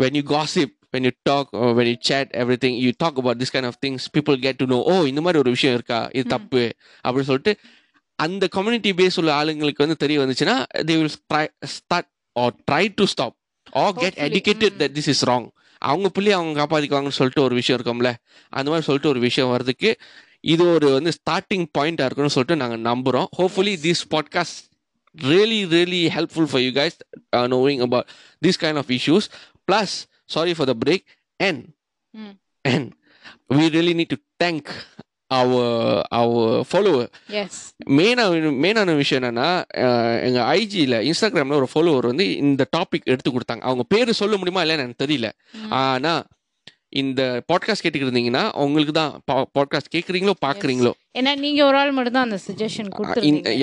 When 0.00 0.14
you 0.18 0.24
gossip 0.34 0.70
when 0.92 1.04
you 1.06 1.12
talk 1.28 1.46
or 1.60 1.68
when 1.76 1.86
you 1.90 1.96
chat 2.08 2.26
everything 2.42 2.74
you 2.84 2.92
talk 3.02 3.14
about 3.22 3.36
this 3.40 3.50
kind 3.54 3.66
of 3.70 3.76
things 3.84 4.08
people 4.16 4.36
get 4.46 4.56
to 4.62 4.66
know 4.72 4.80
oh 4.92 5.02
இந்த 5.10 5.20
மாதிரி 5.24 5.40
ஒரு 5.42 5.50
விஷயம் 5.56 5.76
இருக்கா 5.78 6.00
இது 6.12 6.24
தப்பு 6.34 6.64
அப்படின்னு 7.04 7.30
சொல்லிட்டு 7.30 7.54
அந்த 8.18 8.48
கம்யூனிட்டி 8.48 8.92
பேஸ் 8.92 9.18
உள்ள 9.20 9.30
ஆளுங்களுக்கு 9.34 9.84
வந்து 9.84 9.96
தெரிய 9.96 10.18
வந்துச்சுன்னா 10.24 10.56
they 10.88 10.96
will 11.00 11.14
try 11.32 11.44
start 11.76 12.06
or 12.36 12.48
try 12.70 12.84
to 12.98 13.06
stop 13.14 13.32
or 13.72 13.88
get 13.92 14.02
Hopefully, 14.02 14.26
educated 14.28 14.72
mm. 14.72 14.80
that 14.82 14.92
this 14.98 15.08
is 15.14 15.20
wrong 15.28 15.46
அவங்க 15.84 16.08
பிள்ளைய 16.16 16.34
அவங்க 16.38 16.54
காப்பாத்திக்குவாங்கன்னு 16.62 17.18
சொல்லிட்டு 17.20 17.42
ஒரு 17.42 17.54
விஷயம் 17.54 17.78
இருக்கும்ல 17.78 18.10
அந்த 18.48 18.68
மாதிரி 18.70 18.86
சொல்லிட்டு 18.86 19.08
ஒரு 19.08 19.20
விஷயம் 19.20 19.50
வர்றதுக்கு 19.50 19.90
இது 20.52 20.64
ஒரு 20.74 20.88
வந்து 20.90 21.12
ஸ்டார்டிங் 21.20 21.66
பாயிண்டா 21.78 22.04
இருக்குன்னு 22.04 22.34
சொல்லிட்டு 22.36 22.60
நாங்க 22.62 22.76
நம்புறோம் 22.90 23.28
hopefully 23.38 23.74
this 23.86 24.04
podcast 24.10 24.60
really 25.14 25.66
really 25.66 26.08
helpful 26.08 26.46
for 26.46 26.58
you 26.58 26.72
guys 26.72 26.94
uh, 27.32 27.46
knowing 27.46 27.80
about 27.82 28.06
this 28.40 28.56
kind 28.56 28.78
of 28.78 28.90
issues 28.90 29.28
plus 29.68 29.92
sorry 30.36 30.54
for 30.60 30.66
the 30.72 30.78
break 30.84 31.04
and 31.40 31.60
Mm. 32.14 32.32
and 32.64 32.86
we 33.56 33.62
really 33.74 33.92
need 33.98 34.10
to 34.14 34.18
thank 34.42 34.64
our 35.36 35.62
our 36.18 36.42
follower. 36.72 37.06
Yes 37.42 37.60
மெயினாக 37.98 38.50
மெயினான 38.64 38.96
விஷயம் 38.98 39.20
என்னன்னா 39.20 39.46
எங்க 40.26 40.40
ஐஜியில் 40.58 40.96
இன்ஸ்டாகிராமில் 41.08 41.58
ஒரு 41.60 41.68
follower 41.74 42.10
வந்து 42.10 42.26
இந்த 42.44 42.66
topic 42.76 43.08
எடுத்து 43.12 43.30
கொடுத்தாங்க. 43.30 43.64
அவங்க 43.68 43.86
பேர் 43.94 44.20
சொல்ல 44.20 44.36
முடியுமா 44.40 44.64
இல்லைன்னு 44.64 44.84
எனக்கு 44.86 45.04
தெரியல. 45.04 45.30
ஆனா 45.82 46.12
இந்த 47.02 47.20
பாட்காஸ்ட் 47.50 47.84
கேட்டுக்கிட்டு 47.84 48.10
இருந்தீங்கன்னா 48.10 48.44
உங்களுக்கு 48.64 48.94
தான் 49.00 49.12
பாட்காஸ்ட் 49.58 49.92
கேட்குறீங்களோ 49.94 50.34
பார்க்குறீங்களோ? 50.46 50.92
ஏன்னா 51.18 51.32
நீங்க 51.44 51.60
ஒரு 51.68 51.78
ஆள் 51.82 51.94
மட்டும் 51.98 52.16
தான் 52.18 52.28
அந்த 52.28 52.40
சஜஷன் 52.48 52.90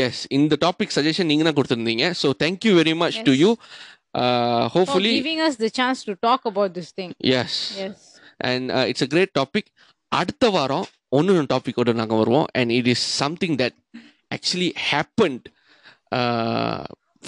எஸ் 0.07 0.23
இந்த 0.39 0.57
டாபிக் 0.65 0.95
சஜஷன் 0.97 1.29
நீங்க 1.31 1.45
தான் 1.49 1.57
கொடுத்துருந்தீங்க. 1.59 2.07
So 2.21 2.29
thank you 2.43 2.73
very 2.81 2.95
much 3.03 3.19
to 3.29 3.35
Yes. 4.13 4.21
You 4.21 4.67
for 4.67 4.71
hopefully 4.75 5.13
giving 5.21 5.41
us 5.47 5.55
the 5.55 5.69
chance 5.79 6.03
to 6.03 6.13
talk 6.27 6.41
about 6.51 6.73
this 6.77 6.89
thing. 6.99 7.11
Yes 7.19 7.79
yes. 7.79 7.97
And 8.37 8.69
it's 8.71 9.01
a 9.01 9.05
great 9.05 9.33
topic 9.39 9.69
அடுத்த 10.07 10.49
வாரம் 10.49 10.85
ஒன்று 11.09 11.41
டாபிக்கோட 11.41 11.93
நாங்கள் 11.93 12.17
வருவோம். 12.17 12.47
And 12.51 12.71
it 12.71 12.87
is 12.87 13.17
something 13.21 13.55
that 13.55 13.77
actually 14.35 14.71
happened 14.91 15.45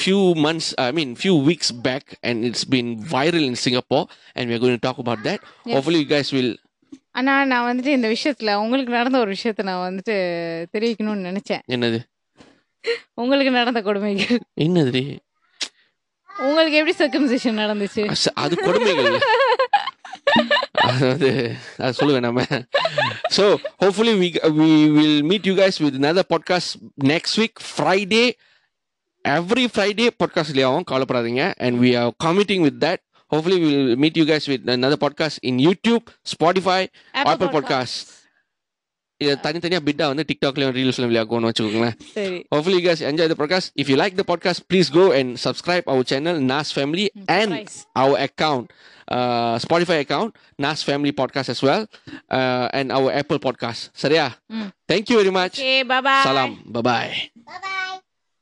few 0.03 0.33
months 0.45 0.67
i 0.77 0.91
mean 0.97 1.15
few 1.15 1.35
weeks 1.49 1.69
back. 1.71 2.17
And 2.23 2.45
it's 2.45 2.63
been 2.63 2.89
viral 3.13 3.43
in 3.49 3.55
singapore. 3.55 4.05
And 4.35 4.49
we're 4.49 4.59
going 4.59 4.77
to 4.79 4.83
talk 4.87 4.97
about 4.97 5.23
that. 5.23 5.39
Hopefully 5.65 5.99
you 6.03 6.09
guys 6.15 6.31
will 6.31 6.51
ஆனா 7.11 7.45
நான் 7.45 7.65
வந்துட்டு 7.69 7.85
இந்த 7.85 8.07
விஷயத்துல 8.07 8.53
உங்களுக்கு 8.55 8.91
நடந்த 8.93 9.19
ஒரு 9.19 9.35
விஷயத்த 9.35 9.63
நான் 9.63 9.81
வந்துட்டு 9.87 10.15
தெரிவிக்கணும்னு 10.73 11.27
நினைச்சேன். 11.29 11.61
என்னது? 11.67 11.99
உங்களுக்கு 13.13 13.51
நடந்த 13.51 13.81
கொடுமைகள். 13.81 14.39
என்னது? 14.55 15.19
உங்களுக்கு 16.39 16.77
எப்படி 16.77 16.95
சர்க்கம்சேஷன் 17.03 17.59
நடந்துச்சு? 17.61 18.29
அது 18.33 18.55
கொடுமைகள். 18.55 19.19
அதாவது 20.73 21.55
அது 21.77 21.93
சொல்லுவேன் 21.99 22.19
நம்ம. 22.19 22.41
So 23.35 23.57
hopefully 23.83 24.13
we 24.21 24.29
we 24.43 24.91
will 24.91 25.23
meet 25.23 25.45
you 25.45 25.53
guys 25.53 25.81
with 25.81 25.93
another 25.93 26.23
podcast 26.29 26.75
next 27.03 27.37
week 27.37 27.77
Friday 27.77 28.31
every 29.25 29.67
Friday 29.73 30.09
podcast 30.23 30.83
கவலைப்படாதீங்க. 30.91 31.53
And 31.57 31.83
we 31.83 32.03
are 32.03 32.13
committing 32.23 32.61
with 32.61 32.83
that 32.83 32.99
hopefully 33.35 33.59
will 33.59 33.95
meet 33.95 34.17
you 34.17 34.25
guys 34.25 34.47
with 34.47 34.69
another 34.69 34.97
podcast 34.97 35.37
in 35.41 35.57
YouTube 35.57 36.03
Spotify 36.33 36.87
Apple 37.11 37.47
podcast 37.47 38.20
இதை 39.21 39.33
தனித்தனியாக 39.45 39.83
பிட்டா 39.87 40.05
வந்து 40.11 40.23
டிக்டாக்லயும் 40.29 40.73
ரீல்ஸ்லையும் 40.77 41.11
விளையாக்கும்னு 41.11 41.49
வச்சுக்கோங்களேன் 41.49 41.97
சரி 42.15 42.37
Hopefully, 42.53 42.77
you 42.79 42.85
guys 42.87 43.01
enjoy 43.11 43.27
the 43.27 43.39
podcast. 43.41 43.67
If 43.75 43.89
you 43.91 43.97
like 44.03 44.15
the 44.15 44.27
podcast, 44.31 44.61
please 44.71 44.89
go 44.91 45.05
and 45.11 45.39
subscribe 45.39 45.85
our 45.87 46.03
channel, 46.03 46.37
Nas 46.51 46.71
Family, 46.71 47.05
and 47.31 47.51
Nice. 47.51 47.75
our 47.95 48.15
account, 48.19 48.65
uh, 49.07 49.53
Spotify 49.57 49.99
account, 50.05 50.31
Nas 50.57 50.81
Family 50.83 51.13
Podcast 51.13 51.49
as 51.49 51.61
well, 51.61 51.83
uh, 52.31 52.67
and 52.71 52.89
our 52.91 53.09
Apple 53.13 53.39
Podcast. 53.39 53.83
Saria, 53.95 54.27